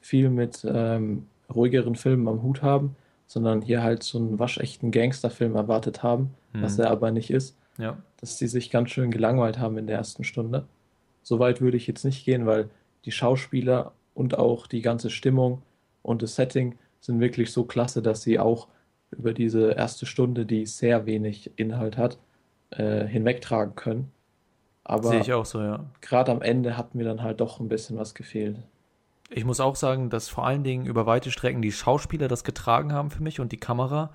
viel 0.00 0.30
mit 0.30 0.64
ähm, 0.68 1.26
ruhigeren 1.54 1.94
Filmen 1.96 2.28
am 2.28 2.42
Hut 2.42 2.62
haben, 2.62 2.96
sondern 3.26 3.60
hier 3.62 3.82
halt 3.82 4.02
so 4.02 4.18
einen 4.18 4.38
waschechten 4.38 4.90
Gangsterfilm 4.90 5.56
erwartet 5.56 6.02
haben, 6.02 6.34
was 6.52 6.78
Mhm. 6.78 6.84
er 6.84 6.90
aber 6.90 7.10
nicht 7.10 7.30
ist, 7.30 7.56
ja. 7.76 7.98
dass 8.20 8.36
die 8.38 8.46
sich 8.46 8.70
ganz 8.70 8.90
schön 8.90 9.10
gelangweilt 9.10 9.58
haben 9.58 9.76
in 9.78 9.86
der 9.86 9.98
ersten 9.98 10.24
Stunde. 10.24 10.64
So 11.26 11.40
weit 11.40 11.60
würde 11.60 11.76
ich 11.76 11.88
jetzt 11.88 12.04
nicht 12.04 12.24
gehen, 12.24 12.46
weil 12.46 12.70
die 13.04 13.10
Schauspieler 13.10 13.90
und 14.14 14.38
auch 14.38 14.68
die 14.68 14.80
ganze 14.80 15.10
Stimmung 15.10 15.60
und 16.02 16.22
das 16.22 16.36
Setting 16.36 16.78
sind 17.00 17.18
wirklich 17.18 17.50
so 17.50 17.64
klasse, 17.64 18.00
dass 18.00 18.22
sie 18.22 18.38
auch 18.38 18.68
über 19.10 19.32
diese 19.32 19.72
erste 19.72 20.06
Stunde, 20.06 20.46
die 20.46 20.66
sehr 20.66 21.04
wenig 21.04 21.50
Inhalt 21.56 21.98
hat, 21.98 22.18
äh, 22.70 23.04
hinwegtragen 23.06 23.74
können. 23.74 24.12
Aber 24.84 25.08
Sehe 25.08 25.20
ich 25.20 25.32
auch 25.32 25.46
so, 25.46 25.60
ja. 25.60 25.84
gerade 26.00 26.30
am 26.30 26.42
Ende 26.42 26.76
hat 26.76 26.94
mir 26.94 27.02
dann 27.02 27.24
halt 27.24 27.40
doch 27.40 27.58
ein 27.58 27.68
bisschen 27.68 27.98
was 27.98 28.14
gefehlt. 28.14 28.58
Ich 29.28 29.44
muss 29.44 29.58
auch 29.58 29.74
sagen, 29.74 30.10
dass 30.10 30.28
vor 30.28 30.46
allen 30.46 30.62
Dingen 30.62 30.86
über 30.86 31.06
weite 31.06 31.32
Strecken 31.32 31.60
die 31.60 31.72
Schauspieler 31.72 32.28
das 32.28 32.44
getragen 32.44 32.92
haben 32.92 33.10
für 33.10 33.24
mich 33.24 33.40
und 33.40 33.50
die 33.50 33.58
Kamera. 33.58 34.12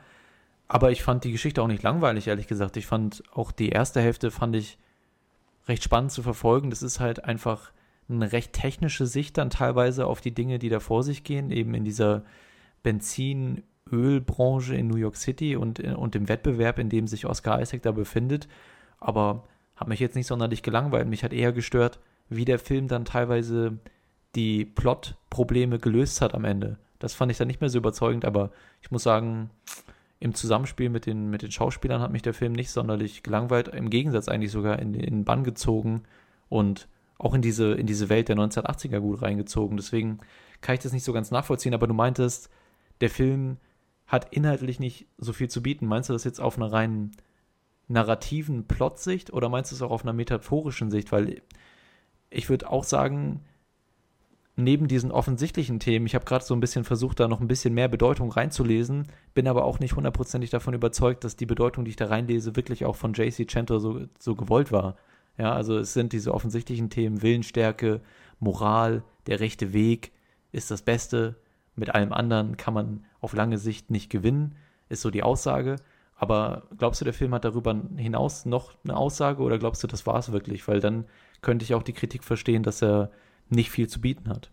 Aber 0.70 0.92
ich 0.92 1.04
fand 1.04 1.26
die 1.26 1.34
Geschichte 1.34 1.62
auch 1.62 1.68
nicht 1.68 1.84
langweilig, 1.84 2.30
ehrlich 2.30 2.48
gesagt. 2.48 2.78
Ich 2.78 2.88
fand 2.88 3.22
auch 3.34 3.52
die 3.52 3.68
erste 3.68 4.00
Hälfte 4.00 4.32
fand 4.32 4.56
ich 4.56 4.78
recht 5.72 5.84
spannend 5.84 6.12
zu 6.12 6.22
verfolgen. 6.22 6.70
Das 6.70 6.84
ist 6.84 7.00
halt 7.00 7.26
einfach 7.26 7.72
eine 8.10 8.32
recht 8.32 8.54
technische 8.54 9.08
Sicht 9.08 9.38
dann 9.38 9.50
teilweise 9.50 10.06
auf 10.06 10.22
die 10.22 10.34
Dinge, 10.34 10.60
die 10.60 10.70
da 10.70 10.80
vor 10.80 11.02
sich 11.02 11.24
gehen, 11.24 11.50
eben 11.50 11.74
in 11.74 11.86
dieser 11.86 12.24
Benzin-Ölbranche 12.84 14.76
in 14.76 14.88
New 14.88 14.98
York 14.98 15.16
City 15.16 15.56
und, 15.56 15.80
und 15.80 16.14
dem 16.14 16.28
Wettbewerb, 16.28 16.78
in 16.78 16.90
dem 16.90 17.08
sich 17.08 17.26
Oscar 17.26 17.62
Isaac 17.62 17.82
da 17.82 17.92
befindet. 17.92 18.48
Aber 19.00 19.48
hat 19.76 19.88
mich 19.88 20.00
jetzt 20.00 20.16
nicht 20.16 20.28
sonderlich 20.28 20.62
gelangweilt. 20.62 21.08
Mich 21.08 21.24
hat 21.24 21.34
eher 21.34 21.54
gestört, 21.54 22.00
wie 22.30 22.46
der 22.46 22.60
Film 22.60 22.88
dann 22.88 23.06
teilweise 23.06 23.80
die 24.36 24.66
Plot-Probleme 24.66 25.80
gelöst 25.80 26.22
hat 26.22 26.34
am 26.34 26.46
Ende. 26.46 26.78
Das 27.00 27.14
fand 27.14 27.32
ich 27.32 27.38
dann 27.38 27.48
nicht 27.48 27.62
mehr 27.62 27.70
so 27.70 27.78
überzeugend, 27.78 28.26
aber 28.26 28.52
ich 28.82 28.92
muss 28.92 29.04
sagen, 29.04 29.50
im 30.22 30.36
Zusammenspiel 30.36 30.90
mit 30.90 31.08
den, 31.08 31.32
mit 31.32 31.42
den 31.42 31.52
Schauspielern 31.52 32.00
hat 32.00 32.12
mich 32.12 32.22
der 32.22 32.36
Film 32.36 32.54
nicht 32.54 32.70
sonderlich 32.70 33.24
gelangweilt, 33.24 33.70
im 33.70 33.90
Gegensatz 33.90 34.28
eigentlich 34.28 34.52
sogar 34.52 34.78
in, 34.78 34.94
den 34.94 35.26
Bann 35.26 35.44
gezogen 35.44 36.04
und 36.48 36.88
auch 37.18 37.34
in 37.34 37.42
diese, 37.42 37.74
in 37.74 37.88
diese 37.88 38.08
Welt 38.08 38.30
der 38.30 38.38
1980er 38.38 39.00
gut 39.00 39.24
reingezogen. 39.24 39.78
Deswegen 39.78 40.20
kann 40.62 40.76
ich 40.76 40.82
das 40.82 40.94
nicht 40.94 41.04
so 41.04 41.12
ganz 41.12 41.32
nachvollziehen, 41.32 41.74
aber 41.74 41.88
du 41.88 41.96
meintest, 41.96 42.52
der 43.02 43.10
Film 43.10 43.58
hat 44.06 44.32
inhaltlich 44.32 44.80
nicht 44.80 45.08
so 45.18 45.34
viel 45.34 45.50
zu 45.50 45.64
bieten. 45.64 45.88
Meinst 45.88 46.10
du 46.10 46.14
das 46.14 46.24
jetzt 46.24 46.40
auf 46.40 46.56
einer 46.56 46.72
reinen 46.72 47.14
narrativen 47.88 48.68
Plotsicht 48.68 49.34
oder 49.34 49.50
meinst 49.50 49.72
du 49.72 49.76
es 49.76 49.82
auch 49.82 49.92
auf 49.92 50.04
einer 50.04 50.14
metaphorischen 50.14 50.92
Sicht? 50.92 51.12
Weil 51.12 51.42
ich 52.30 52.48
würde 52.48 52.70
auch 52.70 52.84
sagen, 52.84 53.42
neben 54.64 54.88
diesen 54.88 55.12
offensichtlichen 55.12 55.80
Themen, 55.80 56.06
ich 56.06 56.16
habe 56.16 56.26
gerade 56.26 56.44
so 56.44 56.54
ein 56.54 56.60
bisschen 56.60 56.84
versucht, 56.84 57.20
da 57.20 57.28
noch 57.28 57.42
ein 57.42 57.48
bisschen 57.48 57.74
mehr 57.74 57.88
Bedeutung 57.88 58.32
reinzulesen, 58.32 59.08
bin 59.34 59.48
aber 59.48 59.66
auch 59.66 59.80
nicht 59.80 59.96
hundertprozentig 59.96 60.50
davon 60.50 60.74
überzeugt, 60.74 61.24
dass 61.24 61.36
die 61.36 61.46
Bedeutung, 61.46 61.86
die 61.86 61.92
ich 61.92 61.96
da 61.96 62.08
reinlese, 62.08 62.56
wirklich 62.56 62.86
auch 62.86 62.96
von 62.96 63.14
JC 63.14 63.50
Cento 63.50 63.80
so, 63.80 64.02
so 64.20 64.36
gewollt 64.36 64.72
war. 64.72 64.96
Ja, 65.38 65.54
also 65.54 65.78
es 65.78 65.94
sind 65.94 66.14
diese 66.14 66.34
offensichtlichen 66.34 66.90
Themen 66.90 67.22
Willensstärke, 67.22 68.02
Moral, 68.40 69.04
der 69.28 69.40
rechte 69.40 69.74
Weg 69.74 70.12
ist 70.52 70.72
das 70.72 70.82
Beste. 70.82 71.36
Mit 71.76 71.94
allem 71.94 72.12
anderen 72.12 72.58
kann 72.58 72.74
man 72.74 73.06
auf 73.22 73.34
lange 73.34 73.58
Sicht 73.58 73.92
nicht 73.92 74.10
gewinnen, 74.10 74.56
ist 74.90 75.02
so 75.02 75.12
die 75.12 75.24
Aussage. 75.24 75.78
Aber 76.16 76.64
glaubst 76.78 77.02
du, 77.02 77.06
der 77.06 77.14
Film 77.14 77.34
hat 77.34 77.46
darüber 77.46 77.80
hinaus 77.98 78.46
noch 78.46 78.74
eine 78.84 78.96
Aussage 78.96 79.42
oder 79.42 79.58
glaubst 79.58 79.84
du, 79.84 79.88
das 79.88 80.06
war 80.06 80.20
es 80.20 80.32
wirklich? 80.32 80.68
Weil 80.68 80.80
dann 80.80 81.06
könnte 81.42 81.64
ich 81.64 81.74
auch 81.74 81.84
die 81.84 81.94
Kritik 81.94 82.24
verstehen, 82.24 82.62
dass 82.62 82.84
er 82.84 83.10
nicht 83.52 83.70
viel 83.70 83.88
zu 83.88 84.02
bieten 84.02 84.30
hat. 84.30 84.50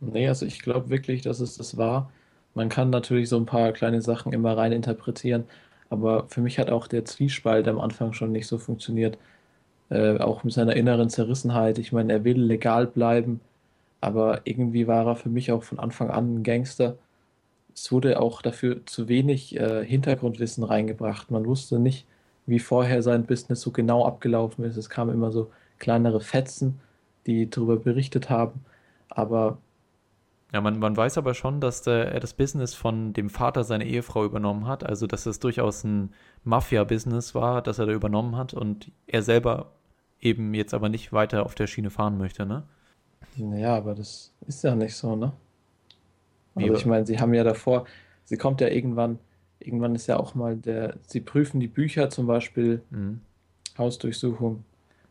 Nee, 0.00 0.28
also 0.28 0.46
ich 0.46 0.60
glaube 0.60 0.90
wirklich, 0.90 1.22
dass 1.22 1.40
es 1.40 1.56
das 1.56 1.76
war. 1.76 2.10
Man 2.54 2.68
kann 2.68 2.90
natürlich 2.90 3.28
so 3.28 3.36
ein 3.36 3.46
paar 3.46 3.72
kleine 3.72 4.00
Sachen 4.02 4.32
immer 4.32 4.56
rein 4.56 4.72
interpretieren, 4.72 5.44
aber 5.90 6.26
für 6.28 6.40
mich 6.40 6.58
hat 6.58 6.70
auch 6.70 6.86
der 6.86 7.04
Zwiespalt 7.04 7.68
am 7.68 7.80
Anfang 7.80 8.12
schon 8.12 8.32
nicht 8.32 8.46
so 8.46 8.58
funktioniert. 8.58 9.18
Äh, 9.90 10.18
auch 10.18 10.44
mit 10.44 10.52
seiner 10.52 10.76
inneren 10.76 11.08
Zerrissenheit. 11.08 11.78
Ich 11.78 11.92
meine, 11.92 12.12
er 12.12 12.24
will 12.24 12.40
legal 12.40 12.86
bleiben, 12.86 13.40
aber 14.00 14.42
irgendwie 14.44 14.86
war 14.86 15.06
er 15.06 15.16
für 15.16 15.30
mich 15.30 15.50
auch 15.52 15.62
von 15.64 15.78
Anfang 15.78 16.10
an 16.10 16.36
ein 16.36 16.42
Gangster. 16.42 16.96
Es 17.74 17.90
wurde 17.92 18.20
auch 18.20 18.42
dafür 18.42 18.84
zu 18.86 19.08
wenig 19.08 19.56
äh, 19.58 19.84
Hintergrundwissen 19.84 20.64
reingebracht. 20.64 21.30
Man 21.30 21.46
wusste 21.46 21.78
nicht, 21.78 22.06
wie 22.46 22.58
vorher 22.58 23.02
sein 23.02 23.26
Business 23.26 23.60
so 23.62 23.70
genau 23.72 24.04
abgelaufen 24.06 24.64
ist. 24.64 24.76
Es 24.76 24.90
kamen 24.90 25.14
immer 25.14 25.32
so 25.32 25.50
kleinere 25.78 26.20
Fetzen 26.20 26.80
die 27.28 27.48
darüber 27.48 27.76
berichtet 27.76 28.30
haben. 28.30 28.64
Aber 29.10 29.58
ja, 30.52 30.62
man, 30.62 30.78
man 30.78 30.96
weiß 30.96 31.18
aber 31.18 31.34
schon, 31.34 31.60
dass 31.60 31.82
der, 31.82 32.12
er 32.12 32.20
das 32.20 32.32
Business 32.32 32.74
von 32.74 33.12
dem 33.12 33.28
Vater 33.28 33.64
seiner 33.64 33.84
Ehefrau 33.84 34.24
übernommen 34.24 34.66
hat. 34.66 34.84
Also, 34.84 35.06
dass 35.06 35.26
es 35.26 35.40
durchaus 35.40 35.84
ein 35.84 36.14
Mafia-Business 36.44 37.34
war, 37.34 37.60
das 37.60 37.78
er 37.78 37.86
da 37.86 37.92
übernommen 37.92 38.36
hat 38.36 38.54
und 38.54 38.90
er 39.06 39.22
selber 39.22 39.72
eben 40.20 40.54
jetzt 40.54 40.72
aber 40.72 40.88
nicht 40.88 41.12
weiter 41.12 41.44
auf 41.44 41.54
der 41.54 41.66
Schiene 41.66 41.90
fahren 41.90 42.16
möchte, 42.16 42.46
ne? 42.46 42.62
Naja, 43.36 43.76
aber 43.76 43.94
das 43.94 44.32
ist 44.46 44.64
ja 44.64 44.74
nicht 44.74 44.96
so, 44.96 45.14
ne? 45.14 45.32
Also, 46.54 46.74
ich 46.74 46.86
meine, 46.86 47.06
sie 47.06 47.20
haben 47.20 47.34
ja 47.34 47.44
davor, 47.44 47.84
sie 48.24 48.36
kommt 48.36 48.60
ja 48.60 48.68
irgendwann, 48.68 49.18
irgendwann 49.60 49.94
ist 49.94 50.06
ja 50.06 50.16
auch 50.16 50.34
mal 50.34 50.56
der, 50.56 50.96
sie 51.06 51.20
prüfen 51.20 51.60
die 51.60 51.68
Bücher 51.68 52.08
zum 52.10 52.26
Beispiel, 52.26 52.82
mhm. 52.90 53.20
Hausdurchsuchung, 53.76 54.64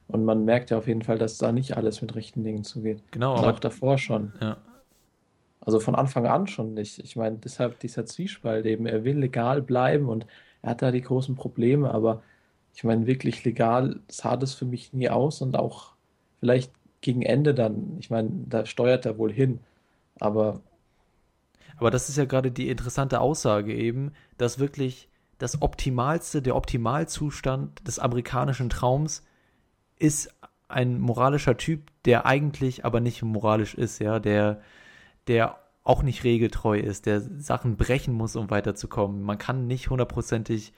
und 0.08 0.24
man 0.24 0.45
merkt 0.45 0.70
ja 0.70 0.78
auf 0.78 0.88
jeden 0.88 1.01
Fall, 1.01 1.18
dass 1.18 1.38
da 1.38 1.51
nicht 1.51 1.76
alles 1.76 2.01
mit 2.01 2.16
rechten 2.16 2.43
Dingen 2.43 2.64
zugeht. 2.64 3.03
Genau. 3.12 3.38
Und 3.38 3.45
auch 3.45 3.60
davor 3.60 3.97
schon. 3.97 4.34
Ja. 4.41 4.58
Also 5.60 5.80
von 5.82 5.95
Anfang 5.95 6.26
an 6.26 6.47
schon 6.47 6.74
nicht. 6.74 6.99
Ich 6.99 7.18
meine, 7.18 7.38
deshalb 7.38 7.80
dieser 7.80 8.05
Zwiespalt 8.05 8.66
eben. 8.66 8.86
Er 8.86 9.03
will 9.03 9.18
legal 9.18 9.62
bleiben 9.62 10.08
und 10.08 10.26
er 10.62 10.72
hat 10.72 10.82
da 10.82 10.91
die 10.91 11.01
großen 11.01 11.36
Probleme, 11.36 11.93
aber 11.93 12.24
ich 12.74 12.84
meine, 12.84 13.05
wirklich 13.05 13.43
legal 13.43 13.99
sah 14.08 14.38
das 14.38 14.53
für 14.53 14.66
mich 14.66 14.93
nie 14.93 15.10
aus 15.10 15.41
und 15.41 15.58
auch 15.58 15.93
vielleicht 16.39 16.72
gegen 17.01 17.22
Ende 17.22 17.53
dann. 17.53 17.97
Ich 17.99 18.10
meine, 18.10 18.30
da 18.47 18.66
steuert 18.66 19.05
er 19.05 19.18
wohl 19.18 19.34
hin. 19.34 19.60
Aber. 20.20 20.62
Aber 21.78 21.91
das 21.91 22.08
ist 22.08 22.18
ja 22.18 22.26
gerade 22.26 22.51
die 22.51 22.70
interessante 22.70 23.20
Aussage 23.20 23.76
eben, 23.76 24.14
dass 24.38 24.60
wirklich 24.60 25.10
das 25.38 25.62
Optimalste, 25.62 26.41
der 26.41 26.55
Optimalzustand 26.55 27.86
des 27.88 27.99
amerikanischen 27.99 28.70
Traums 28.70 29.24
ist 30.00 30.34
ein 30.68 31.00
moralischer 31.00 31.58
Typ, 31.58 31.91
der 32.06 32.26
eigentlich 32.26 32.86
aber 32.86 33.00
nicht 33.00 33.22
moralisch 33.24 33.74
ist, 33.74 34.00
ja, 34.00 34.20
der, 34.20 34.62
der 35.28 35.58
auch 35.84 36.04
nicht 36.04 36.24
regeltreu 36.24 36.78
ist, 36.78 37.06
der 37.06 37.22
Sachen 37.22 37.78
brechen 37.78 38.14
muss, 38.14 38.36
um 38.36 38.50
weiterzukommen. 38.50 39.22
Man 39.22 39.38
kann 39.38 39.68
nicht 39.68 39.89
hundertprozentig 39.89 40.74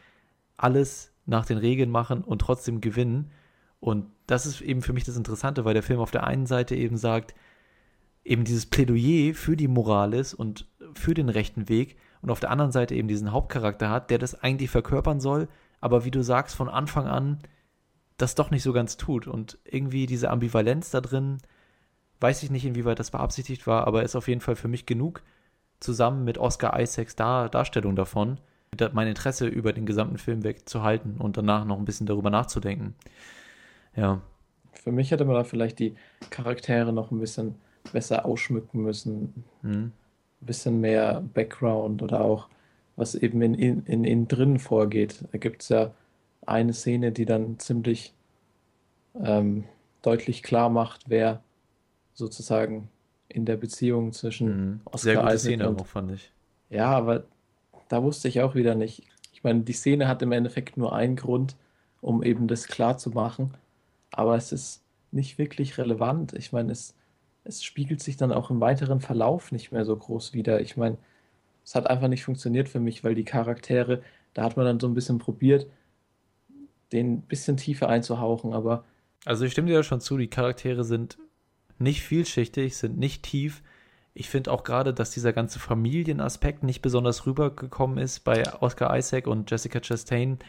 alles 0.58 1.12
nach 1.26 1.46
den 1.46 1.58
Regeln 1.58 1.90
machen 1.90 2.24
und 2.24 2.40
trotzdem 2.40 2.82
gewinnen. 2.82 3.32
Und 3.80 4.06
das 4.28 4.46
ist 4.46 4.62
eben 4.62 4.82
für 4.82 4.94
mich 4.94 5.06
das 5.06 5.18
Interessante, 5.18 5.66
weil 5.66 5.74
der 5.74 5.84
Film 5.84 6.00
auf 6.00 6.12
der 6.12 6.26
einen 6.26 6.46
Seite 6.46 6.76
eben 6.76 6.98
sagt, 6.98 7.34
eben 8.24 8.44
dieses 8.44 8.68
Plädoyer 8.68 9.34
für 9.34 9.56
die 9.56 9.68
Moral 9.68 10.14
ist 10.14 10.34
und 10.34 10.68
für 10.94 11.14
den 11.14 11.30
rechten 11.30 11.70
Weg 11.70 11.98
und 12.22 12.30
auf 12.30 12.40
der 12.40 12.52
anderen 12.52 12.72
Seite 12.72 12.94
eben 12.94 13.08
diesen 13.08 13.32
Hauptcharakter 13.32 13.90
hat, 13.90 14.12
der 14.12 14.20
das 14.20 14.36
eigentlich 14.36 14.70
verkörpern 14.70 15.20
soll, 15.20 15.48
aber 15.82 16.06
wie 16.06 16.12
du 16.12 16.22
sagst, 16.22 16.56
von 16.56 16.70
Anfang 16.70 17.08
an 17.08 17.40
das 18.22 18.36
doch 18.36 18.52
nicht 18.52 18.64
so 18.64 18.74
ganz 18.74 18.98
tut. 18.98 19.28
Und 19.28 19.58
irgendwie 19.64 20.06
diese 20.06 20.30
Ambivalenz 20.30 20.92
da 20.92 21.02
drin, 21.02 21.40
weiß 22.20 22.44
ich 22.44 22.52
nicht, 22.52 22.66
inwieweit 22.66 23.00
das 23.00 23.12
beabsichtigt 23.12 23.66
war, 23.66 23.88
aber 23.88 24.04
ist 24.04 24.16
auf 24.16 24.28
jeden 24.28 24.42
Fall 24.42 24.56
für 24.56 24.68
mich 24.68 24.86
genug, 24.86 25.24
zusammen 25.80 26.26
mit 26.26 26.38
Oscar 26.38 26.80
Isaacs 26.80 27.16
Dar 27.16 27.50
Darstellung 27.50 27.96
davon, 27.96 28.38
mein 28.94 29.08
Interesse 29.08 29.48
über 29.48 29.74
den 29.74 29.86
gesamten 29.86 30.18
Film 30.18 30.44
wegzuhalten 30.44 31.18
und 31.18 31.38
danach 31.38 31.66
noch 31.66 31.80
ein 31.80 31.86
bisschen 31.86 32.06
darüber 32.06 32.30
nachzudenken. 32.30 32.96
Ja. 33.96 34.22
Für 34.74 34.92
mich 34.92 35.12
hätte 35.12 35.26
man 35.26 35.36
da 35.36 35.44
vielleicht 35.44 35.80
die 35.80 35.96
Charaktere 36.30 36.94
noch 36.94 37.12
ein 37.12 37.20
bisschen 37.20 37.56
besser 37.92 38.26
ausschmücken 38.26 38.84
müssen. 38.84 39.44
Mhm. 39.62 39.92
Ein 40.42 40.46
bisschen 40.46 40.80
mehr 40.80 41.24
Background 41.34 42.02
oder 42.02 42.22
auch 42.22 42.48
was 42.96 43.16
eben 43.16 43.42
in, 43.42 43.54
in, 43.56 43.86
in 43.86 44.04
ihnen 44.04 44.28
drin 44.28 44.60
vorgeht. 44.60 45.24
Da 45.32 45.38
gibt 45.38 45.64
es 45.64 45.70
ja 45.70 45.92
eine 46.46 46.74
Szene, 46.74 47.12
die 47.12 47.26
dann 47.26 47.60
ziemlich 47.60 48.14
ähm, 49.16 49.66
deutlich 50.02 50.44
klar 50.44 50.70
macht, 50.70 51.10
wer 51.10 51.42
sozusagen 52.14 52.90
in 53.28 53.46
der 53.46 53.58
Beziehung 53.58 54.12
zwischen 54.12 54.48
mhm. 54.48 54.82
Oscar 54.86 55.00
Sehr 55.00 55.16
gute 55.16 55.28
Isaac 55.28 55.40
Szene 55.40 55.70
und, 55.70 55.82
auch, 55.82 55.86
fand 55.86 56.12
ich. 56.12 56.32
Ja, 56.70 56.88
aber 56.92 57.24
da 57.88 58.04
wusste 58.04 58.28
ich 58.28 58.42
auch 58.42 58.56
wieder 58.56 58.76
nicht. 58.76 59.04
Ich 59.34 59.44
meine, 59.44 59.62
die 59.62 59.74
Szene 59.74 60.08
hat 60.08 60.22
im 60.22 60.32
Endeffekt 60.32 60.78
nur 60.78 60.94
einen 60.94 61.16
Grund, 61.16 61.56
um 62.02 62.24
eben 62.24 62.48
das 62.48 62.68
klar 62.68 62.98
zu 62.98 63.12
machen, 63.12 63.54
aber 64.12 64.36
es 64.36 64.52
ist 64.52 64.82
nicht 65.12 65.38
wirklich 65.38 65.78
relevant. 65.78 66.34
Ich 66.34 66.52
meine, 66.52 66.72
es, 66.72 66.96
es 67.44 67.64
spiegelt 67.64 68.02
sich 68.02 68.18
dann 68.18 68.32
auch 68.32 68.50
im 68.50 68.62
weiteren 68.62 69.00
Verlauf 69.00 69.52
nicht 69.52 69.72
mehr 69.72 69.86
so 69.86 69.96
groß 69.96 70.34
wieder. 70.34 70.62
Ich 70.62 70.78
meine, 70.78 70.98
es 71.64 71.76
hat 71.76 71.88
einfach 71.88 72.08
nicht 72.08 72.24
funktioniert 72.24 72.70
für 72.70 72.80
mich, 72.80 73.04
weil 73.04 73.16
die 73.16 73.24
Charaktere, 73.26 74.02
da 74.34 74.44
hat 74.44 74.58
man 74.58 74.66
dann 74.66 74.80
so 74.80 74.88
ein 74.88 74.94
bisschen 74.94 75.20
probiert, 75.20 75.68
den 76.92 77.14
ein 77.14 77.22
bisschen 77.22 77.58
tiefer 77.58 77.90
einzuhauchen, 77.90 78.54
aber. 78.54 78.84
Also 79.26 79.46
ich 79.46 79.52
stimme 79.52 79.68
dir 79.68 79.76
ja 79.76 79.84
schon 79.84 80.02
zu, 80.02 80.18
die 80.18 80.30
Charaktere 80.30 80.84
sind 80.84 81.18
nicht 81.78 82.02
vielschichtig, 82.02 82.78
sind 82.78 82.98
nicht 82.98 83.24
tief. 83.24 83.62
Ich 84.14 84.30
finde 84.30 84.52
auch 84.52 84.64
gerade, 84.64 84.94
dass 84.94 85.12
dieser 85.12 85.34
ganze 85.34 85.60
Familienaspekt 85.60 86.64
nicht 86.64 86.82
besonders 86.82 87.26
rübergekommen 87.26 87.98
ist 87.98 88.22
bei 88.22 88.44
Oscar 88.62 88.98
Isaac 88.98 89.28
und 89.28 89.50
Jessica 89.50 89.80
Chastain, 89.80 90.40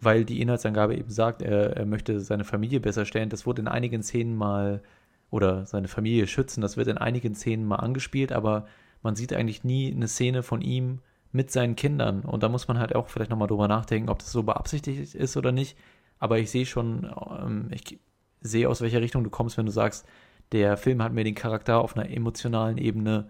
weil 0.00 0.24
die 0.24 0.40
Inhaltsangabe 0.40 0.96
eben 0.96 1.10
sagt, 1.10 1.42
er, 1.42 1.76
er 1.76 1.86
möchte 1.86 2.20
seine 2.20 2.44
Familie 2.44 2.80
besser 2.80 3.04
stellen. 3.04 3.28
Das 3.28 3.46
wurde 3.46 3.62
in 3.62 3.68
einigen 3.68 4.02
Szenen 4.02 4.36
mal, 4.36 4.82
oder 5.30 5.66
seine 5.66 5.88
Familie 5.88 6.26
schützen, 6.26 6.60
das 6.60 6.76
wird 6.76 6.88
in 6.88 6.98
einigen 6.98 7.34
Szenen 7.34 7.66
mal 7.66 7.76
angespielt, 7.76 8.32
aber 8.32 8.66
man 9.02 9.14
sieht 9.14 9.32
eigentlich 9.32 9.64
nie 9.64 9.92
eine 9.92 10.08
Szene 10.08 10.42
von 10.42 10.60
ihm, 10.60 11.00
mit 11.32 11.50
seinen 11.50 11.76
Kindern. 11.76 12.20
Und 12.20 12.42
da 12.42 12.48
muss 12.48 12.68
man 12.68 12.78
halt 12.78 12.94
auch 12.94 13.08
vielleicht 13.08 13.30
nochmal 13.30 13.48
drüber 13.48 13.68
nachdenken, 13.68 14.08
ob 14.08 14.18
das 14.18 14.32
so 14.32 14.42
beabsichtigt 14.42 15.14
ist 15.14 15.36
oder 15.36 15.52
nicht. 15.52 15.76
Aber 16.18 16.38
ich 16.38 16.50
sehe 16.50 16.66
schon, 16.66 17.10
ähm, 17.42 17.68
ich 17.70 17.98
sehe 18.40 18.68
aus 18.68 18.80
welcher 18.80 19.00
Richtung 19.00 19.24
du 19.24 19.30
kommst, 19.30 19.58
wenn 19.58 19.66
du 19.66 19.72
sagst, 19.72 20.06
der 20.52 20.76
Film 20.76 21.02
hat 21.02 21.12
mir 21.12 21.24
den 21.24 21.34
Charakter 21.34 21.80
auf 21.80 21.96
einer 21.96 22.10
emotionalen 22.10 22.78
Ebene 22.78 23.28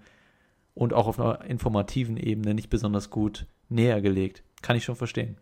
und 0.75 0.93
auch 0.95 1.09
auf 1.09 1.19
einer 1.19 1.45
informativen 1.45 2.17
Ebene 2.17 2.55
nicht 2.55 2.71
besonders 2.71 3.11
gut 3.11 3.47
näher 3.69 4.01
gelegt. 4.01 4.45
Kann 4.63 4.77
ich 4.77 4.85
schon 4.85 4.97
verstehen. 4.97 5.37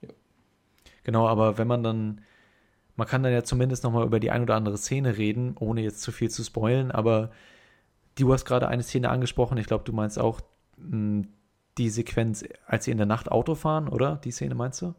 Ja. 0.00 0.08
Genau, 1.04 1.28
aber 1.28 1.58
wenn 1.58 1.68
man 1.68 1.82
dann 1.82 2.20
man 2.96 3.06
kann 3.08 3.22
dann 3.22 3.32
ja 3.32 3.42
zumindest 3.42 3.84
nochmal 3.84 4.06
über 4.06 4.20
die 4.20 4.30
ein 4.30 4.42
oder 4.42 4.54
andere 4.54 4.76
Szene 4.76 5.16
reden, 5.16 5.56
ohne 5.58 5.82
jetzt 5.82 6.02
zu 6.02 6.12
viel 6.12 6.30
zu 6.30 6.44
spoilen, 6.44 6.90
aber 6.90 7.30
du 8.16 8.32
hast 8.32 8.44
gerade 8.44 8.68
eine 8.68 8.82
Szene 8.82 9.08
angesprochen, 9.08 9.58
ich 9.58 9.66
glaube, 9.66 9.84
du 9.84 9.92
meinst 9.92 10.18
auch 10.18 10.40
die 11.78 11.88
Sequenz, 11.88 12.44
als 12.66 12.84
sie 12.84 12.90
in 12.90 12.98
der 12.98 13.06
Nacht 13.06 13.30
Auto 13.30 13.54
fahren, 13.54 13.88
oder? 13.88 14.16
Die 14.16 14.30
Szene 14.30 14.54
meinst 14.54 14.82
du? 14.82 14.94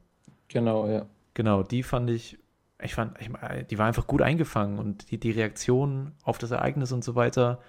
Genau, 0.47 0.87
ja. 0.87 1.05
Genau, 1.33 1.63
die 1.63 1.83
fand 1.83 2.09
ich, 2.09 2.37
ich 2.81 2.93
fand, 2.93 3.17
ich, 3.19 3.29
die 3.67 3.77
war 3.77 3.87
einfach 3.87 4.07
gut 4.07 4.21
eingefangen 4.21 4.77
und 4.77 5.11
die, 5.11 5.19
die 5.19 5.31
Reaktion 5.31 6.11
auf 6.23 6.37
das 6.37 6.51
Ereignis 6.51 6.91
und 6.91 7.03
so 7.03 7.15
weiter. 7.15 7.59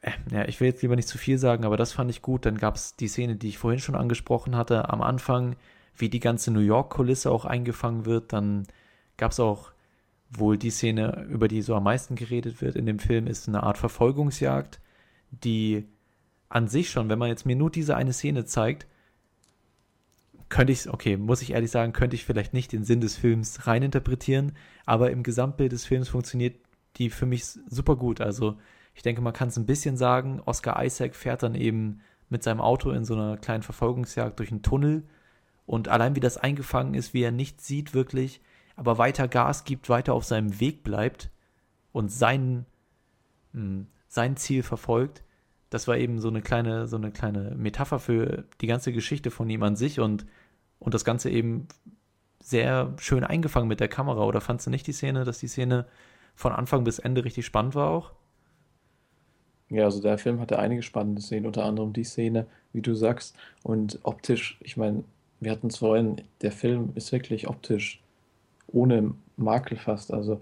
Äh, 0.00 0.12
ja, 0.30 0.44
ich 0.46 0.60
will 0.60 0.68
jetzt 0.68 0.82
lieber 0.82 0.96
nicht 0.96 1.08
zu 1.08 1.18
viel 1.18 1.38
sagen, 1.38 1.64
aber 1.64 1.76
das 1.76 1.92
fand 1.92 2.10
ich 2.10 2.22
gut. 2.22 2.46
Dann 2.46 2.58
gab 2.58 2.76
es 2.76 2.96
die 2.96 3.08
Szene, 3.08 3.36
die 3.36 3.48
ich 3.48 3.58
vorhin 3.58 3.80
schon 3.80 3.96
angesprochen 3.96 4.56
hatte, 4.56 4.90
am 4.90 5.02
Anfang, 5.02 5.56
wie 5.96 6.08
die 6.08 6.20
ganze 6.20 6.50
New 6.50 6.60
York-Kulisse 6.60 7.30
auch 7.30 7.44
eingefangen 7.44 8.04
wird. 8.06 8.32
Dann 8.32 8.66
gab 9.16 9.32
es 9.32 9.40
auch 9.40 9.72
wohl 10.30 10.56
die 10.56 10.70
Szene, 10.70 11.26
über 11.28 11.48
die 11.48 11.62
so 11.62 11.74
am 11.74 11.84
meisten 11.84 12.14
geredet 12.14 12.62
wird 12.62 12.76
in 12.76 12.86
dem 12.86 12.98
Film, 13.00 13.26
ist 13.26 13.48
eine 13.48 13.62
Art 13.64 13.78
Verfolgungsjagd, 13.78 14.80
die 15.30 15.88
an 16.50 16.68
sich 16.68 16.90
schon, 16.90 17.08
wenn 17.08 17.18
man 17.18 17.28
jetzt 17.28 17.46
mir 17.46 17.56
nur 17.56 17.70
diese 17.70 17.96
eine 17.96 18.12
Szene 18.12 18.44
zeigt, 18.44 18.86
könnte 20.50 20.72
ich, 20.72 20.90
okay, 20.90 21.16
muss 21.16 21.42
ich 21.42 21.52
ehrlich 21.52 21.70
sagen, 21.70 21.92
könnte 21.92 22.16
ich 22.16 22.24
vielleicht 22.24 22.52
nicht 22.52 22.72
den 22.72 22.84
Sinn 22.84 23.00
des 23.00 23.16
Films 23.16 23.66
reininterpretieren, 23.66 24.52
aber 24.84 25.12
im 25.12 25.22
Gesamtbild 25.22 25.72
des 25.72 25.86
Films 25.86 26.08
funktioniert 26.08 26.56
die 26.96 27.08
für 27.08 27.24
mich 27.24 27.44
super 27.44 27.94
gut. 27.94 28.20
Also 28.20 28.58
ich 28.94 29.02
denke, 29.02 29.22
man 29.22 29.32
kann 29.32 29.48
es 29.48 29.56
ein 29.56 29.66
bisschen 29.66 29.96
sagen. 29.96 30.42
Oscar 30.44 30.84
Isaac 30.84 31.14
fährt 31.14 31.44
dann 31.44 31.54
eben 31.54 32.00
mit 32.28 32.42
seinem 32.42 32.60
Auto 32.60 32.90
in 32.90 33.04
so 33.04 33.14
einer 33.14 33.36
kleinen 33.36 33.62
Verfolgungsjagd 33.62 34.38
durch 34.38 34.50
einen 34.50 34.62
Tunnel 34.62 35.04
und 35.66 35.86
allein 35.86 36.16
wie 36.16 36.20
das 36.20 36.36
eingefangen 36.36 36.94
ist, 36.94 37.14
wie 37.14 37.22
er 37.22 37.30
nicht 37.30 37.60
sieht 37.60 37.94
wirklich, 37.94 38.40
aber 38.74 38.98
weiter 38.98 39.28
Gas 39.28 39.62
gibt, 39.62 39.88
weiter 39.88 40.14
auf 40.14 40.24
seinem 40.24 40.58
Weg 40.58 40.82
bleibt 40.82 41.30
und 41.92 42.10
sein, 42.10 42.66
mh, 43.52 43.62
hm, 43.62 43.86
sein 44.08 44.36
Ziel 44.36 44.64
verfolgt, 44.64 45.22
das 45.70 45.86
war 45.86 45.96
eben 45.96 46.18
so 46.20 46.28
eine 46.28 46.42
kleine, 46.42 46.86
so 46.88 46.96
eine 46.96 47.12
kleine 47.12 47.54
Metapher 47.56 48.00
für 48.00 48.44
die 48.60 48.66
ganze 48.66 48.92
Geschichte 48.92 49.30
von 49.30 49.48
ihm 49.48 49.62
an 49.62 49.76
sich 49.76 50.00
und, 50.00 50.26
und 50.80 50.94
das 50.94 51.04
Ganze 51.04 51.30
eben 51.30 51.68
sehr 52.42 52.94
schön 52.98 53.22
eingefangen 53.22 53.68
mit 53.68 53.80
der 53.80 53.88
Kamera. 53.88 54.24
Oder 54.24 54.40
fandst 54.40 54.66
du 54.66 54.70
nicht 54.70 54.86
die 54.86 54.92
Szene, 54.92 55.24
dass 55.24 55.38
die 55.38 55.48
Szene 55.48 55.86
von 56.34 56.52
Anfang 56.52 56.84
bis 56.84 56.98
Ende 56.98 57.24
richtig 57.24 57.46
spannend 57.46 57.74
war 57.76 57.90
auch? 57.90 58.12
Ja, 59.68 59.84
also 59.84 60.02
der 60.02 60.18
Film 60.18 60.40
hatte 60.40 60.58
einige 60.58 60.82
spannende 60.82 61.22
Szenen, 61.22 61.46
unter 61.46 61.64
anderem 61.64 61.92
die 61.92 62.02
Szene, 62.02 62.46
wie 62.72 62.82
du 62.82 62.94
sagst. 62.94 63.36
Und 63.62 64.00
optisch, 64.02 64.58
ich 64.60 64.76
meine, 64.76 65.04
wir 65.38 65.52
hatten 65.52 65.68
es 65.68 65.78
vorhin, 65.78 66.16
der 66.42 66.50
Film 66.50 66.90
ist 66.96 67.12
wirklich 67.12 67.48
optisch 67.48 68.02
ohne 68.66 69.14
Makel 69.36 69.78
fast. 69.78 70.12
Also 70.12 70.40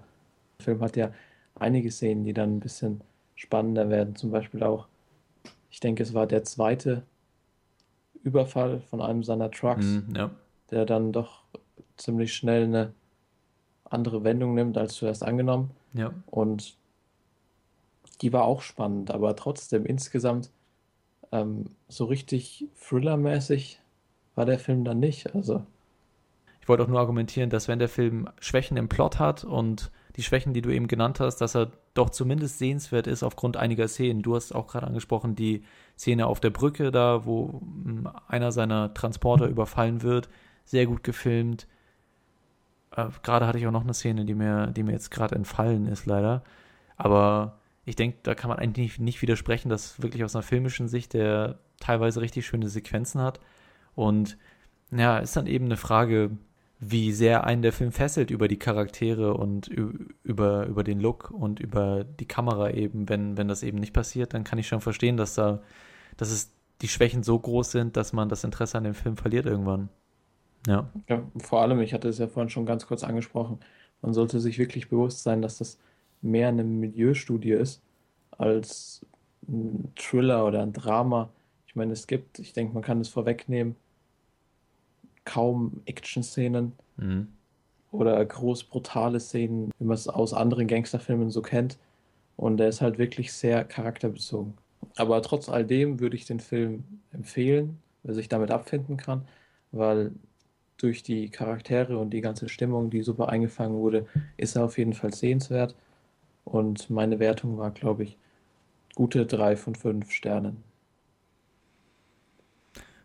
der 0.59 0.65
Film 0.65 0.81
hat 0.81 0.97
ja 0.97 1.13
einige 1.55 1.91
Szenen, 1.91 2.25
die 2.25 2.33
dann 2.33 2.57
ein 2.57 2.61
bisschen 2.61 3.03
spannender 3.35 3.91
werden. 3.91 4.17
Zum 4.17 4.31
Beispiel 4.31 4.63
auch 4.63 4.87
ich 5.79 5.81
denke, 5.81 6.03
es 6.03 6.13
war 6.13 6.27
der 6.27 6.43
zweite 6.43 7.05
Überfall 8.25 8.81
von 8.81 9.01
einem 9.01 9.23
seiner 9.23 9.49
Trucks, 9.49 9.87
mm, 9.87 10.17
ja. 10.17 10.31
der 10.73 10.85
dann 10.87 11.13
doch 11.13 11.45
ziemlich 11.97 12.35
schnell 12.35 12.65
eine 12.65 12.95
andere 13.85 14.25
Wendung 14.25 14.57
nimmt 14.57 14.77
als 14.77 14.95
zuerst 14.95 15.23
angenommen. 15.23 15.71
Ja. 15.93 16.13
Und 16.27 16.77
die 18.23 18.33
war 18.33 18.43
auch 18.43 18.63
spannend, 18.63 19.13
aber 19.13 19.37
trotzdem 19.37 19.87
insgesamt 19.87 20.51
ähm, 21.31 21.67
so 21.87 22.07
richtig 22.07 22.67
thrillermäßig 22.85 23.81
war 24.35 24.47
der 24.47 24.59
Film 24.59 24.83
dann 24.83 24.99
nicht. 24.99 25.33
Also 25.33 25.65
ich 26.61 26.69
wollte 26.69 26.83
auch 26.83 26.89
nur 26.89 26.99
argumentieren, 26.99 27.51
dass 27.51 27.69
wenn 27.69 27.79
der 27.79 27.89
Film 27.89 28.29
Schwächen 28.41 28.77
im 28.77 28.89
Plot 28.89 29.21
hat 29.21 29.45
und 29.45 29.93
die 30.19 30.25
Schwächen, 30.25 30.53
die 30.53 30.63
du 30.63 30.71
eben 30.71 30.89
genannt 30.89 31.21
hast, 31.21 31.37
dass 31.37 31.55
er 31.55 31.71
doch 31.95 32.11
zumindest 32.11 32.59
sehenswert 32.59 33.07
ist 33.07 33.23
aufgrund 33.23 33.57
einiger 33.57 33.87
Szenen. 33.87 34.21
Du 34.21 34.35
hast 34.35 34.53
auch 34.53 34.67
gerade 34.67 34.89
angesprochen, 34.89 35.37
die 35.37 35.63
Szene 35.97 36.27
auf 36.27 36.41
der 36.41 36.51
Brücke 36.51 36.91
da, 36.91 37.25
wo 37.25 37.61
hm, 37.85 38.11
einer 38.27 38.51
seiner 38.51 38.93
Transporter 38.95 39.47
überfallen 39.47 40.03
wird. 40.03 40.29
Sehr 40.65 40.87
gut 40.87 41.05
gefilmt. 41.05 41.69
Äh, 42.97 43.07
gerade 43.23 43.47
hatte 43.47 43.59
ich 43.59 43.67
auch 43.69 43.73
noch 43.73 43.85
eine 43.85 43.95
Szene, 43.95 44.25
die 44.25 44.35
mir, 44.35 44.67
die 44.67 44.83
mir 44.83 44.91
jetzt 44.91 45.13
gerade 45.13 45.37
entfallen 45.37 45.87
ist, 45.87 46.05
leider. 46.05 46.43
Aber 46.97 47.61
ich 47.85 47.95
denke, 47.95 48.19
da 48.25 48.35
kann 48.35 48.49
man 48.49 48.59
eigentlich 48.59 48.99
nicht 48.99 49.23
widersprechen, 49.23 49.69
dass 49.69 50.03
wirklich 50.03 50.25
aus 50.25 50.35
einer 50.35 50.43
filmischen 50.43 50.89
Sicht 50.89 51.15
der 51.15 51.61
teilweise 51.79 52.21
richtig 52.21 52.45
schöne 52.45 52.69
Sequenzen 52.69 53.21
hat. 53.21 53.39
Und 53.95 54.37
ja, 54.91 55.19
ist 55.19 55.37
dann 55.37 55.47
eben 55.47 55.67
eine 55.67 55.77
Frage, 55.77 56.31
wie 56.81 57.13
sehr 57.13 57.45
einen 57.45 57.63
der 57.63 57.73
Film 57.73 57.91
fesselt 57.91 58.31
über 58.31 58.47
die 58.47 58.59
Charaktere 58.59 59.35
und 59.35 59.67
über, 59.67 60.67
über 60.67 60.85
den 60.85 61.01
Look 61.01 61.31
und 61.31 61.59
über 61.59 62.05
die 62.05 62.27
Kamera 62.27 62.71
eben. 62.71 63.09
Wenn, 63.09 63.37
wenn 63.37 63.49
das 63.49 63.63
eben 63.63 63.79
nicht 63.79 63.93
passiert, 63.93 64.33
dann 64.33 64.45
kann 64.45 64.59
ich 64.59 64.69
schon 64.69 64.81
verstehen, 64.81 65.17
dass 65.17 65.35
da, 65.35 65.61
dass 66.17 66.31
es 66.31 66.53
die 66.81 66.89
Schwächen 66.89 67.25
so 67.25 67.39
groß 67.39 67.73
sind, 67.73 67.97
dass 67.97 68.13
man 68.13 68.29
das 68.29 68.45
Interesse 68.45 68.79
an 68.79 68.85
dem 68.85 68.95
Film 68.95 69.17
verliert 69.17 69.47
irgendwann. 69.47 69.89
Ja. 70.67 70.89
ja. 71.09 71.23
Vor 71.39 71.63
allem, 71.63 71.81
ich 71.81 71.95
hatte 71.95 72.09
es 72.09 72.19
ja 72.19 72.29
vorhin 72.29 72.51
schon 72.51 72.67
ganz 72.67 72.87
kurz 72.87 73.03
angesprochen, 73.03 73.59
man 74.01 74.15
sollte 74.15 74.39
sich 74.39 74.59
wirklich 74.59 74.89
bewusst 74.89 75.25
sein, 75.25 75.43
dass 75.43 75.59
das 75.59 75.79
mehr 76.23 76.49
eine 76.49 76.63
Milieustudie 76.63 77.53
ist 77.53 77.83
als 78.31 79.05
ein 79.49 79.93
Thriller 79.97 80.47
oder 80.47 80.63
ein 80.63 80.73
Drama. 80.73 81.31
Ich 81.67 81.75
meine, 81.75 81.93
es 81.93 82.07
gibt, 82.07 82.39
ich 82.39 82.53
denke, 82.53 82.75
man 82.75 82.83
kann 82.83 83.01
es 83.01 83.09
vorwegnehmen, 83.09 83.75
kaum 85.29 85.83
Action-Szenen 85.85 86.73
mhm. 86.97 87.29
oder 87.93 88.25
groß 88.25 88.65
brutale 88.65 89.21
Szenen, 89.21 89.71
wie 89.79 89.85
man 89.85 89.95
es 89.95 90.09
aus 90.09 90.33
anderen 90.33 90.67
Gangsterfilmen 90.67 91.31
so 91.31 91.43
kennt. 91.43 91.79
Und 92.37 92.61
er 92.61 92.69
ist 92.69 92.81
halt 92.81 92.99
wirklich 92.99 93.33
sehr 93.33 93.65
charakterbezogen. 93.65 94.55
Aber 94.97 95.21
trotz 95.23 95.49
all 95.49 95.65
dem 95.65 96.01
würde 96.01 96.17
ich 96.17 96.25
den 96.25 96.41
Film 96.41 96.85
empfehlen, 97.13 97.79
wer 98.05 98.15
sich 98.15 98.29
damit 98.29 98.51
abfinden 98.51 98.97
kann, 98.97 99.27
weil 99.71 100.13
durch 100.79 101.03
die 101.03 101.29
Charaktere 101.29 101.99
und 101.99 102.11
die 102.11 102.21
ganze 102.21 102.49
Stimmung, 102.49 102.89
die 102.89 103.03
super 103.03 103.29
eingefangen 103.29 103.77
wurde, 103.77 104.07
ist 104.37 104.57
er 104.57 104.65
auf 104.65 104.79
jeden 104.79 104.95
Fall 104.95 105.13
sehenswert. 105.13 105.75
Und 106.45 106.89
meine 106.89 107.19
Wertung 107.19 107.59
war, 107.59 107.73
glaube 107.73 108.05
ich, 108.05 108.17
gute 108.95 109.27
drei 109.27 109.57
von 109.57 109.75
fünf 109.75 110.11
Sternen. 110.11 110.63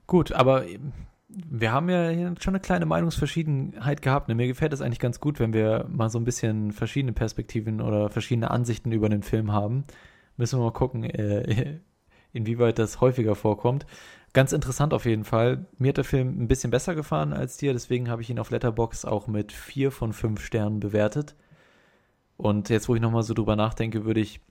Gut, 0.07 0.31
aber 0.31 0.65
wir 1.49 1.71
haben 1.71 1.89
ja 1.89 2.11
schon 2.39 2.53
eine 2.53 2.59
kleine 2.59 2.85
Meinungsverschiedenheit 2.85 4.01
gehabt. 4.01 4.27
Ne? 4.27 4.35
Mir 4.35 4.47
gefällt 4.47 4.73
es 4.73 4.81
eigentlich 4.81 4.99
ganz 4.99 5.19
gut, 5.19 5.39
wenn 5.39 5.53
wir 5.53 5.85
mal 5.89 6.09
so 6.09 6.19
ein 6.19 6.25
bisschen 6.25 6.71
verschiedene 6.71 7.13
Perspektiven 7.13 7.81
oder 7.81 8.09
verschiedene 8.09 8.51
Ansichten 8.51 8.91
über 8.91 9.09
den 9.09 9.23
Film 9.23 9.51
haben. 9.51 9.85
Müssen 10.37 10.59
wir 10.59 10.63
mal 10.63 10.71
gucken, 10.71 11.03
äh, 11.03 11.79
inwieweit 12.33 12.79
das 12.79 13.01
häufiger 13.01 13.35
vorkommt. 13.35 13.85
Ganz 14.33 14.51
interessant 14.51 14.93
auf 14.93 15.05
jeden 15.05 15.25
Fall. 15.25 15.65
Mir 15.77 15.89
hat 15.89 15.97
der 15.97 16.03
Film 16.03 16.41
ein 16.41 16.47
bisschen 16.47 16.71
besser 16.71 16.95
gefallen 16.95 17.33
als 17.33 17.57
dir, 17.57 17.73
deswegen 17.73 18.09
habe 18.09 18.23
ich 18.23 18.29
ihn 18.29 18.39
auf 18.39 18.49
Letterbox 18.49 19.05
auch 19.05 19.27
mit 19.27 19.51
vier 19.51 19.91
von 19.91 20.11
fünf 20.11 20.43
Sternen 20.43 20.79
bewertet. 20.79 21.35
Und 22.37 22.69
jetzt, 22.69 22.89
wo 22.89 22.95
ich 22.95 23.01
nochmal 23.01 23.23
so 23.23 23.35
drüber 23.35 23.55
nachdenke, 23.55 24.05
würde 24.05 24.19
ich, 24.19 24.41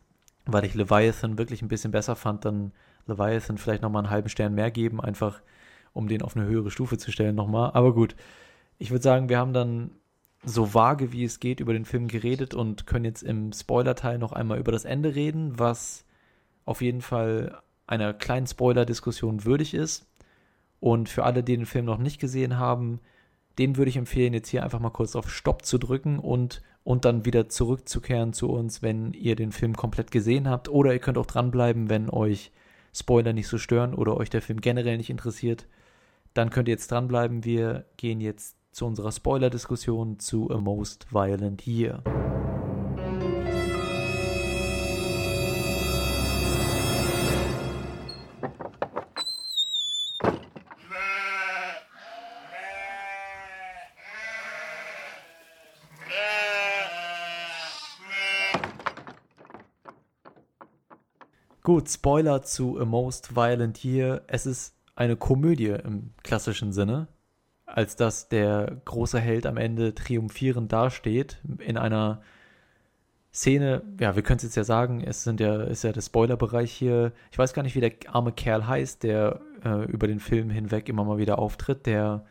weil 0.46 0.64
ich 0.64 0.74
Leviathan 0.74 1.36
wirklich 1.36 1.62
ein 1.62 1.68
bisschen 1.68 1.90
besser 1.90 2.14
fand, 2.14 2.44
dann 2.44 2.72
Leviathan 3.06 3.58
vielleicht 3.58 3.82
nochmal 3.82 4.04
einen 4.04 4.10
halben 4.10 4.28
Stern 4.28 4.54
mehr 4.54 4.70
geben, 4.70 5.00
einfach 5.00 5.42
um 5.92 6.08
den 6.08 6.22
auf 6.22 6.36
eine 6.36 6.46
höhere 6.46 6.70
Stufe 6.70 6.98
zu 6.98 7.12
stellen 7.12 7.34
nochmal. 7.34 7.72
Aber 7.74 7.94
gut, 7.94 8.16
ich 8.78 8.90
würde 8.90 9.02
sagen, 9.02 9.28
wir 9.28 9.38
haben 9.38 9.52
dann 9.52 9.92
so 10.44 10.74
vage 10.74 11.12
wie 11.12 11.24
es 11.24 11.40
geht 11.40 11.60
über 11.60 11.72
den 11.72 11.84
Film 11.84 12.08
geredet 12.08 12.54
und 12.54 12.86
können 12.86 13.04
jetzt 13.04 13.22
im 13.22 13.52
Spoiler-Teil 13.52 14.18
noch 14.18 14.32
einmal 14.32 14.58
über 14.58 14.72
das 14.72 14.84
Ende 14.84 15.14
reden, 15.14 15.58
was 15.58 16.04
auf 16.64 16.82
jeden 16.82 17.00
Fall 17.00 17.60
einer 17.86 18.12
kleinen 18.12 18.46
Spoiler-Diskussion 18.46 19.44
würdig 19.44 19.74
ist. 19.74 20.06
Und 20.80 21.08
für 21.08 21.24
alle, 21.24 21.44
die 21.44 21.56
den 21.56 21.66
Film 21.66 21.84
noch 21.84 21.98
nicht 21.98 22.18
gesehen 22.18 22.58
haben, 22.58 23.00
den 23.58 23.76
würde 23.76 23.90
ich 23.90 23.96
empfehlen, 23.96 24.34
jetzt 24.34 24.48
hier 24.48 24.64
einfach 24.64 24.80
mal 24.80 24.90
kurz 24.90 25.14
auf 25.14 25.30
Stopp 25.30 25.64
zu 25.64 25.78
drücken 25.78 26.18
und, 26.18 26.62
und 26.82 27.04
dann 27.04 27.24
wieder 27.24 27.48
zurückzukehren 27.48 28.32
zu 28.32 28.48
uns, 28.50 28.82
wenn 28.82 29.12
ihr 29.12 29.36
den 29.36 29.52
Film 29.52 29.76
komplett 29.76 30.10
gesehen 30.10 30.48
habt. 30.48 30.68
Oder 30.68 30.92
ihr 30.92 30.98
könnt 30.98 31.18
auch 31.18 31.26
dranbleiben, 31.26 31.88
wenn 31.88 32.10
euch 32.10 32.50
Spoiler 32.92 33.32
nicht 33.32 33.46
so 33.46 33.58
stören 33.58 33.94
oder 33.94 34.16
euch 34.16 34.30
der 34.30 34.42
Film 34.42 34.60
generell 34.60 34.96
nicht 34.96 35.10
interessiert 35.10 35.66
dann 36.34 36.50
könnt 36.50 36.68
ihr 36.68 36.72
jetzt 36.72 36.90
dranbleiben. 36.90 37.44
Wir 37.44 37.84
gehen 37.96 38.20
jetzt 38.20 38.56
zu 38.72 38.86
unserer 38.86 39.12
Spoiler-Diskussion 39.12 40.18
zu 40.18 40.50
A 40.50 40.58
Most 40.58 41.12
Violent 41.12 41.66
Year. 41.66 42.02
Gut, 61.64 61.88
Spoiler 61.88 62.42
zu 62.42 62.80
A 62.80 62.84
Most 62.84 63.36
Violent 63.36 63.84
Year. 63.84 64.22
Es 64.26 64.46
ist 64.46 64.74
eine 64.94 65.16
Komödie 65.16 65.68
im 65.68 66.12
klassischen 66.22 66.72
Sinne. 66.72 67.08
als 67.66 67.96
dass 67.96 68.28
der 68.28 68.82
große 68.84 69.18
Held 69.18 69.46
am 69.46 69.56
Ende 69.56 69.94
triumphierend 69.94 70.72
dasteht 70.72 71.40
in 71.58 71.78
einer 71.78 72.20
Szene, 73.32 73.82
ja, 73.98 74.14
wir 74.14 74.22
können 74.22 74.36
es 74.36 74.42
jetzt 74.42 74.56
ja 74.56 74.64
sagen, 74.64 75.00
es 75.00 75.24
sind 75.24 75.40
ja, 75.40 75.62
ist 75.62 75.84
ja 75.84 75.92
der 75.92 76.02
Spoilerbereich 76.02 76.70
hier. 76.70 77.12
Ich 77.30 77.38
weiß 77.38 77.54
gar 77.54 77.62
nicht, 77.62 77.74
wie 77.74 77.80
der 77.80 77.92
arme 78.08 78.32
Kerl 78.32 78.66
heißt, 78.66 79.02
der 79.02 79.40
äh, 79.64 79.84
über 79.86 80.06
den 80.06 80.20
Film 80.20 80.50
hinweg 80.50 80.88
immer 80.90 81.04
mal 81.04 81.16
wieder 81.16 81.38
auftritt, 81.38 81.86
der 81.86 82.26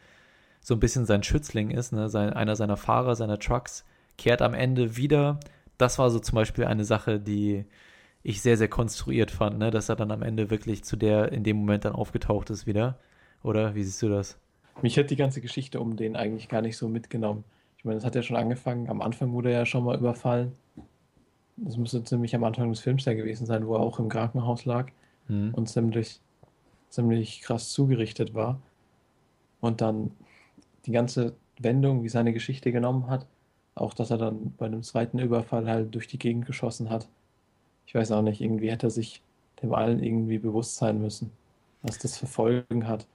so 0.59 0.75
ein 0.75 0.79
bisschen 0.79 1.07
sein 1.07 1.23
Schützling 1.23 1.71
ist, 1.71 1.91
ne? 1.91 2.07
sein, 2.07 2.33
einer 2.33 2.55
seiner 2.55 2.77
Fahrer, 2.77 3.15
seiner 3.15 3.39
Trucks, 3.39 3.83
kehrt 4.19 4.43
am 4.43 4.53
Ende 4.53 4.95
wieder. 4.95 5.39
Das 5.79 5.97
war 5.97 6.11
so 6.11 6.19
zum 6.19 6.35
Beispiel 6.35 6.65
eine 6.65 6.85
Sache, 6.85 7.19
die 7.19 7.65
ich 8.23 8.41
sehr, 8.41 8.57
sehr 8.57 8.67
konstruiert 8.67 9.31
fand, 9.31 9.57
ne? 9.57 9.71
dass 9.71 9.89
er 9.89 9.95
dann 9.95 10.11
am 10.11 10.21
Ende 10.21 10.49
wirklich 10.49 10.83
zu 10.83 10.95
der 10.95 11.31
in 11.31 11.43
dem 11.43 11.57
Moment 11.57 11.85
dann 11.85 11.93
aufgetaucht 11.93 12.49
ist 12.49 12.67
wieder. 12.67 12.97
Oder 13.43 13.73
wie 13.75 13.83
siehst 13.83 14.01
du 14.01 14.09
das? 14.09 14.37
Mich 14.81 14.97
hat 14.97 15.09
die 15.09 15.15
ganze 15.15 15.41
Geschichte 15.41 15.79
um 15.79 15.95
den 15.95 16.15
eigentlich 16.15 16.47
gar 16.47 16.61
nicht 16.61 16.77
so 16.77 16.87
mitgenommen. 16.87 17.43
Ich 17.77 17.85
meine, 17.85 17.97
es 17.97 18.05
hat 18.05 18.15
ja 18.15 18.21
schon 18.21 18.37
angefangen. 18.37 18.89
Am 18.89 19.01
Anfang 19.01 19.33
wurde 19.33 19.51
er 19.51 19.59
ja 19.59 19.65
schon 19.65 19.83
mal 19.83 19.97
überfallen. 19.97 20.51
Das 21.57 21.77
müsste 21.77 22.03
ziemlich 22.03 22.35
am 22.35 22.43
Anfang 22.43 22.69
des 22.69 22.79
Films 22.79 23.05
ja 23.05 23.13
gewesen 23.13 23.45
sein, 23.45 23.65
wo 23.65 23.75
er 23.75 23.81
auch 23.81 23.99
im 23.99 24.09
Krankenhaus 24.09 24.65
lag 24.65 24.91
Hm. 25.27 25.53
und 25.53 25.67
ziemlich, 25.69 26.19
ziemlich 26.89 27.41
krass 27.41 27.69
zugerichtet 27.71 28.33
war. 28.33 28.59
Und 29.59 29.81
dann 29.81 30.11
die 30.85 30.91
ganze 30.91 31.35
Wendung, 31.59 32.03
wie 32.03 32.09
seine 32.09 32.33
Geschichte 32.33 32.71
genommen 32.71 33.07
hat, 33.07 33.27
auch 33.75 33.93
dass 33.93 34.09
er 34.11 34.17
dann 34.17 34.53
bei 34.57 34.65
einem 34.65 34.83
zweiten 34.83 35.19
Überfall 35.19 35.67
halt 35.67 35.93
durch 35.95 36.07
die 36.07 36.17
Gegend 36.19 36.45
geschossen 36.45 36.89
hat. 36.89 37.07
Ich 37.91 37.95
weiß 37.95 38.13
auch 38.13 38.21
nicht, 38.21 38.39
irgendwie 38.39 38.71
hätte 38.71 38.87
er 38.87 38.89
sich 38.89 39.21
dem 39.61 39.73
allen 39.73 40.01
irgendwie 40.01 40.37
bewusst 40.37 40.77
sein 40.77 41.01
müssen, 41.01 41.29
was 41.81 41.97
das 41.97 42.17
für 42.17 42.25
Folgen 42.25 42.87
hat. 42.87 43.05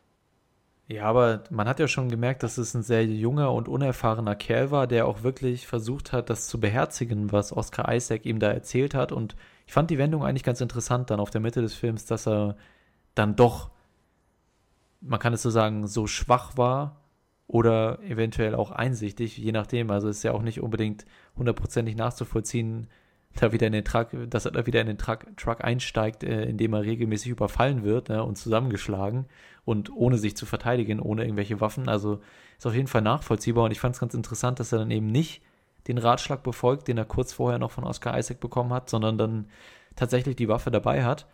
Ja, 0.86 1.04
aber 1.04 1.44
man 1.48 1.66
hat 1.66 1.80
ja 1.80 1.88
schon 1.88 2.10
gemerkt, 2.10 2.42
dass 2.42 2.58
es 2.58 2.74
ein 2.74 2.82
sehr 2.82 3.06
junger 3.06 3.54
und 3.54 3.68
unerfahrener 3.68 4.34
Kerl 4.34 4.70
war, 4.70 4.86
der 4.86 5.06
auch 5.06 5.22
wirklich 5.22 5.66
versucht 5.66 6.12
hat, 6.12 6.28
das 6.28 6.46
zu 6.46 6.60
beherzigen, 6.60 7.32
was 7.32 7.56
Oscar 7.56 7.90
Isaac 7.90 8.26
ihm 8.26 8.38
da 8.38 8.52
erzählt 8.52 8.92
hat. 8.92 9.12
Und 9.12 9.34
ich 9.66 9.72
fand 9.72 9.88
die 9.88 9.96
Wendung 9.96 10.22
eigentlich 10.22 10.44
ganz 10.44 10.60
interessant 10.60 11.08
dann 11.08 11.20
auf 11.20 11.30
der 11.30 11.40
Mitte 11.40 11.62
des 11.62 11.72
Films, 11.72 12.04
dass 12.04 12.28
er 12.28 12.54
dann 13.14 13.34
doch, 13.34 13.70
man 15.00 15.20
kann 15.20 15.32
es 15.32 15.40
so 15.40 15.48
sagen, 15.48 15.86
so 15.86 16.06
schwach 16.06 16.58
war 16.58 17.00
oder 17.46 18.02
eventuell 18.02 18.54
auch 18.54 18.72
einsichtig, 18.72 19.38
je 19.38 19.52
nachdem. 19.52 19.90
Also 19.90 20.10
ist 20.10 20.22
ja 20.22 20.32
auch 20.32 20.42
nicht 20.42 20.60
unbedingt 20.60 21.06
hundertprozentig 21.34 21.96
nachzuvollziehen, 21.96 22.88
da 23.36 23.52
wieder 23.52 23.66
in 23.66 23.72
den 23.72 23.84
Truck, 23.84 24.08
dass 24.28 24.46
er 24.46 24.66
wieder 24.66 24.80
in 24.80 24.86
den 24.86 24.98
Truck, 24.98 25.26
Truck 25.36 25.64
einsteigt, 25.64 26.24
äh, 26.24 26.44
indem 26.44 26.74
er 26.74 26.82
regelmäßig 26.82 27.30
überfallen 27.30 27.84
wird 27.84 28.08
ne, 28.08 28.22
und 28.22 28.36
zusammengeschlagen 28.36 29.26
und 29.64 29.90
ohne 29.94 30.18
sich 30.18 30.36
zu 30.36 30.46
verteidigen, 30.46 31.00
ohne 31.00 31.24
irgendwelche 31.24 31.60
Waffen. 31.60 31.88
Also 31.88 32.20
ist 32.58 32.66
auf 32.66 32.74
jeden 32.74 32.86
Fall 32.86 33.02
nachvollziehbar 33.02 33.64
und 33.64 33.70
ich 33.70 33.80
fand 33.80 33.94
es 33.94 34.00
ganz 34.00 34.14
interessant, 34.14 34.60
dass 34.60 34.72
er 34.72 34.78
dann 34.78 34.90
eben 34.90 35.06
nicht 35.06 35.42
den 35.88 35.98
Ratschlag 35.98 36.42
befolgt, 36.42 36.88
den 36.88 36.98
er 36.98 37.04
kurz 37.04 37.32
vorher 37.32 37.58
noch 37.58 37.70
von 37.70 37.84
Oscar 37.84 38.18
Isaac 38.18 38.40
bekommen 38.40 38.72
hat, 38.72 38.90
sondern 38.90 39.18
dann 39.18 39.46
tatsächlich 39.94 40.36
die 40.36 40.48
Waffe 40.48 40.70
dabei 40.70 41.04
hat. 41.04 41.26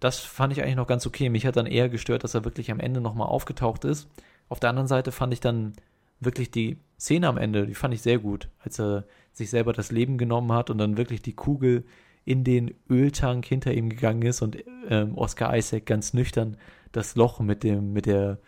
Das 0.00 0.20
fand 0.20 0.52
ich 0.52 0.62
eigentlich 0.62 0.76
noch 0.76 0.86
ganz 0.86 1.06
okay. 1.06 1.28
Mich 1.28 1.46
hat 1.46 1.56
dann 1.56 1.66
eher 1.66 1.88
gestört, 1.88 2.24
dass 2.24 2.34
er 2.34 2.44
wirklich 2.44 2.70
am 2.70 2.80
Ende 2.80 3.00
nochmal 3.00 3.28
aufgetaucht 3.28 3.84
ist. 3.84 4.08
Auf 4.48 4.60
der 4.60 4.70
anderen 4.70 4.88
Seite 4.88 5.12
fand 5.12 5.32
ich 5.32 5.40
dann 5.40 5.74
wirklich 6.20 6.50
die 6.50 6.78
Szene 6.98 7.28
am 7.28 7.38
Ende, 7.38 7.66
die 7.66 7.74
fand 7.74 7.92
ich 7.94 8.02
sehr 8.02 8.18
gut, 8.18 8.48
als 8.60 8.80
er 8.80 9.04
sich 9.36 9.50
selber 9.50 9.72
das 9.74 9.92
Leben 9.92 10.16
genommen 10.16 10.52
hat 10.52 10.70
und 10.70 10.78
dann 10.78 10.96
wirklich 10.96 11.20
die 11.20 11.34
Kugel 11.34 11.84
in 12.24 12.42
den 12.42 12.74
Öltank 12.90 13.44
hinter 13.44 13.72
ihm 13.74 13.90
gegangen 13.90 14.22
ist 14.22 14.40
und 14.42 14.56
ähm, 14.88 15.16
Oscar 15.16 15.54
Isaac 15.56 15.84
ganz 15.86 16.14
nüchtern 16.14 16.56
das 16.92 17.16
Loch 17.16 17.38
mit 17.40 17.62
dem, 17.62 17.92
mit 17.92 18.06
der, 18.06 18.38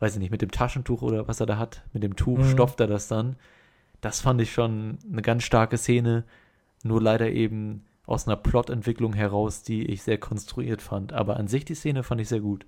weiß 0.00 0.14
ich 0.14 0.20
nicht, 0.20 0.30
mit 0.30 0.42
dem 0.42 0.50
Taschentuch 0.50 1.00
oder 1.02 1.26
was 1.26 1.40
er 1.40 1.46
da 1.46 1.56
hat, 1.56 1.82
mit 1.92 2.02
dem 2.02 2.14
Tuch 2.14 2.38
Mhm. 2.38 2.48
stopft 2.48 2.78
er 2.80 2.86
das 2.86 3.08
dann. 3.08 3.36
Das 4.02 4.20
fand 4.20 4.40
ich 4.42 4.52
schon 4.52 4.98
eine 5.10 5.22
ganz 5.22 5.44
starke 5.44 5.78
Szene, 5.78 6.24
nur 6.82 7.00
leider 7.00 7.30
eben 7.30 7.84
aus 8.06 8.28
einer 8.28 8.36
Plotentwicklung 8.36 9.14
heraus, 9.14 9.62
die 9.62 9.86
ich 9.86 10.02
sehr 10.02 10.18
konstruiert 10.18 10.82
fand. 10.82 11.14
Aber 11.14 11.38
an 11.38 11.48
sich 11.48 11.64
die 11.64 11.74
Szene 11.74 12.02
fand 12.02 12.20
ich 12.20 12.28
sehr 12.28 12.40
gut. 12.40 12.66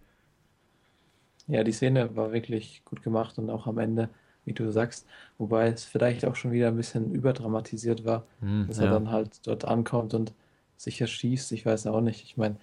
Ja, 1.46 1.62
die 1.62 1.72
Szene 1.72 2.16
war 2.16 2.32
wirklich 2.32 2.82
gut 2.86 3.02
gemacht 3.02 3.38
und 3.38 3.50
auch 3.50 3.66
am 3.66 3.78
Ende, 3.78 4.08
wie 4.46 4.54
du 4.54 4.70
sagst, 4.72 5.06
wobei 5.38 5.68
es 5.68 5.84
vielleicht 5.84 6.24
auch 6.24 6.34
schon 6.36 6.52
wieder 6.52 6.68
ein 6.68 6.76
bisschen 6.76 7.12
überdramatisiert 7.12 8.04
war, 8.06 8.24
Hm, 8.40 8.64
dass 8.68 8.78
ja. 8.78 8.84
er 8.84 8.90
dann 8.92 9.10
halt 9.10 9.46
dort 9.46 9.64
ankommt 9.66 10.14
und 10.14 10.32
sich 10.78 11.00
erschießt. 11.00 11.52
Ich 11.52 11.66
weiß 11.66 11.86
auch 11.88 12.00
nicht. 12.00 12.22
Ich 12.24 12.36
meine, 12.38 12.56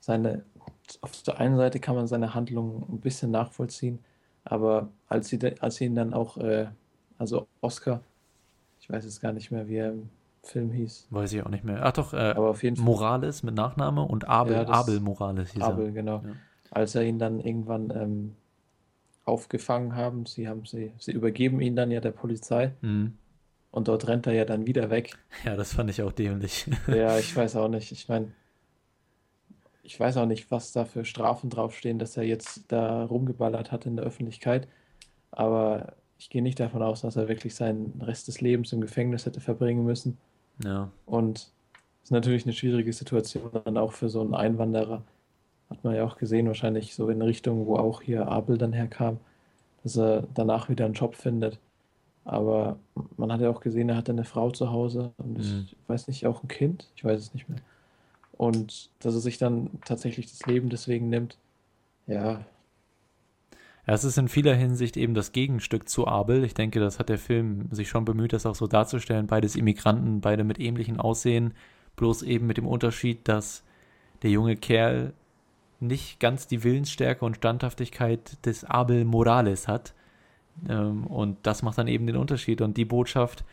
seine, 0.00 0.44
auf 1.02 1.22
der 1.22 1.38
einen 1.38 1.56
Seite 1.56 1.80
kann 1.80 1.96
man 1.96 2.06
seine 2.06 2.32
Handlung 2.34 2.86
ein 2.88 3.00
bisschen 3.00 3.30
nachvollziehen, 3.30 3.98
aber 4.44 4.88
als 5.08 5.28
sie, 5.28 5.38
als 5.60 5.76
sie 5.76 5.86
ihn 5.86 5.94
dann 5.96 6.14
auch, 6.14 6.38
äh, 6.38 6.68
also 7.18 7.46
Oscar, 7.60 8.00
ich 8.80 8.88
weiß 8.88 9.04
jetzt 9.04 9.20
gar 9.20 9.32
nicht 9.32 9.50
mehr, 9.50 9.66
wie 9.68 9.76
er 9.76 9.90
im 9.90 10.08
Film 10.44 10.70
hieß, 10.70 11.08
Weiß 11.10 11.32
ich 11.32 11.42
auch 11.42 11.48
nicht 11.48 11.64
mehr. 11.64 11.80
Ach 11.82 11.92
doch, 11.92 12.12
äh, 12.12 12.18
aber 12.18 12.50
auf 12.50 12.62
jeden 12.62 12.76
Fall 12.76 12.84
Morales 12.84 13.42
mit 13.42 13.56
Nachname 13.56 14.02
und 14.02 14.28
Abel, 14.28 14.54
Ja, 14.54 14.68
Abel 14.68 15.00
Morales 15.00 15.50
hieß 15.52 15.62
Abel, 15.62 15.90
genau. 15.92 16.22
Ja. 16.24 16.32
Als 16.70 16.94
er 16.94 17.02
ihn 17.02 17.18
dann 17.18 17.40
irgendwann 17.40 17.90
ähm, 17.90 18.36
aufgefangen 19.26 19.94
haben, 19.94 20.24
sie 20.24 20.48
haben 20.48 20.64
sie, 20.64 20.92
sie 20.98 21.12
übergeben 21.12 21.60
ihn 21.60 21.76
dann 21.76 21.90
ja 21.90 22.00
der 22.00 22.12
Polizei. 22.12 22.64
er. 22.64 22.72
Hm. 22.80 23.18
Und 23.70 23.88
dort 23.88 24.08
rennt 24.08 24.26
er 24.26 24.32
ja 24.32 24.46
dann 24.46 24.66
wieder 24.66 24.88
weg. 24.88 25.18
Ja, 25.44 25.54
das 25.54 25.74
fand 25.74 25.90
ich 25.90 26.00
auch 26.00 26.12
dämlich. 26.12 26.66
Ja, 26.88 27.18
ich 27.18 27.36
weiß 27.36 27.56
auch 27.56 27.68
nicht. 27.68 27.92
Ich 27.92 28.08
meine, 28.08 28.32
ich 29.82 30.00
weiß 30.00 30.16
auch 30.16 30.24
nicht, 30.24 30.50
was 30.50 30.72
da 30.72 30.86
für 30.86 31.04
Strafen 31.04 31.50
draufstehen, 31.50 31.98
dass 31.98 32.16
er 32.16 32.22
jetzt 32.22 32.64
da 32.68 33.04
rumgeballert 33.04 33.72
hat 33.72 33.84
in 33.84 33.96
der 33.96 34.06
Öffentlichkeit. 34.06 34.66
Aber 35.30 35.92
ich 36.16 36.30
gehe 36.30 36.42
nicht 36.42 36.58
davon 36.58 36.82
aus, 36.82 37.02
dass 37.02 37.16
er 37.16 37.28
wirklich 37.28 37.54
seinen 37.54 38.00
Rest 38.00 38.28
des 38.28 38.40
Lebens 38.40 38.72
im 38.72 38.80
Gefängnis 38.80 39.26
hätte 39.26 39.40
verbringen 39.40 39.84
müssen. 39.84 40.16
ja. 40.64 40.90
Und 41.04 41.50
es 42.02 42.10
ist 42.10 42.12
natürlich 42.12 42.44
eine 42.44 42.52
schwierige 42.52 42.92
Situation 42.92 43.50
dann 43.64 43.76
auch 43.76 43.92
für 43.92 44.08
so 44.08 44.20
einen 44.20 44.34
Einwanderer. 44.34 45.02
Hat 45.70 45.82
man 45.84 45.94
ja 45.94 46.04
auch 46.04 46.16
gesehen, 46.16 46.46
wahrscheinlich 46.46 46.94
so 46.94 47.08
in 47.08 47.22
Richtung, 47.22 47.66
wo 47.66 47.76
auch 47.76 48.02
hier 48.02 48.28
Abel 48.28 48.56
dann 48.58 48.72
herkam, 48.72 49.18
dass 49.82 49.96
er 49.96 50.24
danach 50.34 50.68
wieder 50.68 50.84
einen 50.84 50.94
Job 50.94 51.16
findet. 51.16 51.58
Aber 52.24 52.78
man 53.16 53.32
hat 53.32 53.40
ja 53.40 53.50
auch 53.50 53.60
gesehen, 53.60 53.88
er 53.88 53.96
hatte 53.96 54.12
eine 54.12 54.24
Frau 54.24 54.50
zu 54.50 54.70
Hause 54.70 55.12
und 55.18 55.38
Mhm. 55.38 55.66
ich 55.70 55.76
weiß 55.88 56.08
nicht, 56.08 56.26
auch 56.26 56.42
ein 56.42 56.48
Kind, 56.48 56.88
ich 56.96 57.04
weiß 57.04 57.20
es 57.20 57.34
nicht 57.34 57.48
mehr. 57.48 57.60
Und 58.36 58.90
dass 59.00 59.14
er 59.14 59.20
sich 59.20 59.38
dann 59.38 59.70
tatsächlich 59.84 60.26
das 60.30 60.44
Leben 60.46 60.68
deswegen 60.68 61.08
nimmt, 61.08 61.36
ja, 62.06 62.44
es 63.88 64.02
ist 64.02 64.18
in 64.18 64.28
vieler 64.28 64.54
Hinsicht 64.54 64.96
eben 64.96 65.14
das 65.14 65.30
Gegenstück 65.30 65.88
zu 65.88 66.08
Abel. 66.08 66.42
Ich 66.42 66.54
denke, 66.54 66.80
das 66.80 66.98
hat 66.98 67.08
der 67.08 67.18
Film 67.18 67.68
sich 67.70 67.88
schon 67.88 68.04
bemüht, 68.04 68.32
das 68.32 68.44
auch 68.44 68.56
so 68.56 68.66
darzustellen. 68.66 69.28
Beides 69.28 69.54
Immigranten, 69.54 70.20
beide 70.20 70.42
mit 70.42 70.58
ähnlichem 70.58 70.98
Aussehen, 70.98 71.54
bloß 71.94 72.22
eben 72.22 72.48
mit 72.48 72.56
dem 72.56 72.66
Unterschied, 72.66 73.28
dass 73.28 73.62
der 74.22 74.30
junge 74.30 74.56
Kerl 74.56 75.12
nicht 75.80 76.20
ganz 76.20 76.46
die 76.46 76.64
Willensstärke 76.64 77.24
und 77.24 77.36
Standhaftigkeit 77.36 78.44
des 78.46 78.64
Abel 78.64 79.04
Morales 79.04 79.68
hat. 79.68 79.94
Ähm, 80.68 81.06
und 81.06 81.38
das 81.42 81.62
macht 81.62 81.78
dann 81.78 81.88
eben 81.88 82.06
den 82.06 82.16
Unterschied. 82.16 82.60
Und 82.60 82.76
die 82.76 82.84
Botschaft, 82.84 83.44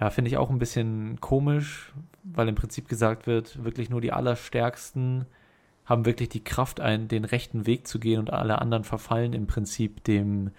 ja, 0.00 0.10
finde 0.10 0.30
ich 0.30 0.36
auch 0.36 0.50
ein 0.50 0.58
bisschen 0.58 1.20
komisch, 1.20 1.92
weil 2.22 2.48
im 2.48 2.54
Prinzip 2.54 2.88
gesagt 2.88 3.26
wird, 3.26 3.64
wirklich 3.64 3.90
nur 3.90 4.00
die 4.00 4.12
Allerstärksten 4.12 5.26
haben 5.86 6.06
wirklich 6.06 6.28
die 6.28 6.44
Kraft, 6.44 6.80
einen, 6.80 7.08
den 7.08 7.24
rechten 7.24 7.66
Weg 7.66 7.88
zu 7.88 7.98
gehen 7.98 8.20
und 8.20 8.32
alle 8.32 8.60
anderen 8.60 8.84
verfallen 8.84 9.32
im 9.32 9.46
Prinzip 9.46 10.04
dem 10.04 10.52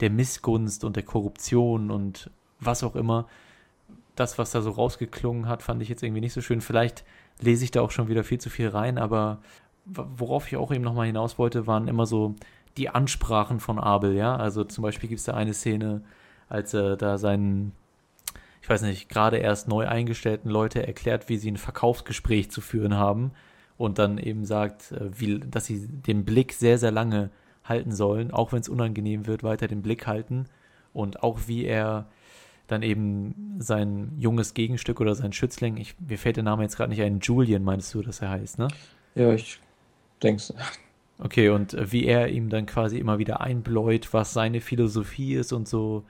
der 0.00 0.10
Missgunst 0.10 0.84
und 0.84 0.96
der 0.96 1.04
Korruption 1.04 1.90
und 1.90 2.30
was 2.60 2.82
auch 2.82 2.96
immer. 2.96 3.26
Das, 4.16 4.38
was 4.38 4.50
da 4.50 4.60
so 4.60 4.70
rausgeklungen 4.70 5.48
hat, 5.48 5.62
fand 5.62 5.80
ich 5.82 5.88
jetzt 5.88 6.02
irgendwie 6.02 6.20
nicht 6.20 6.32
so 6.32 6.40
schön. 6.40 6.60
Vielleicht 6.60 7.04
lese 7.40 7.64
ich 7.64 7.70
da 7.70 7.80
auch 7.80 7.90
schon 7.90 8.08
wieder 8.08 8.24
viel 8.24 8.38
zu 8.38 8.50
viel 8.50 8.68
rein, 8.68 8.98
aber 8.98 9.40
worauf 9.84 10.46
ich 10.46 10.56
auch 10.56 10.72
eben 10.72 10.84
nochmal 10.84 11.06
hinaus 11.06 11.38
wollte, 11.38 11.66
waren 11.66 11.88
immer 11.88 12.06
so 12.06 12.34
die 12.76 12.88
Ansprachen 12.88 13.60
von 13.60 13.78
Abel, 13.78 14.14
ja. 14.14 14.36
Also 14.36 14.64
zum 14.64 14.82
Beispiel 14.82 15.08
gibt 15.08 15.20
es 15.20 15.26
da 15.26 15.34
eine 15.34 15.54
Szene, 15.54 16.02
als 16.48 16.74
er 16.74 16.96
da 16.96 17.18
seinen, 17.18 17.72
ich 18.62 18.68
weiß 18.68 18.82
nicht, 18.82 19.08
gerade 19.08 19.36
erst 19.36 19.68
neu 19.68 19.86
eingestellten 19.86 20.50
Leute 20.50 20.86
erklärt, 20.86 21.28
wie 21.28 21.36
sie 21.36 21.50
ein 21.50 21.56
Verkaufsgespräch 21.56 22.50
zu 22.50 22.60
führen 22.60 22.94
haben 22.94 23.32
und 23.76 23.98
dann 23.98 24.18
eben 24.18 24.44
sagt, 24.44 24.92
äh, 24.92 25.10
wie, 25.18 25.40
dass 25.40 25.66
sie 25.66 25.86
den 25.86 26.24
Blick 26.24 26.52
sehr, 26.52 26.78
sehr 26.78 26.90
lange 26.90 27.30
halten 27.62 27.92
sollen, 27.92 28.30
auch 28.30 28.52
wenn 28.52 28.60
es 28.60 28.68
unangenehm 28.68 29.26
wird, 29.26 29.42
weiter 29.42 29.68
den 29.68 29.82
Blick 29.82 30.06
halten 30.06 30.46
und 30.92 31.22
auch 31.22 31.40
wie 31.46 31.64
er 31.64 32.06
dann 32.66 32.82
eben 32.82 33.56
sein 33.58 34.12
junges 34.16 34.54
Gegenstück 34.54 35.00
oder 35.00 35.14
sein 35.14 35.32
Schützling, 35.32 35.76
ich, 35.76 35.96
mir 36.00 36.18
fällt 36.18 36.36
der 36.36 36.44
Name 36.44 36.62
jetzt 36.62 36.76
gerade 36.76 36.90
nicht 36.90 37.02
ein, 37.02 37.20
Julian 37.20 37.62
meinst 37.62 37.92
du, 37.94 38.02
dass 38.02 38.20
er 38.20 38.30
heißt, 38.30 38.58
ne? 38.58 38.68
ja, 39.14 39.32
ich 39.32 39.60
denke 40.24 40.42
Okay, 41.18 41.48
und 41.48 41.74
äh, 41.74 41.92
wie 41.92 42.06
er 42.06 42.28
ihm 42.28 42.48
dann 42.48 42.66
quasi 42.66 42.98
immer 42.98 43.18
wieder 43.18 43.40
einbläut, 43.40 44.12
was 44.12 44.32
seine 44.32 44.60
Philosophie 44.60 45.34
ist 45.34 45.52
und 45.52 45.68
so. 45.68 46.04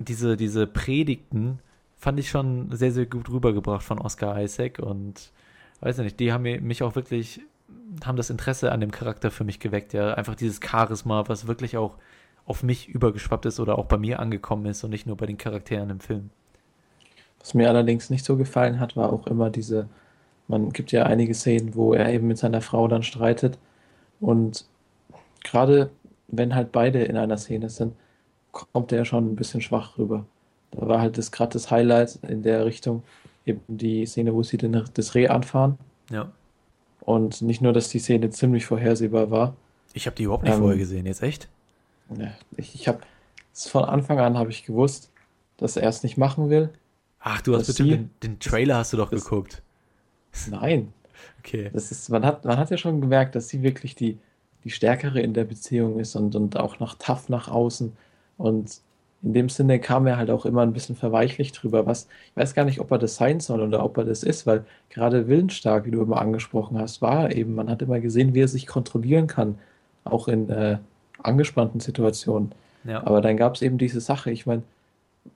Diese, 0.00 0.36
diese 0.36 0.66
Predigten 0.66 1.58
fand 1.96 2.20
ich 2.20 2.30
schon 2.30 2.70
sehr, 2.70 2.92
sehr 2.92 3.06
gut 3.06 3.28
rübergebracht 3.28 3.82
von 3.82 3.98
Oscar 3.98 4.40
Isaac 4.40 4.78
und 4.78 5.32
weiß 5.80 5.98
nicht, 5.98 6.20
die 6.20 6.32
haben 6.32 6.42
mich 6.42 6.82
auch 6.82 6.94
wirklich, 6.94 7.40
haben 8.04 8.16
das 8.16 8.30
Interesse 8.30 8.72
an 8.72 8.80
dem 8.80 8.92
Charakter 8.92 9.30
für 9.30 9.44
mich 9.44 9.60
geweckt, 9.60 9.92
ja. 9.92 10.14
Einfach 10.14 10.36
dieses 10.36 10.60
Charisma, 10.62 11.28
was 11.28 11.46
wirklich 11.46 11.76
auch 11.76 11.96
auf 12.46 12.62
mich 12.62 12.88
übergeschwappt 12.88 13.46
ist 13.46 13.60
oder 13.60 13.78
auch 13.78 13.86
bei 13.86 13.98
mir 13.98 14.20
angekommen 14.20 14.66
ist 14.66 14.82
und 14.84 14.90
nicht 14.90 15.06
nur 15.06 15.16
bei 15.16 15.26
den 15.26 15.36
Charakteren 15.36 15.90
im 15.90 16.00
Film. 16.00 16.30
Was 17.40 17.54
mir 17.54 17.68
allerdings 17.68 18.08
nicht 18.10 18.24
so 18.24 18.36
gefallen 18.36 18.80
hat, 18.80 18.96
war 18.96 19.12
auch 19.12 19.26
immer 19.26 19.50
diese, 19.50 19.88
man 20.48 20.70
gibt 20.70 20.92
ja 20.92 21.04
einige 21.04 21.34
Szenen, 21.34 21.74
wo 21.74 21.92
er 21.94 22.12
eben 22.12 22.26
mit 22.26 22.38
seiner 22.38 22.60
Frau 22.60 22.88
dann 22.88 23.02
streitet 23.02 23.58
und 24.20 24.64
gerade 25.44 25.90
wenn 26.28 26.54
halt 26.54 26.72
beide 26.72 27.02
in 27.04 27.16
einer 27.16 27.38
Szene 27.38 27.70
sind, 27.70 27.94
kommt 28.52 28.92
er 28.92 29.04
schon 29.04 29.32
ein 29.32 29.36
bisschen 29.36 29.60
schwach 29.60 29.98
rüber. 29.98 30.26
Da 30.72 30.86
war 30.86 31.00
halt 31.00 31.16
das 31.16 31.32
gerade 31.32 31.52
das 31.52 31.70
Highlight 31.70 32.18
in 32.28 32.42
der 32.42 32.64
Richtung, 32.66 33.02
eben 33.46 33.60
die 33.68 34.04
Szene, 34.04 34.34
wo 34.34 34.42
sie 34.42 34.58
den, 34.58 34.84
das 34.94 35.14
Reh 35.14 35.28
anfahren. 35.28 35.78
Ja. 36.10 36.30
Und 37.00 37.40
nicht 37.40 37.62
nur, 37.62 37.72
dass 37.72 37.88
die 37.88 37.98
Szene 37.98 38.28
ziemlich 38.30 38.66
vorhersehbar 38.66 39.30
war. 39.30 39.56
Ich 39.94 40.06
habe 40.06 40.16
die 40.16 40.24
überhaupt 40.24 40.44
nicht 40.44 40.52
Ähm, 40.52 40.60
vorher 40.60 40.78
gesehen, 40.78 41.06
jetzt 41.06 41.22
echt? 41.22 41.48
Ja, 42.14 42.32
Ich, 42.56 42.74
ich 42.74 42.88
habe 42.88 43.00
von 43.54 43.84
Anfang 43.84 44.18
an 44.18 44.36
habe 44.36 44.50
ich 44.50 44.64
gewusst, 44.64 45.10
dass 45.56 45.76
er 45.76 45.88
es 45.88 46.02
nicht 46.02 46.18
machen 46.18 46.50
will. 46.50 46.70
Ach, 47.20 47.40
du 47.40 47.56
hast 47.56 47.66
bestimmt 47.66 47.90
den, 47.90 48.10
den 48.22 48.38
Trailer 48.38 48.76
hast 48.76 48.92
du 48.92 48.96
doch 48.96 49.10
geguckt. 49.10 49.62
Nein, 50.44 50.92
Okay. 51.40 51.72
das 51.72 51.90
ist, 51.92 52.08
man 52.10 52.24
hat, 52.26 52.44
man 52.44 52.58
hat 52.58 52.70
ja 52.70 52.78
schon 52.78 53.00
gemerkt, 53.00 53.34
dass 53.34 53.48
sie 53.48 53.62
wirklich 53.62 53.94
die, 53.94 54.18
die 54.64 54.70
Stärkere 54.70 55.20
in 55.20 55.34
der 55.34 55.44
Beziehung 55.44 56.00
ist 56.00 56.16
und, 56.16 56.34
und 56.36 56.56
auch 56.58 56.80
noch 56.80 56.94
tough 56.96 57.28
nach 57.28 57.48
außen. 57.48 57.96
Und 58.38 58.80
in 59.22 59.34
dem 59.34 59.48
Sinne 59.48 59.80
kam 59.80 60.06
er 60.06 60.16
halt 60.18 60.30
auch 60.30 60.46
immer 60.46 60.62
ein 60.62 60.72
bisschen 60.72 60.96
verweichlich 60.96 61.52
drüber, 61.52 61.86
was, 61.86 62.08
ich 62.30 62.36
weiß 62.36 62.54
gar 62.54 62.64
nicht, 62.64 62.80
ob 62.80 62.90
er 62.92 62.98
das 62.98 63.16
sein 63.16 63.40
soll 63.40 63.60
oder 63.62 63.84
ob 63.84 63.96
er 63.98 64.04
das 64.04 64.22
ist, 64.24 64.46
weil 64.46 64.64
gerade 64.90 65.28
willensstark, 65.28 65.86
wie 65.86 65.90
du 65.92 66.02
immer 66.02 66.20
angesprochen 66.20 66.78
hast, 66.78 67.02
war 67.02 67.24
er 67.30 67.36
eben, 67.36 67.54
man 67.54 67.70
hat 67.70 67.82
immer 67.82 68.00
gesehen, 68.00 68.34
wie 68.34 68.42
er 68.42 68.48
sich 68.48 68.66
kontrollieren 68.66 69.26
kann, 69.28 69.58
auch 70.04 70.28
in 70.28 70.50
äh, 70.50 70.78
angespannten 71.22 71.80
Situationen. 71.80 72.52
Ja. 72.84 73.06
Aber 73.06 73.20
dann 73.20 73.36
gab 73.36 73.56
es 73.56 73.62
eben 73.62 73.78
diese 73.78 74.00
Sache, 74.00 74.30
ich 74.30 74.46
meine, 74.46 74.62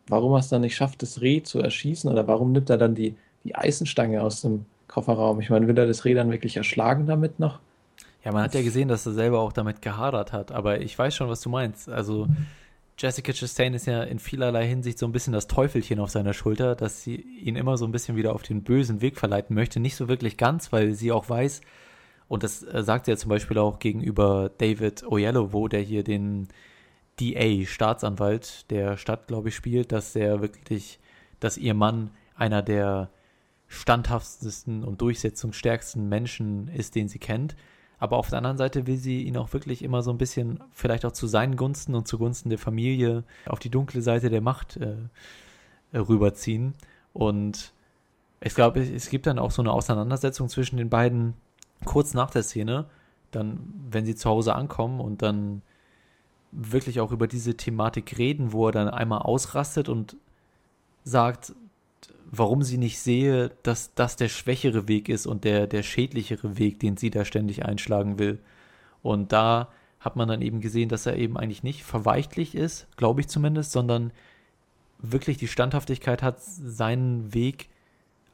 warum 0.06 0.32
er 0.32 0.38
es 0.40 0.48
dann 0.48 0.62
nicht 0.62 0.76
schafft, 0.76 1.02
das 1.02 1.20
Reh 1.20 1.42
zu 1.42 1.60
erschießen 1.60 2.10
oder 2.10 2.26
warum 2.26 2.52
nimmt 2.52 2.70
er 2.70 2.78
dann 2.78 2.94
die, 2.94 3.16
die 3.44 3.54
Eisenstange 3.54 4.22
aus 4.22 4.42
dem 4.42 4.66
Kofferraum? 4.92 5.40
Ich 5.40 5.48
meine, 5.48 5.66
will 5.68 5.78
er 5.78 5.86
das 5.86 6.02
dann 6.02 6.30
wirklich 6.30 6.56
erschlagen 6.56 7.06
damit 7.06 7.40
noch? 7.40 7.60
Ja, 8.24 8.32
man 8.32 8.44
hat 8.44 8.54
ja 8.54 8.62
gesehen, 8.62 8.88
dass 8.88 9.06
er 9.06 9.12
selber 9.12 9.40
auch 9.40 9.52
damit 9.52 9.82
gehadert 9.82 10.32
hat, 10.32 10.52
aber 10.52 10.80
ich 10.80 10.96
weiß 10.96 11.14
schon, 11.14 11.28
was 11.28 11.40
du 11.40 11.48
meinst. 11.48 11.88
Also 11.88 12.28
Jessica 12.98 13.32
Chastain 13.32 13.74
ist 13.74 13.86
ja 13.86 14.02
in 14.02 14.18
vielerlei 14.18 14.66
Hinsicht 14.66 14.98
so 14.98 15.06
ein 15.06 15.12
bisschen 15.12 15.32
das 15.32 15.48
Teufelchen 15.48 15.98
auf 15.98 16.10
seiner 16.10 16.34
Schulter, 16.34 16.76
dass 16.76 17.02
sie 17.02 17.16
ihn 17.16 17.56
immer 17.56 17.78
so 17.78 17.86
ein 17.86 17.92
bisschen 17.92 18.16
wieder 18.16 18.34
auf 18.34 18.42
den 18.42 18.62
bösen 18.62 19.00
Weg 19.00 19.18
verleiten 19.18 19.54
möchte. 19.54 19.80
Nicht 19.80 19.96
so 19.96 20.08
wirklich 20.08 20.36
ganz, 20.36 20.72
weil 20.72 20.92
sie 20.92 21.10
auch 21.10 21.28
weiß, 21.28 21.62
und 22.28 22.42
das 22.42 22.62
äh, 22.62 22.82
sagt 22.82 23.06
sie 23.06 23.12
ja 23.12 23.16
zum 23.16 23.30
Beispiel 23.30 23.58
auch 23.58 23.78
gegenüber 23.78 24.50
David 24.58 25.04
Oyelowo, 25.04 25.68
der 25.68 25.80
hier 25.80 26.04
den 26.04 26.48
DA, 27.18 27.66
Staatsanwalt 27.66 28.70
der 28.70 28.96
Stadt, 28.96 29.26
glaube 29.26 29.48
ich, 29.48 29.56
spielt, 29.56 29.90
dass 29.90 30.14
er 30.14 30.40
wirklich, 30.40 30.98
dass 31.40 31.58
ihr 31.58 31.74
Mann 31.74 32.10
einer 32.36 32.62
der 32.62 33.10
standhaftesten 33.72 34.84
und 34.84 35.00
durchsetzungsstärksten 35.00 36.06
Menschen 36.08 36.68
ist, 36.68 36.94
den 36.94 37.08
sie 37.08 37.18
kennt. 37.18 37.56
Aber 37.98 38.18
auf 38.18 38.28
der 38.28 38.38
anderen 38.38 38.58
Seite 38.58 38.86
will 38.86 38.98
sie 38.98 39.22
ihn 39.22 39.36
auch 39.36 39.52
wirklich 39.52 39.82
immer 39.82 40.02
so 40.02 40.10
ein 40.10 40.18
bisschen, 40.18 40.62
vielleicht 40.72 41.04
auch 41.06 41.12
zu 41.12 41.26
seinen 41.26 41.56
Gunsten 41.56 41.94
und 41.94 42.06
zugunsten 42.06 42.50
der 42.50 42.58
Familie, 42.58 43.24
auf 43.46 43.60
die 43.60 43.70
dunkle 43.70 44.02
Seite 44.02 44.28
der 44.28 44.42
Macht 44.42 44.76
äh, 44.76 44.96
rüberziehen. 45.96 46.74
Und 47.14 47.72
ich 48.40 48.54
glaube, 48.54 48.82
es 48.82 49.08
gibt 49.08 49.26
dann 49.26 49.38
auch 49.38 49.50
so 49.52 49.62
eine 49.62 49.72
Auseinandersetzung 49.72 50.48
zwischen 50.48 50.76
den 50.76 50.90
beiden 50.90 51.34
kurz 51.84 52.12
nach 52.12 52.30
der 52.30 52.42
Szene, 52.42 52.86
dann, 53.30 53.72
wenn 53.90 54.04
sie 54.04 54.16
zu 54.16 54.28
Hause 54.28 54.54
ankommen 54.54 55.00
und 55.00 55.22
dann 55.22 55.62
wirklich 56.50 57.00
auch 57.00 57.12
über 57.12 57.26
diese 57.26 57.56
Thematik 57.56 58.18
reden, 58.18 58.52
wo 58.52 58.66
er 58.66 58.72
dann 58.72 58.88
einmal 58.88 59.22
ausrastet 59.22 59.88
und 59.88 60.16
sagt, 61.04 61.54
warum 62.34 62.62
sie 62.62 62.78
nicht 62.78 62.98
sehe, 62.98 63.50
dass 63.62 63.94
das 63.94 64.16
der 64.16 64.28
schwächere 64.28 64.88
Weg 64.88 65.10
ist 65.10 65.26
und 65.26 65.44
der, 65.44 65.66
der 65.66 65.82
schädlichere 65.82 66.58
Weg, 66.58 66.80
den 66.80 66.96
sie 66.96 67.10
da 67.10 67.26
ständig 67.26 67.66
einschlagen 67.66 68.18
will. 68.18 68.38
Und 69.02 69.32
da 69.32 69.68
hat 70.00 70.16
man 70.16 70.28
dann 70.28 70.40
eben 70.40 70.62
gesehen, 70.62 70.88
dass 70.88 71.04
er 71.04 71.16
eben 71.18 71.36
eigentlich 71.36 71.62
nicht 71.62 71.84
verweichtlich 71.84 72.54
ist, 72.54 72.88
glaube 72.96 73.20
ich 73.20 73.28
zumindest, 73.28 73.70
sondern 73.72 74.12
wirklich 74.98 75.36
die 75.36 75.46
Standhaftigkeit 75.46 76.22
hat, 76.22 76.42
seinen 76.42 77.34
Weg 77.34 77.68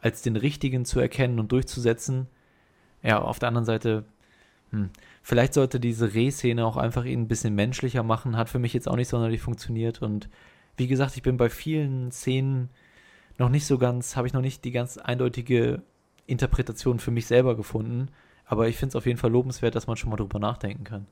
als 0.01 0.23
den 0.23 0.37
richtigen 0.37 0.85
zu 0.85 1.01
erkennen 1.01 1.41
und 1.41 1.51
durchzusetzen. 1.51 2.29
Ja, 3.03 3.21
auf 3.21 3.41
der 3.41 3.49
anderen 3.49 3.65
Seite, 3.65 4.05
hm, 4.71 4.91
vielleicht 5.23 5.55
sollte 5.55 5.81
diese 5.81 6.15
Reh-Szene 6.15 6.65
auch 6.65 6.77
einfach 6.77 7.05
ihn 7.05 7.23
ein 7.23 7.29
bisschen 7.29 7.57
menschlicher 7.57 8.05
machen, 8.05 8.37
hat 8.37 8.49
für 8.49 8.61
mich 8.61 8.75
jetzt 8.75 8.89
auch 8.89 8.97
nicht 8.97 9.09
sonderlich 9.09 9.41
funktioniert. 9.41 10.03
Und 10.03 10.29
wie 10.77 10.87
gesagt, 10.87 11.17
ich 11.17 11.23
bin 11.23 11.37
bei 11.37 11.51
vielen 11.51 12.13
Szenen 12.13 12.71
noch 13.39 13.49
nicht 13.49 13.67
so 13.67 13.79
ganz, 13.79 14.17
habe 14.17 14.27
ich 14.27 14.33
noch 14.33 14.41
nicht 14.41 14.65
die 14.65 14.73
ganz 14.73 14.99
eindeutige 14.99 15.83
Interpretation 16.27 16.99
für 16.99 17.11
mich 17.11 17.27
selber 17.27 17.57
gefunden. 17.57 18.09
Aber 18.45 18.69
ich 18.69 18.77
finde 18.77 18.91
es 18.91 18.97
auf 18.97 19.07
jeden 19.07 19.19
Fall 19.19 19.31
lobenswert, 19.31 19.75
dass 19.75 19.87
man 19.87 19.97
schon 19.97 20.11
mal 20.11 20.17
drüber 20.17 20.39
nachdenken 20.39 20.85
kann. 20.85 21.07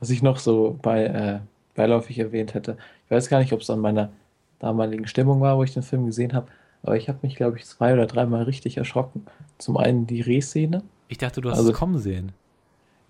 Was 0.00 0.10
ich 0.10 0.22
noch 0.22 0.38
so 0.38 0.78
bei 0.82 1.04
äh, 1.04 1.40
beiläufig 1.74 2.18
erwähnt 2.18 2.54
hätte, 2.54 2.76
ich 3.04 3.10
weiß 3.10 3.28
gar 3.28 3.38
nicht, 3.38 3.52
ob 3.52 3.60
es 3.60 3.70
an 3.70 3.80
meiner 3.80 4.10
damaligen 4.58 5.06
Stimmung 5.06 5.40
war, 5.40 5.56
wo 5.56 5.62
ich 5.62 5.72
den 5.72 5.82
Film 5.82 6.06
gesehen 6.06 6.32
habe, 6.32 6.48
aber 6.82 6.96
ich 6.96 7.08
habe 7.08 7.18
mich, 7.22 7.36
glaube 7.36 7.58
ich, 7.58 7.66
zwei 7.66 7.92
oder 7.92 8.06
dreimal 8.06 8.42
richtig 8.44 8.76
erschrocken. 8.76 9.26
Zum 9.58 9.76
einen 9.76 10.06
die 10.06 10.20
Reh-Szene. 10.20 10.82
Ich 11.08 11.18
dachte, 11.18 11.40
du 11.40 11.50
hast 11.50 11.58
Also- 11.58 11.70
es 11.70 11.76
kommen 11.76 11.98
sehen. 11.98 12.32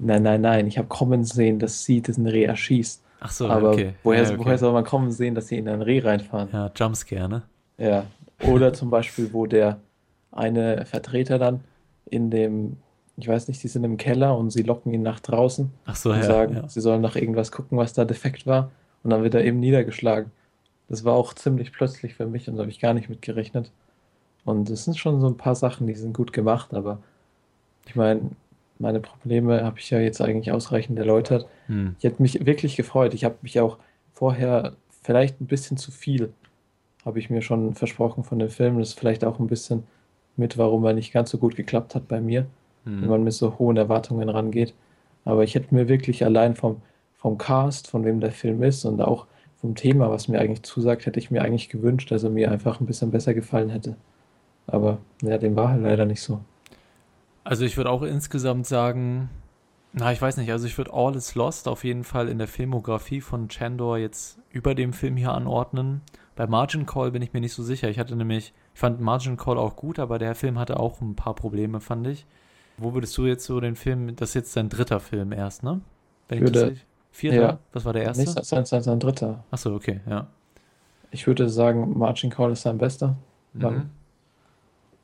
Nein, 0.03 0.23
nein, 0.23 0.41
nein, 0.41 0.67
ich 0.67 0.79
habe 0.79 0.89
kommen 0.89 1.25
sehen, 1.25 1.59
dass 1.59 1.85
sie 1.85 2.01
diesen 2.01 2.27
Reh 2.27 2.45
erschießt. 2.45 3.03
Ach 3.21 3.31
so, 3.31 3.49
aber 3.49 3.71
okay. 3.71 3.93
woher, 4.03 4.23
ja, 4.23 4.29
okay. 4.31 4.39
woher 4.39 4.57
soll 4.57 4.73
man 4.73 4.85
kommen 4.85 5.11
sehen, 5.11 5.35
dass 5.35 5.49
sie 5.49 5.59
in 5.59 5.69
ein 5.69 5.83
Reh 5.83 6.01
reinfahren? 6.01 6.49
Ja, 6.53 6.71
Jumpscare, 6.75 7.29
ne? 7.29 7.43
Ja. 7.77 8.05
Oder 8.47 8.73
zum 8.73 8.91
Beispiel, 8.91 9.33
wo 9.33 9.47
der 9.47 9.81
eine 10.33 10.85
Vertreter 10.87 11.39
dann 11.39 11.61
in 12.07 12.31
dem, 12.31 12.77
ich 13.17 13.29
weiß 13.29 13.49
nicht, 13.49 13.63
die 13.63 13.69
sind 13.69 13.85
im 13.85 13.97
Keller 13.97 14.37
und 14.37 14.51
sie 14.51 14.63
locken 14.63 14.93
ihn 14.93 15.03
nach 15.03 15.21
draußen 15.21 15.71
Ach 15.85 15.97
so, 15.97 16.11
und 16.11 16.19
ja. 16.19 16.23
sagen, 16.23 16.55
ja. 16.55 16.69
sie 16.69 16.81
sollen 16.81 17.03
nach 17.03 17.17
irgendwas 17.17 17.53
gucken, 17.53 17.79
was 17.79 17.93
da 17.93 18.05
defekt 18.05 18.47
war. 18.47 18.71
Und 19.03 19.11
dann 19.11 19.23
wird 19.23 19.35
er 19.35 19.45
eben 19.45 19.61
niedergeschlagen. 19.61 20.31
Das 20.89 21.05
war 21.05 21.15
auch 21.15 21.35
ziemlich 21.35 21.73
plötzlich 21.73 22.15
für 22.15 22.27
mich 22.27 22.49
und 22.49 22.57
da 22.57 22.63
habe 22.63 22.71
ich 22.71 22.81
gar 22.81 22.95
nicht 22.95 23.09
mit 23.09 23.23
gerechnet. 23.23 23.71
Und 24.45 24.69
es 24.71 24.85
sind 24.85 24.99
schon 24.99 25.21
so 25.21 25.29
ein 25.29 25.37
paar 25.37 25.55
Sachen, 25.55 25.87
die 25.87 25.95
sind 25.95 26.17
gut 26.17 26.33
gemacht, 26.33 26.75
aber 26.75 26.99
ich 27.87 27.95
meine, 27.95 28.31
meine 28.79 29.01
Probleme 29.01 29.63
habe 29.63 29.79
ich 29.79 29.91
ja 29.91 30.01
jetzt 30.01 30.21
eigentlich 30.21 30.53
ausreichend 30.53 30.99
erläutert. 30.99 31.47
Hm. 31.67 31.97
Ich 31.99 32.05
hätte 32.05 32.23
mich 32.23 32.45
wirklich 32.47 32.77
gefreut. 32.77 33.15
Ich 33.15 33.25
habe 33.25 33.37
mich 33.43 33.61
auch 33.61 33.79
vorher 34.13 34.73
vielleicht 35.03 35.41
ein 35.41 35.47
bisschen 35.47 35.77
zu 35.77 35.91
viel, 35.91 36.33
habe 37.05 37.19
ich 37.19 37.31
mir 37.31 37.43
schon 37.43 37.75
versprochen 37.75 38.25
von 38.25 38.39
dem 38.39 38.51
Film. 38.51 38.79
Das 38.79 38.91
ist 38.91 38.99
vielleicht 38.99 39.25
auch 39.25 39.39
ein 39.39 39.47
bisschen 39.47 39.85
mit, 40.37 40.59
warum 40.59 40.85
er 40.85 40.93
nicht 40.93 41.13
ganz 41.13 41.31
so 41.31 41.39
gut 41.39 41.57
geklappt 41.57 41.95
hat 41.95 42.09
bei 42.09 42.21
mir, 42.21 42.47
wenn 42.85 43.03
Hm. 43.03 43.09
man 43.09 43.25
mit 43.25 43.33
so 43.33 43.59
hohen 43.59 43.77
Erwartungen 43.77 44.29
rangeht. 44.29 44.75
Aber 45.25 45.45
ich 45.45 45.55
hätte 45.55 45.75
mir 45.75 45.89
wirklich 45.89 46.25
allein 46.25 46.57
vom, 46.57 46.81
vom 47.17 47.37
Cast, 47.39 47.89
von 47.89 48.05
wem 48.05 48.21
der 48.21 48.33
Film 48.33 48.63
ist 48.63 48.85
und 48.85 49.01
auch 49.03 49.27
vom 49.61 49.75
Thema, 49.75 50.11
was 50.11 50.29
mir 50.29 50.41
eigentlich 50.41 50.63
zusagt, 50.63 51.05
hätte 51.05 51.19
ich 51.19 51.31
mir 51.31 51.43
eigentlich 51.43 51.69
gewünscht, 51.69 52.11
dass 52.11 52.23
er 52.25 52.31
mir 52.31 52.51
einfach 52.51 52.81
ein 52.81 52.87
bisschen 52.87 53.11
besser 53.11 53.35
gefallen 53.35 53.69
hätte. 53.69 53.97
Aber 54.67 54.99
ja, 55.23 55.37
dem 55.37 55.57
war 55.57 55.69
halt 55.71 55.83
leider 55.83 56.07
nicht 56.07 56.23
so. 56.23 56.41
Also 57.45 57.65
ich 57.65 57.77
würde 57.77 57.91
auch 57.91 58.03
insgesamt 58.03 58.67
sagen, 58.67 59.29
na, 59.93 60.13
ich 60.13 60.23
weiß 60.23 60.37
nicht, 60.37 60.51
also 60.53 60.67
ich 60.67 60.79
würde 60.79 60.93
All 60.95 61.15
is 61.17 61.35
Lost 61.35 61.69
auf 61.69 61.85
jeden 61.85 62.05
Fall 62.05 62.29
in 62.29 62.39
der 62.39 62.47
Filmografie 62.49 63.21
von 63.21 63.49
Chandor 63.49 63.99
jetzt 63.99 64.39
über 64.51 64.75
dem 64.75 64.93
Film 64.93 65.17
hier 65.17 65.33
anordnen. 65.33 66.01
Bei 66.37 66.47
Margin 66.47 66.87
Call 66.87 67.11
bin 67.11 67.23
ich 67.23 67.33
mir 67.33 67.41
nicht 67.41 67.53
so 67.53 67.63
sicher. 67.63 67.89
Ich 67.91 67.99
hatte 67.99 68.17
nämlich, 68.17 68.53
ich 68.75 68.81
fand 68.81 69.01
Margin 69.01 69.37
Call 69.37 69.59
auch 69.59 69.77
gut, 69.77 69.99
aber 69.99 70.19
der 70.19 70.35
Film 70.35 70.59
hatte 70.59 70.79
auch 70.81 71.01
ein 71.01 71.15
paar 71.17 71.35
Probleme, 71.35 71.81
fand 71.81 72.07
ich. 72.07 72.25
Wo 72.79 72.95
würdest 72.95 73.17
du 73.19 73.27
jetzt 73.27 73.45
so 73.45 73.61
den 73.61 73.77
Film, 73.77 74.17
das 74.17 74.31
ist 74.31 74.35
jetzt 74.35 74.57
dein 74.57 74.69
dritter 74.71 75.01
Film 75.01 75.33
erst, 75.33 75.63
ne? 75.63 75.81
Wenn 76.29 76.45
ich 76.45 76.53
das 76.53 76.63
Würde- 76.63 76.77
Vierter? 77.13 77.41
ja. 77.43 77.59
Was 77.73 77.85
war 77.85 77.93
der 77.93 78.05
erste? 78.05 78.25
sein, 78.43 78.65
sein, 78.65 78.83
sein 78.83 79.01
dritter. 79.01 79.45
Achso, 79.51 79.75
okay, 79.75 80.01
ja. 80.09 80.29
Ich 81.11 81.27
würde 81.27 81.49
sagen, 81.51 81.99
Margin 81.99 82.31
Call 82.31 82.53
ist 82.53 82.63
sein 82.63 82.79
bester. 82.79 83.17
Mhm. 83.53 83.91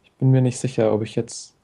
Ich 0.05 0.13
bin 0.13 0.31
mir 0.31 0.41
nicht 0.41 0.59
sicher, 0.59 0.93
ob 0.93 1.03
ich 1.03 1.17
jetzt 1.17 1.55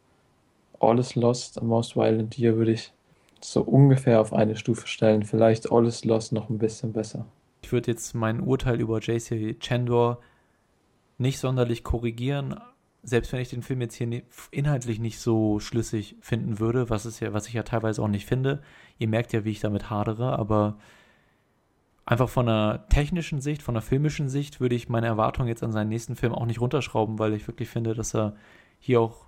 All 0.81 0.99
is 0.99 1.15
Lost 1.15 1.59
und 1.59 1.69
Most 1.69 1.95
Violent 1.97 2.37
Year 2.37 2.57
würde 2.57 2.73
ich 2.73 2.93
so 3.41 3.63
ungefähr 3.63 4.21
auf 4.21 4.33
eine 4.33 4.57
Stufe 4.57 4.87
stellen. 4.89 5.23
Vielleicht 5.23 5.71
All 5.71 5.87
is 5.87 6.05
Lost 6.05 6.33
noch 6.33 6.51
ein 6.51 6.59
bisschen 6.59 6.93
besser. 6.93 7.25
Ich 7.73 7.75
würde 7.75 7.91
jetzt 7.91 8.15
mein 8.15 8.43
Urteil 8.43 8.83
über 8.83 8.99
JC 8.99 9.59
Chandor 9.59 10.21
nicht 11.17 11.39
sonderlich 11.39 11.83
korrigieren, 11.83 12.61
selbst 13.03 13.33
wenn 13.33 13.41
ich 13.41 13.49
den 13.49 13.63
Film 13.63 13.81
jetzt 13.81 13.95
hier 13.95 14.07
ni- 14.07 14.25
inhaltlich 14.51 15.01
nicht 15.01 15.19
so 15.19 15.59
schlüssig 15.59 16.17
finden 16.21 16.61
würde, 16.61 16.91
was 16.91 17.07
es 17.07 17.19
ja, 17.21 17.33
was 17.33 17.49
ich 17.49 17.55
ja 17.55 17.63
teilweise 17.63 18.03
auch 18.03 18.09
nicht 18.09 18.27
finde. 18.27 18.61
Ihr 18.99 19.09
merkt 19.09 19.33
ja, 19.33 19.47
wie 19.47 19.53
ich 19.53 19.61
damit 19.61 19.89
hadere, 19.89 20.39
aber 20.39 20.77
einfach 22.05 22.29
von 22.29 22.47
einer 22.47 22.87
technischen 22.91 23.41
Sicht, 23.41 23.63
von 23.63 23.75
einer 23.75 23.81
filmischen 23.81 24.29
Sicht 24.29 24.61
würde 24.61 24.75
ich 24.75 24.91
meine 24.91 25.07
Erwartungen 25.07 25.49
jetzt 25.49 25.63
an 25.63 25.73
seinen 25.73 25.89
nächsten 25.89 26.15
Film 26.15 26.35
auch 26.35 26.45
nicht 26.45 26.61
runterschrauben, 26.61 27.19
weil 27.19 27.33
ich 27.33 27.49
wirklich 27.49 27.71
finde, 27.71 27.95
dass 27.95 28.15
er 28.15 28.37
hier 28.81 29.01
auch 29.01 29.25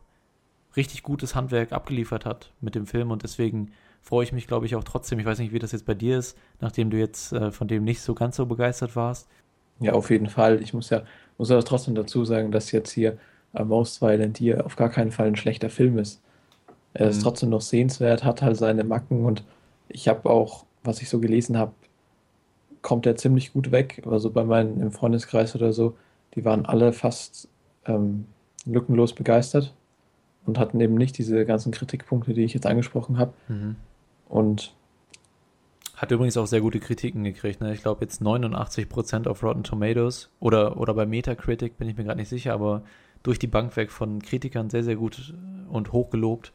richtig 0.76 1.02
gutes 1.02 1.34
Handwerk 1.34 1.72
abgeliefert 1.72 2.26
hat 2.26 2.52
mit 2.60 2.74
dem 2.74 2.86
Film 2.86 3.10
und 3.10 3.22
deswegen 3.22 3.72
freue 4.04 4.22
ich 4.24 4.32
mich, 4.32 4.46
glaube 4.46 4.66
ich, 4.66 4.76
auch 4.76 4.84
trotzdem. 4.84 5.18
Ich 5.18 5.26
weiß 5.26 5.38
nicht, 5.38 5.52
wie 5.52 5.58
das 5.58 5.72
jetzt 5.72 5.86
bei 5.86 5.94
dir 5.94 6.18
ist, 6.18 6.36
nachdem 6.60 6.90
du 6.90 6.96
jetzt 6.98 7.32
äh, 7.32 7.50
von 7.50 7.66
dem 7.68 7.82
nicht 7.84 8.00
so 8.02 8.14
ganz 8.14 8.36
so 8.36 8.46
begeistert 8.46 8.94
warst. 8.96 9.28
Ja, 9.80 9.92
auf 9.94 10.10
jeden 10.10 10.28
Fall. 10.28 10.62
Ich 10.62 10.72
muss 10.74 10.90
ja, 10.90 11.02
muss 11.38 11.50
aber 11.50 11.64
trotzdem 11.64 11.94
dazu 11.94 12.24
sagen, 12.24 12.52
dass 12.52 12.70
jetzt 12.70 12.90
hier 12.92 13.16
äh, 13.54 13.64
Most 13.64 14.00
Violent 14.02 14.38
hier 14.38 14.64
auf 14.66 14.76
gar 14.76 14.90
keinen 14.90 15.10
Fall 15.10 15.26
ein 15.26 15.36
schlechter 15.36 15.70
Film 15.70 15.98
ist. 15.98 16.20
Er 16.92 17.08
ist 17.08 17.18
Mhm. 17.18 17.22
trotzdem 17.22 17.48
noch 17.50 17.62
sehenswert, 17.62 18.22
hat 18.22 18.40
halt 18.42 18.56
seine 18.56 18.84
Macken 18.84 19.24
und 19.24 19.42
ich 19.88 20.06
habe 20.06 20.30
auch, 20.30 20.64
was 20.84 21.02
ich 21.02 21.08
so 21.08 21.18
gelesen 21.18 21.56
habe, 21.58 21.72
kommt 22.82 23.06
er 23.06 23.16
ziemlich 23.16 23.52
gut 23.52 23.72
weg. 23.72 24.02
Also 24.08 24.30
bei 24.30 24.44
meinen 24.44 24.80
im 24.80 24.92
Freundeskreis 24.92 25.56
oder 25.56 25.72
so, 25.72 25.96
die 26.34 26.44
waren 26.44 26.66
alle 26.66 26.92
fast 26.92 27.48
ähm, 27.86 28.26
lückenlos 28.66 29.14
begeistert 29.14 29.74
und 30.46 30.58
hatten 30.58 30.78
eben 30.80 30.94
nicht 30.94 31.16
diese 31.18 31.44
ganzen 31.46 31.72
Kritikpunkte, 31.72 32.34
die 32.34 32.44
ich 32.44 32.54
jetzt 32.54 32.66
angesprochen 32.66 33.18
habe. 33.18 33.32
Und 34.34 34.74
Hat 35.94 36.10
übrigens 36.10 36.36
auch 36.36 36.46
sehr 36.48 36.60
gute 36.60 36.80
Kritiken 36.80 37.22
gekriegt. 37.22 37.60
Ne? 37.60 37.72
Ich 37.72 37.82
glaube 37.82 38.04
jetzt 38.04 38.20
89% 38.20 39.28
auf 39.28 39.44
Rotten 39.44 39.62
Tomatoes 39.62 40.28
oder, 40.40 40.76
oder 40.76 40.92
bei 40.92 41.06
Metacritic, 41.06 41.78
bin 41.78 41.88
ich 41.88 41.96
mir 41.96 42.02
gerade 42.02 42.18
nicht 42.18 42.28
sicher, 42.28 42.52
aber 42.52 42.82
durch 43.22 43.38
die 43.38 43.46
Bank 43.46 43.76
weg 43.76 43.92
von 43.92 44.20
Kritikern 44.20 44.70
sehr, 44.70 44.82
sehr 44.82 44.96
gut 44.96 45.32
und 45.70 45.92
hoch 45.92 46.10
gelobt. 46.10 46.52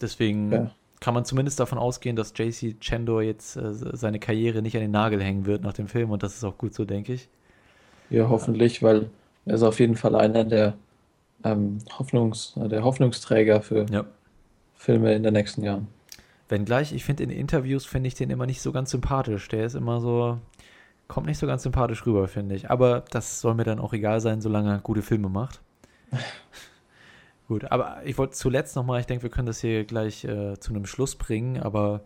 Deswegen 0.00 0.52
Ja. 0.52 0.70
kann 1.00 1.14
man 1.14 1.24
zumindest 1.24 1.58
davon 1.58 1.78
ausgehen, 1.78 2.14
dass 2.14 2.32
JC 2.36 2.76
Chandor 2.80 3.22
jetzt 3.22 3.56
äh, 3.56 3.72
seine 3.74 4.20
Karriere 4.20 4.62
nicht 4.62 4.76
an 4.76 4.82
den 4.82 4.92
Nagel 4.92 5.20
hängen 5.20 5.44
wird 5.46 5.62
nach 5.64 5.72
dem 5.72 5.88
Film 5.88 6.12
und 6.12 6.22
das 6.22 6.36
ist 6.36 6.44
auch 6.44 6.58
gut 6.58 6.74
so, 6.74 6.84
denke 6.84 7.14
ich. 7.14 7.28
Ja, 8.08 8.28
hoffentlich, 8.28 8.84
weil 8.84 9.10
er 9.46 9.56
ist 9.56 9.64
auf 9.64 9.80
jeden 9.80 9.96
Fall 9.96 10.14
einer 10.14 10.44
der, 10.44 10.74
ähm, 11.42 11.78
Hoffnungs, 11.98 12.54
der 12.54 12.84
Hoffnungsträger 12.84 13.62
für 13.62 13.84
Ja. 13.90 14.04
Filme 14.76 15.12
in 15.14 15.24
den 15.24 15.32
nächsten 15.34 15.64
Jahren. 15.64 15.88
Wenngleich, 16.48 16.92
ich 16.92 17.04
finde 17.04 17.24
in 17.24 17.30
Interviews 17.30 17.84
finde 17.84 18.08
ich 18.08 18.14
den 18.14 18.30
immer 18.30 18.46
nicht 18.46 18.62
so 18.62 18.72
ganz 18.72 18.90
sympathisch. 18.90 19.48
Der 19.48 19.66
ist 19.66 19.74
immer 19.74 20.00
so, 20.00 20.38
kommt 21.06 21.26
nicht 21.26 21.38
so 21.38 21.46
ganz 21.46 21.62
sympathisch 21.62 22.06
rüber, 22.06 22.28
finde 22.28 22.54
ich. 22.54 22.70
Aber 22.70 23.04
das 23.10 23.40
soll 23.40 23.54
mir 23.54 23.64
dann 23.64 23.80
auch 23.80 23.92
egal 23.92 24.20
sein, 24.20 24.40
solange 24.40 24.70
er 24.70 24.78
gute 24.78 25.02
Filme 25.02 25.28
macht. 25.28 25.60
Gut, 27.48 27.70
aber 27.70 28.02
ich 28.04 28.18
wollte 28.18 28.34
zuletzt 28.34 28.76
nochmal, 28.76 29.00
ich 29.00 29.06
denke, 29.06 29.22
wir 29.22 29.30
können 29.30 29.46
das 29.46 29.60
hier 29.60 29.84
gleich 29.84 30.24
äh, 30.24 30.58
zu 30.60 30.70
einem 30.70 30.84
Schluss 30.84 31.16
bringen, 31.16 31.58
aber 31.58 32.02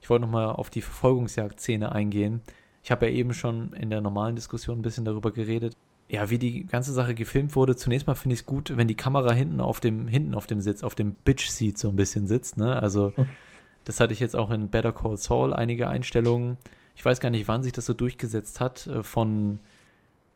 ich 0.00 0.08
wollte 0.08 0.24
nochmal 0.24 0.46
auf 0.46 0.70
die 0.70 0.82
Verfolgungsjagd-Szene 0.82 1.90
eingehen. 1.90 2.42
Ich 2.84 2.92
habe 2.92 3.06
ja 3.06 3.12
eben 3.12 3.34
schon 3.34 3.72
in 3.72 3.90
der 3.90 4.00
normalen 4.00 4.36
Diskussion 4.36 4.78
ein 4.78 4.82
bisschen 4.82 5.04
darüber 5.04 5.32
geredet. 5.32 5.76
Ja, 6.08 6.30
wie 6.30 6.38
die 6.38 6.66
ganze 6.66 6.92
Sache 6.92 7.14
gefilmt 7.14 7.56
wurde. 7.56 7.74
Zunächst 7.74 8.06
mal 8.06 8.14
finde 8.14 8.34
ich 8.34 8.40
es 8.40 8.46
gut, 8.46 8.76
wenn 8.76 8.86
die 8.86 8.94
Kamera 8.94 9.32
hinten 9.32 9.60
auf 9.60 9.80
dem, 9.80 10.06
hinten 10.06 10.34
auf 10.34 10.46
dem 10.46 10.60
Sitz, 10.60 10.84
auf 10.84 10.94
dem 10.94 11.14
Bitch-Seat 11.14 11.78
so 11.78 11.88
ein 11.88 11.96
bisschen 11.96 12.26
sitzt, 12.26 12.56
ne? 12.56 12.80
Also, 12.80 13.12
das 13.84 14.00
hatte 14.00 14.12
ich 14.12 14.20
jetzt 14.20 14.36
auch 14.36 14.50
in 14.50 14.68
Better 14.68 14.92
Call 14.92 15.16
Saul 15.16 15.52
einige 15.52 15.88
Einstellungen. 15.88 16.56
Ich 16.96 17.04
weiß 17.04 17.20
gar 17.20 17.30
nicht, 17.30 17.48
wann 17.48 17.62
sich 17.62 17.72
das 17.72 17.86
so 17.86 17.94
durchgesetzt 17.94 18.60
hat, 18.60 18.86
äh, 18.86 19.02
von 19.02 19.60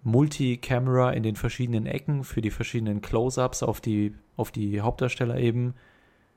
Multicamera 0.03 1.13
in 1.13 1.23
den 1.23 1.37
verschiedenen 1.37 1.87
Ecken 1.87 2.25
für 2.25 2.41
die 2.41 2.51
verschiedenen 2.51 3.01
Close-ups 3.01 3.63
auf 3.63 3.81
die, 3.81 4.15
auf 4.37 4.51
die 4.51 4.81
Hauptdarsteller 4.81 5.39
eben, 5.39 5.75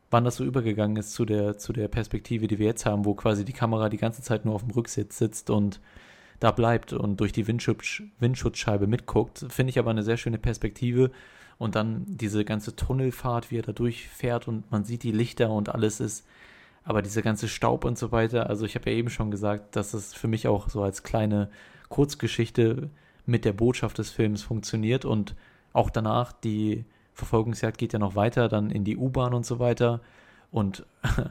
wann 0.09 0.23
das 0.23 0.35
so 0.35 0.43
übergegangen 0.43 0.97
ist 0.97 1.13
zu 1.13 1.25
der, 1.25 1.57
zu 1.57 1.71
der 1.73 1.87
Perspektive, 1.87 2.47
die 2.47 2.59
wir 2.59 2.65
jetzt 2.65 2.85
haben, 2.85 3.05
wo 3.05 3.13
quasi 3.13 3.45
die 3.45 3.53
Kamera 3.53 3.89
die 3.89 3.97
ganze 3.97 4.21
Zeit 4.21 4.45
nur 4.45 4.55
auf 4.55 4.63
dem 4.63 4.71
Rücksitz 4.71 5.17
sitzt 5.17 5.49
und 5.49 5.79
da 6.39 6.51
bleibt 6.51 6.91
und 6.91 7.19
durch 7.19 7.31
die 7.31 7.45
Windschutz, 7.47 8.01
Windschutzscheibe 8.19 8.87
mitguckt. 8.87 9.45
Finde 9.49 9.69
ich 9.69 9.77
aber 9.77 9.91
eine 9.91 10.03
sehr 10.03 10.17
schöne 10.17 10.39
Perspektive. 10.39 11.11
Und 11.59 11.75
dann 11.75 12.03
diese 12.07 12.43
ganze 12.43 12.75
Tunnelfahrt, 12.75 13.51
wie 13.51 13.59
er 13.59 13.61
da 13.61 13.71
durchfährt 13.71 14.47
und 14.47 14.71
man 14.71 14.83
sieht 14.83 15.03
die 15.03 15.11
Lichter 15.11 15.51
und 15.51 15.69
alles 15.69 15.99
ist, 15.99 16.25
aber 16.83 17.01
dieser 17.01 17.21
ganze 17.21 17.47
Staub 17.47 17.85
und 17.85 17.97
so 17.97 18.11
weiter. 18.11 18.49
Also 18.49 18.65
ich 18.65 18.75
habe 18.75 18.89
ja 18.89 18.97
eben 18.97 19.09
schon 19.09 19.31
gesagt, 19.31 19.75
dass 19.75 19.93
es 19.93 20.13
für 20.13 20.27
mich 20.27 20.47
auch 20.47 20.69
so 20.69 20.81
als 20.81 21.03
kleine 21.03 21.49
Kurzgeschichte 21.89 22.89
mit 23.25 23.45
der 23.45 23.53
Botschaft 23.53 23.97
des 23.97 24.09
Films 24.09 24.41
funktioniert 24.41 25.05
und 25.05 25.35
auch 25.73 25.89
danach 25.89 26.31
die 26.31 26.85
Verfolgungsjagd 27.13 27.77
geht 27.77 27.93
ja 27.93 27.99
noch 27.99 28.15
weiter, 28.15 28.47
dann 28.49 28.71
in 28.71 28.83
die 28.83 28.97
U-Bahn 28.97 29.33
und 29.33 29.45
so 29.45 29.59
weiter 29.59 30.01
und 30.51 30.85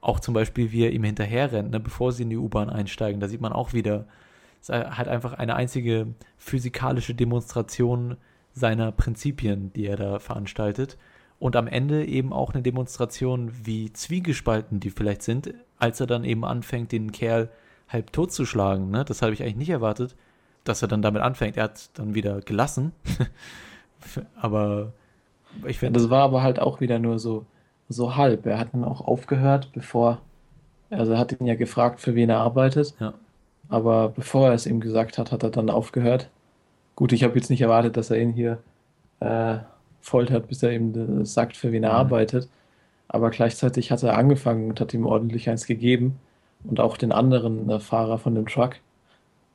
auch 0.00 0.20
zum 0.20 0.34
Beispiel, 0.34 0.70
wie 0.70 0.84
er 0.84 0.92
ihm 0.92 1.04
hinterher 1.04 1.50
rennt, 1.50 1.70
ne, 1.70 1.80
bevor 1.80 2.12
sie 2.12 2.22
in 2.22 2.30
die 2.30 2.36
U-Bahn 2.36 2.70
einsteigen, 2.70 3.20
da 3.20 3.28
sieht 3.28 3.40
man 3.40 3.52
auch 3.52 3.72
wieder, 3.72 4.06
es 4.60 4.68
ist 4.68 4.96
halt 4.96 5.08
einfach 5.08 5.32
eine 5.32 5.56
einzige 5.56 6.06
physikalische 6.36 7.14
Demonstration 7.14 8.16
seiner 8.52 8.92
Prinzipien, 8.92 9.72
die 9.72 9.86
er 9.86 9.96
da 9.96 10.18
veranstaltet 10.18 10.96
und 11.44 11.56
am 11.56 11.66
Ende 11.66 12.06
eben 12.06 12.32
auch 12.32 12.54
eine 12.54 12.62
Demonstration, 12.62 13.52
wie 13.64 13.92
zwiegespalten 13.92 14.80
die 14.80 14.88
vielleicht 14.88 15.20
sind, 15.20 15.52
als 15.78 16.00
er 16.00 16.06
dann 16.06 16.24
eben 16.24 16.42
anfängt, 16.42 16.90
den 16.90 17.12
Kerl 17.12 17.50
halb 17.86 18.14
tot 18.14 18.32
zu 18.32 18.46
schlagen. 18.46 18.90
Ne? 18.90 19.04
Das 19.04 19.20
habe 19.20 19.34
ich 19.34 19.42
eigentlich 19.42 19.56
nicht 19.56 19.68
erwartet, 19.68 20.16
dass 20.64 20.80
er 20.80 20.88
dann 20.88 21.02
damit 21.02 21.20
anfängt. 21.20 21.58
Er 21.58 21.64
hat 21.64 21.90
dann 21.98 22.14
wieder 22.14 22.40
gelassen. 22.40 22.92
aber 24.40 24.94
ich 25.66 25.80
Ja, 25.82 25.90
finde, 25.90 26.00
das 26.00 26.08
war 26.08 26.22
aber 26.22 26.42
halt 26.42 26.60
auch 26.60 26.80
wieder 26.80 26.98
nur 26.98 27.18
so, 27.18 27.44
so 27.90 28.16
halb. 28.16 28.46
Er 28.46 28.58
hat 28.58 28.72
dann 28.72 28.82
auch 28.82 29.02
aufgehört, 29.02 29.68
bevor, 29.74 30.22
also 30.88 31.12
er 31.12 31.18
hat 31.18 31.38
ihn 31.38 31.46
ja 31.46 31.56
gefragt, 31.56 32.00
für 32.00 32.14
wen 32.14 32.30
er 32.30 32.38
arbeitet, 32.38 32.94
ja, 33.00 33.12
aber 33.68 34.08
bevor 34.08 34.48
er 34.48 34.54
es 34.54 34.64
ihm 34.64 34.80
gesagt 34.80 35.18
hat, 35.18 35.30
hat 35.30 35.42
er 35.42 35.50
dann 35.50 35.68
aufgehört. 35.68 36.30
Gut, 36.96 37.12
ich 37.12 37.22
habe 37.22 37.34
jetzt 37.34 37.50
nicht 37.50 37.60
erwartet, 37.60 37.98
dass 37.98 38.08
er 38.08 38.18
ihn 38.18 38.32
hier 38.32 38.60
äh, 39.20 39.58
foltert, 40.04 40.48
bis 40.48 40.62
er 40.62 40.72
ihm 40.72 41.22
äh, 41.22 41.26
sagt, 41.26 41.56
für 41.56 41.72
wen 41.72 41.84
er 41.84 41.92
Mhm. 41.92 41.94
arbeitet. 41.94 42.50
Aber 43.08 43.30
gleichzeitig 43.30 43.90
hat 43.92 44.02
er 44.04 44.18
angefangen 44.18 44.70
und 44.70 44.80
hat 44.80 44.94
ihm 44.94 45.06
ordentlich 45.06 45.50
eins 45.50 45.66
gegeben. 45.66 46.22
Und 46.64 46.80
auch 46.80 46.96
den 46.98 47.12
anderen 47.12 47.70
äh, 47.70 47.80
Fahrer 47.80 48.18
von 48.18 48.34
dem 48.36 48.46
Truck, 48.48 48.76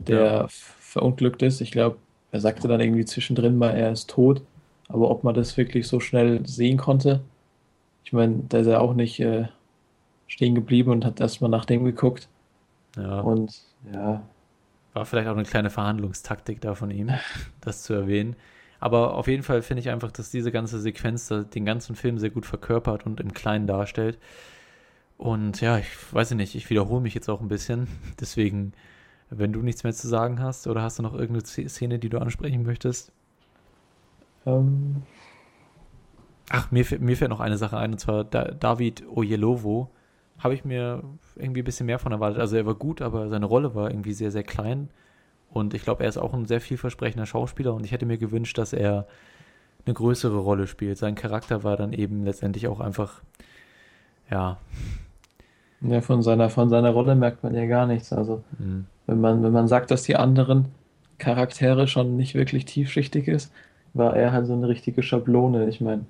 der 0.08 0.46
Ja. 0.46 0.50
verunglückt 0.50 1.42
ist. 1.44 1.62
Ich 1.62 1.72
glaube, 1.72 2.00
er 2.32 2.40
sagte 2.42 2.68
dann 2.68 2.82
irgendwie 2.82 3.06
zwischendrin 3.06 3.58
mal, 3.58 3.72
er 3.72 3.92
ist 3.92 4.10
tot. 4.10 4.44
Aber 4.88 5.10
ob 5.12 5.24
man 5.24 5.36
das 5.36 5.58
wirklich 5.58 5.88
so 5.88 6.00
schnell 6.00 6.46
sehen 6.48 6.78
konnte, 6.78 7.30
ich 8.04 8.14
meine, 8.14 8.44
der 8.46 8.62
ist 8.62 8.68
ja 8.68 8.80
auch 8.80 8.94
nicht 8.96 9.20
äh, 9.22 9.48
stehen 10.28 10.56
geblieben 10.56 10.92
und 10.92 11.06
hat 11.06 11.20
erstmal 11.22 11.52
nach 11.52 11.66
dem 11.66 11.86
geguckt. 11.86 12.30
ja. 12.96 13.22
Und 13.22 13.64
ja, 13.92 14.30
War 14.94 15.06
vielleicht 15.06 15.28
auch 15.28 15.34
eine 15.34 15.44
kleine 15.46 15.70
Verhandlungstaktik 15.70 16.62
da 16.62 16.76
von 16.76 16.92
ihm, 16.92 17.12
das 17.62 17.84
zu 17.84 17.94
erwähnen. 17.94 18.36
Aber 18.80 19.16
auf 19.16 19.28
jeden 19.28 19.44
Fall 19.44 19.62
finde 19.62 19.82
ich 19.82 19.90
einfach, 19.90 20.12
dass 20.12 20.32
diese 20.32 20.52
ganze 20.52 20.80
Sequenz 20.80 21.28
den 21.54 21.66
ganzen 21.66 21.96
Film 21.96 22.18
sehr 22.18 22.30
gut 22.30 22.46
verkörpert 22.46 23.06
und 23.06 23.20
im 23.20 23.34
Kleinen 23.34 23.68
darstellt. 23.68 24.18
Und 25.18 25.60
ja, 25.62 25.78
ich 25.78 25.88
weiß 26.14 26.32
nicht, 26.32 26.56
ich 26.56 26.70
wiederhole 26.70 27.02
mich 27.02 27.14
jetzt 27.14 27.30
auch 27.30 27.42
ein 27.42 27.48
bisschen. 27.50 27.88
Deswegen, 28.20 28.74
wenn 29.30 29.54
du 29.54 29.62
nichts 29.62 29.84
mehr 29.84 29.94
zu 29.94 30.08
sagen 30.08 30.42
hast 30.42 30.68
oder 30.68 30.82
hast 30.82 31.00
du 31.00 31.04
noch 31.04 31.14
irgendeine 31.14 31.42
Sz- 31.44 31.70
Szene, 31.70 32.00
die 32.00 32.10
du 32.10 32.20
ansprechen 32.20 32.64
möchtest? 32.64 33.12
ähm, 34.46 35.04
Ach, 36.50 36.72
mir, 36.72 36.86
fällt- 36.86 37.02
mir 37.02 37.16
fällt 37.16 37.30
noch 37.30 37.40
eine 37.40 37.58
Sache 37.58 37.78
ein, 37.78 37.92
und 37.94 38.00
zwar 38.00 38.24
da, 38.24 38.46
David 38.46 39.04
Oyelowo. 39.08 39.90
Habe 40.40 40.54
ich 40.54 40.66
mir 40.66 41.04
irgendwie 41.36 41.62
ein 41.62 41.66
bisschen 41.66 41.86
mehr 41.86 42.00
von 42.00 42.12
erwartet. 42.12 42.40
Also 42.40 42.56
er 42.56 42.66
war 42.66 42.76
gut, 42.76 43.02
aber 43.02 43.30
seine 43.30 43.46
Rolle 43.46 43.76
war 43.76 43.92
irgendwie 43.92 44.14
sehr, 44.14 44.32
sehr 44.32 44.44
klein. 44.44 44.90
Und 45.52 45.74
ich 45.74 45.84
glaube, 45.84 46.04
er 46.04 46.10
ist 46.10 46.18
auch 46.18 46.34
ein 46.34 46.46
sehr 46.46 46.62
vielversprechender 46.62 47.26
Schauspieler 47.26 47.74
und 47.74 47.84
ich 47.86 47.92
hätte 47.92 48.06
mir 48.06 48.18
gewünscht, 48.18 48.58
dass 48.58 48.74
er 48.74 49.08
eine 49.86 49.94
größere 49.96 50.38
Rolle 50.38 50.68
spielt. 50.68 50.98
Sein 50.98 51.16
Charakter 51.16 51.64
war 51.64 51.78
dann 51.78 51.94
eben 51.94 52.24
letztendlich 52.26 52.68
auch 52.68 52.80
einfach, 52.80 53.22
ja, 54.30 54.58
ja, 55.82 56.02
von 56.02 56.22
seiner, 56.22 56.50
von 56.50 56.70
seiner 56.70 56.92
Rolle 56.92 57.16
merkt 57.16 57.44
man 57.44 57.56
ja 57.56 57.66
gar 57.66 57.86
nichts. 57.88 58.12
Also, 58.12 58.44
mh, 58.58 58.84
wenn 59.08 59.22
man, 59.22 59.44
wenn 59.44 59.52
man 59.54 59.68
sagt, 59.68 59.92
dass 59.92 60.04
die 60.04 60.16
anderen 60.16 60.66
Charaktere 61.18 61.88
schon 61.88 62.18
nicht 62.18 62.36
wirklich 62.36 62.66
tiefschichtig 62.66 63.28
ist, 63.28 63.52
war 63.94 64.16
er 64.16 64.32
halt 64.32 64.48
so 64.48 64.54
eine 64.54 64.68
richtige 64.68 65.04
Schablone. 65.04 65.68
Ich 65.70 65.82
meine, 65.82 66.06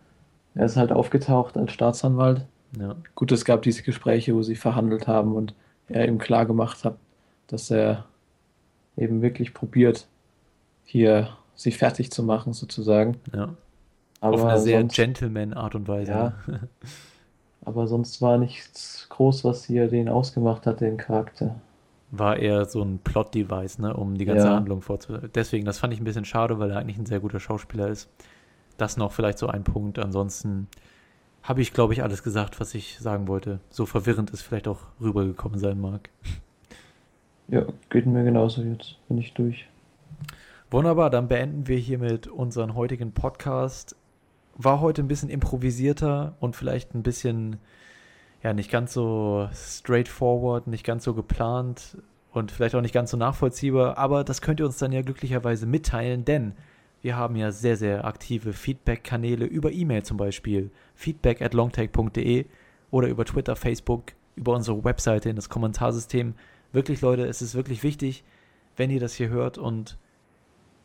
er 0.55 0.65
ist 0.65 0.75
halt 0.77 0.91
aufgetaucht 0.91 1.57
als 1.57 1.71
Staatsanwalt. 1.71 2.45
ja, 2.79 2.95
Gut, 3.15 3.31
es 3.31 3.45
gab 3.45 3.61
diese 3.61 3.83
Gespräche, 3.83 4.35
wo 4.35 4.41
sie 4.41 4.55
verhandelt 4.55 5.07
haben 5.07 5.35
und 5.35 5.53
er 5.87 6.07
ihm 6.07 6.17
klar 6.17 6.45
gemacht 6.45 6.83
hat, 6.83 6.97
dass 7.47 7.71
er 7.71 8.05
eben 8.99 9.21
wirklich 9.21 9.53
probiert, 9.53 10.07
hier 10.85 11.29
sie 11.55 11.71
fertig 11.71 12.11
zu 12.11 12.23
machen, 12.23 12.53
sozusagen. 12.53 13.17
ja. 13.33 13.55
Aber 14.21 14.35
Auf 14.35 14.43
eine 14.43 14.59
sehr 14.59 14.83
Gentleman-Art 14.83 15.75
und 15.75 15.87
Weise. 15.87 16.11
Ja. 16.11 16.33
ne? 16.45 16.67
aber 17.65 17.87
sonst 17.87 18.21
war 18.21 18.37
nichts 18.37 19.07
groß, 19.07 19.45
was 19.45 19.63
hier 19.63 19.87
den 19.87 20.09
ausgemacht 20.09 20.65
hat, 20.65 20.81
den 20.81 20.97
Charakter. 20.97 21.55
War 22.11 22.35
eher 22.37 22.65
so 22.65 22.81
ein 22.81 22.99
Plot-Device, 22.99 23.79
ne, 23.79 23.95
um 23.95 24.17
die 24.17 24.25
ganze 24.25 24.47
Ja. 24.47 24.55
Handlung 24.55 24.81
vorzubereiten. 24.81 25.29
Deswegen, 25.35 25.63
das 25.65 25.77
fand 25.79 25.93
ich 25.93 26.01
ein 26.01 26.03
bisschen 26.03 26.25
schade, 26.25 26.59
weil 26.59 26.71
er 26.71 26.79
eigentlich 26.79 26.97
ein 26.97 27.05
sehr 27.05 27.21
guter 27.21 27.39
Schauspieler 27.39 27.87
ist. 27.87 28.09
Das 28.77 28.97
noch 28.97 29.13
vielleicht 29.13 29.37
so 29.37 29.47
ein 29.47 29.63
Punkt. 29.63 29.99
Ansonsten 29.99 30.67
habe 31.43 31.61
ich, 31.61 31.71
glaube 31.71 31.93
ich, 31.93 32.03
alles 32.03 32.21
gesagt, 32.21 32.59
was 32.59 32.73
ich 32.75 32.97
sagen 32.99 33.27
wollte. 33.29 33.59
So 33.69 33.85
verwirrend 33.85 34.33
es 34.33 34.41
vielleicht 34.41 34.67
auch 34.67 34.79
rübergekommen 34.99 35.59
sein 35.59 35.79
mag. 35.79 36.09
Ja, 37.51 37.65
geht 37.89 38.05
mir 38.05 38.23
genauso 38.23 38.61
jetzt. 38.61 38.97
Bin 39.07 39.17
ich 39.17 39.33
durch. 39.33 39.67
Wunderbar, 40.71 41.09
dann 41.09 41.27
beenden 41.27 41.67
wir 41.67 41.77
hiermit 41.77 42.27
unseren 42.27 42.75
heutigen 42.75 43.11
Podcast. 43.11 43.95
war 44.55 44.81
heute 44.81 45.01
ein 45.01 45.07
bisschen 45.07 45.29
improvisierter 45.29 46.35
und 46.39 46.55
vielleicht 46.55 46.93
ein 46.93 47.01
bisschen, 47.01 47.57
ja, 48.43 48.53
nicht 48.53 48.69
ganz 48.69 48.93
so 48.93 49.49
straightforward, 49.53 50.67
nicht 50.67 50.85
ganz 50.85 51.05
so 51.05 51.13
geplant 51.13 51.97
und 52.33 52.51
vielleicht 52.51 52.75
auch 52.75 52.81
nicht 52.81 52.93
ganz 52.93 53.11
so 53.11 53.17
nachvollziehbar, 53.17 53.97
aber 53.97 54.23
das 54.23 54.41
könnt 54.41 54.59
ihr 54.59 54.65
uns 54.65 54.77
dann 54.77 54.91
ja 54.91 55.01
glücklicherweise 55.01 55.65
mitteilen, 55.65 56.25
denn 56.25 56.53
wir 57.01 57.15
haben 57.15 57.35
ja 57.37 57.51
sehr, 57.51 57.77
sehr 57.77 58.05
aktive 58.05 58.51
Feedback-Kanäle 58.51 59.45
über 59.45 59.71
E-Mail 59.71 60.03
zum 60.03 60.17
Beispiel, 60.17 60.69
feedback 60.93 61.41
at 61.41 61.53
longtake.de 61.53 62.45
oder 62.91 63.07
über 63.07 63.23
Twitter, 63.25 63.55
Facebook, 63.55 64.11
über 64.35 64.53
unsere 64.53 64.83
Webseite 64.83 65.29
in 65.29 65.37
das 65.37 65.49
Kommentarsystem. 65.49 66.35
Wirklich, 66.72 67.01
Leute, 67.01 67.26
es 67.26 67.41
ist 67.41 67.55
wirklich 67.55 67.84
wichtig, 67.84 68.24
wenn 68.76 68.89
ihr 68.89 68.99
das 68.99 69.13
hier 69.13 69.30
hört 69.30 69.57
und 69.57 69.97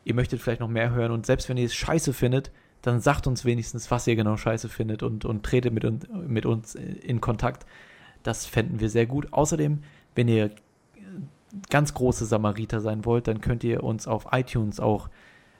ihr 0.03 0.13
möchtet 0.13 0.41
vielleicht 0.41 0.61
noch 0.61 0.67
mehr 0.67 0.91
hören 0.91 1.11
und 1.11 1.25
selbst 1.25 1.49
wenn 1.49 1.57
ihr 1.57 1.65
es 1.65 1.75
scheiße 1.75 2.13
findet, 2.13 2.51
dann 2.81 2.99
sagt 2.99 3.25
uns 3.25 3.45
wenigstens, 3.45 3.89
was 3.89 4.05
ihr 4.05 4.15
genau 4.15 4.37
scheiße 4.37 4.69
findet 4.69 5.01
und, 5.01 5.25
und 5.25 5.43
tretet 5.43 5.73
mit, 5.73 5.85
uns, 5.85 6.07
mit 6.27 6.45
uns 6.45 6.75
in 6.75 7.19
Kontakt. 7.19 7.65
Das 8.21 8.45
fänden 8.45 8.79
wir 8.79 8.89
sehr 8.89 9.07
gut. 9.07 9.33
Außerdem, 9.33 9.79
wenn 10.13 10.27
ihr 10.27 10.51
ganz 11.69 11.93
große 11.93 12.25
Samariter 12.25 12.81
sein 12.81 13.05
wollt, 13.05 13.27
dann 13.27 13.41
könnt 13.41 13.63
ihr 13.63 13.83
uns 13.83 14.07
auf 14.07 14.27
iTunes 14.31 14.79
auch 14.79 15.09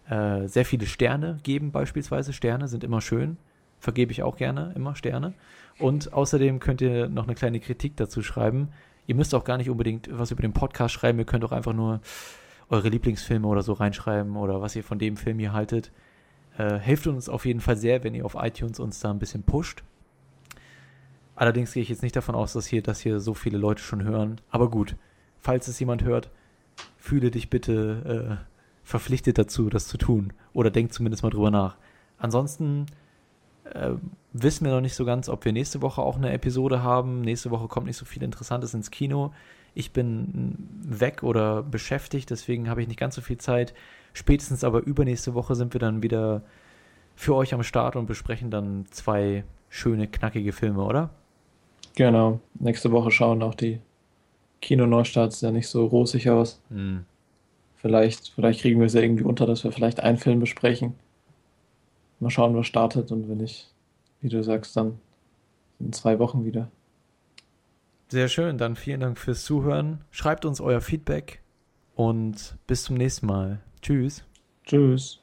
äh, 0.09 0.47
sehr 0.47 0.65
viele 0.65 0.85
Sterne 0.85 1.39
geben, 1.43 1.71
beispielsweise. 1.71 2.33
Sterne 2.33 2.67
sind 2.67 2.83
immer 2.83 3.01
schön. 3.01 3.37
Vergebe 3.79 4.11
ich 4.11 4.23
auch 4.23 4.37
gerne 4.37 4.73
immer 4.75 4.95
Sterne. 4.95 5.33
Und 5.79 6.13
außerdem 6.13 6.59
könnt 6.59 6.81
ihr 6.81 7.09
noch 7.09 7.25
eine 7.25 7.35
kleine 7.35 7.59
Kritik 7.59 7.97
dazu 7.97 8.21
schreiben. 8.21 8.69
Ihr 9.07 9.15
müsst 9.15 9.35
auch 9.35 9.43
gar 9.43 9.57
nicht 9.57 9.69
unbedingt 9.69 10.09
was 10.11 10.31
über 10.31 10.41
den 10.41 10.53
Podcast 10.53 10.93
schreiben. 10.93 11.19
Ihr 11.19 11.25
könnt 11.25 11.43
auch 11.45 11.51
einfach 11.51 11.73
nur 11.73 12.01
eure 12.69 12.89
Lieblingsfilme 12.89 13.47
oder 13.47 13.61
so 13.61 13.73
reinschreiben 13.73 14.35
oder 14.35 14.61
was 14.61 14.75
ihr 14.75 14.83
von 14.83 14.99
dem 14.99 15.17
Film 15.17 15.39
hier 15.39 15.53
haltet. 15.53 15.91
Äh, 16.57 16.79
hilft 16.79 17.07
uns 17.07 17.29
auf 17.29 17.45
jeden 17.45 17.61
Fall 17.61 17.77
sehr, 17.77 18.03
wenn 18.03 18.15
ihr 18.15 18.25
auf 18.25 18.35
iTunes 18.39 18.79
uns 18.79 18.99
da 18.99 19.11
ein 19.11 19.19
bisschen 19.19 19.43
pusht. 19.43 19.83
Allerdings 21.35 21.73
gehe 21.73 21.83
ich 21.83 21.89
jetzt 21.89 22.01
nicht 22.01 22.15
davon 22.15 22.33
aus, 22.33 22.53
dass 22.53 22.65
hier, 22.65 22.81
dass 22.81 23.01
hier 23.01 23.19
so 23.19 23.33
viele 23.33 23.57
Leute 23.57 23.83
schon 23.83 24.03
hören. 24.03 24.39
Aber 24.49 24.69
gut, 24.69 24.95
falls 25.39 25.67
es 25.67 25.79
jemand 25.79 26.03
hört, 26.03 26.31
fühle 26.97 27.29
dich 27.29 27.49
bitte 27.49 28.39
äh, 28.41 28.45
verpflichtet 28.83 29.37
dazu, 29.37 29.69
das 29.69 29.87
zu 29.87 29.97
tun. 29.97 30.33
Oder 30.53 30.71
denk 30.71 30.93
zumindest 30.93 31.23
mal 31.23 31.29
drüber 31.29 31.51
nach. 31.51 31.77
Ansonsten 32.17 32.85
äh, 33.65 33.91
wissen 34.37 34.65
wir 34.65 34.73
noch 34.73 34.81
nicht 34.81 34.95
so 34.95 35.05
ganz, 35.05 35.29
ob 35.29 35.45
wir 35.45 35.53
nächste 35.53 35.81
Woche 35.81 36.01
auch 36.01 36.17
eine 36.17 36.33
Episode 36.33 36.83
haben. 36.83 37.21
Nächste 37.21 37.51
Woche 37.51 37.67
kommt 37.67 37.87
nicht 37.87 37.97
so 37.97 38.05
viel 38.05 38.21
Interessantes 38.21 38.73
ins 38.73 38.91
Kino. 38.91 39.31
Ich 39.73 39.91
bin 39.91 40.57
weg 40.81 41.23
oder 41.23 41.63
beschäftigt, 41.63 42.29
deswegen 42.29 42.69
habe 42.69 42.81
ich 42.81 42.87
nicht 42.87 42.99
ganz 42.99 43.15
so 43.15 43.21
viel 43.21 43.37
Zeit. 43.37 43.73
Spätestens 44.13 44.63
aber 44.63 44.81
übernächste 44.81 45.33
Woche 45.33 45.55
sind 45.55 45.73
wir 45.73 45.79
dann 45.79 46.03
wieder 46.03 46.41
für 47.15 47.35
euch 47.35 47.53
am 47.53 47.63
Start 47.63 47.95
und 47.95 48.07
besprechen 48.07 48.51
dann 48.51 48.85
zwei 48.89 49.45
schöne, 49.69 50.07
knackige 50.07 50.51
Filme, 50.51 50.83
oder? 50.83 51.11
Genau. 51.95 52.39
Nächste 52.55 52.91
Woche 52.91 53.11
schauen 53.11 53.41
auch 53.41 53.55
die 53.55 53.79
Kino-Neustarts 54.61 55.41
ja 55.41 55.51
nicht 55.51 55.67
so 55.67 55.85
rosig 55.85 56.29
aus. 56.29 56.61
Mm. 56.69 56.99
Vielleicht, 57.77 58.33
vielleicht 58.35 58.61
kriegen 58.61 58.79
wir 58.79 58.87
es 58.87 58.93
ja 58.93 59.01
irgendwie 59.01 59.23
unter, 59.23 59.45
dass 59.45 59.63
wir 59.63 59.71
vielleicht 59.71 60.01
einen 60.01 60.17
Film 60.17 60.39
besprechen. 60.39 60.95
Mal 62.19 62.29
schauen, 62.29 62.55
was 62.55 62.67
startet 62.67 63.11
und 63.11 63.29
wenn 63.29 63.37
nicht, 63.37 63.69
wie 64.25 64.29
du 64.29 64.43
sagst, 64.43 64.75
dann 64.75 64.99
in 65.79 65.93
zwei 65.93 66.19
Wochen 66.19 66.45
wieder. 66.45 66.69
Sehr 68.09 68.27
schön, 68.27 68.57
dann 68.57 68.75
vielen 68.75 68.99
Dank 68.99 69.17
fürs 69.17 69.43
Zuhören. 69.43 70.01
Schreibt 70.11 70.45
uns 70.45 70.61
euer 70.61 70.81
Feedback 70.81 71.41
und 71.95 72.57
bis 72.67 72.83
zum 72.83 72.97
nächsten 72.97 73.27
Mal. 73.27 73.59
Tschüss. 73.81 74.23
Tschüss. 74.63 75.21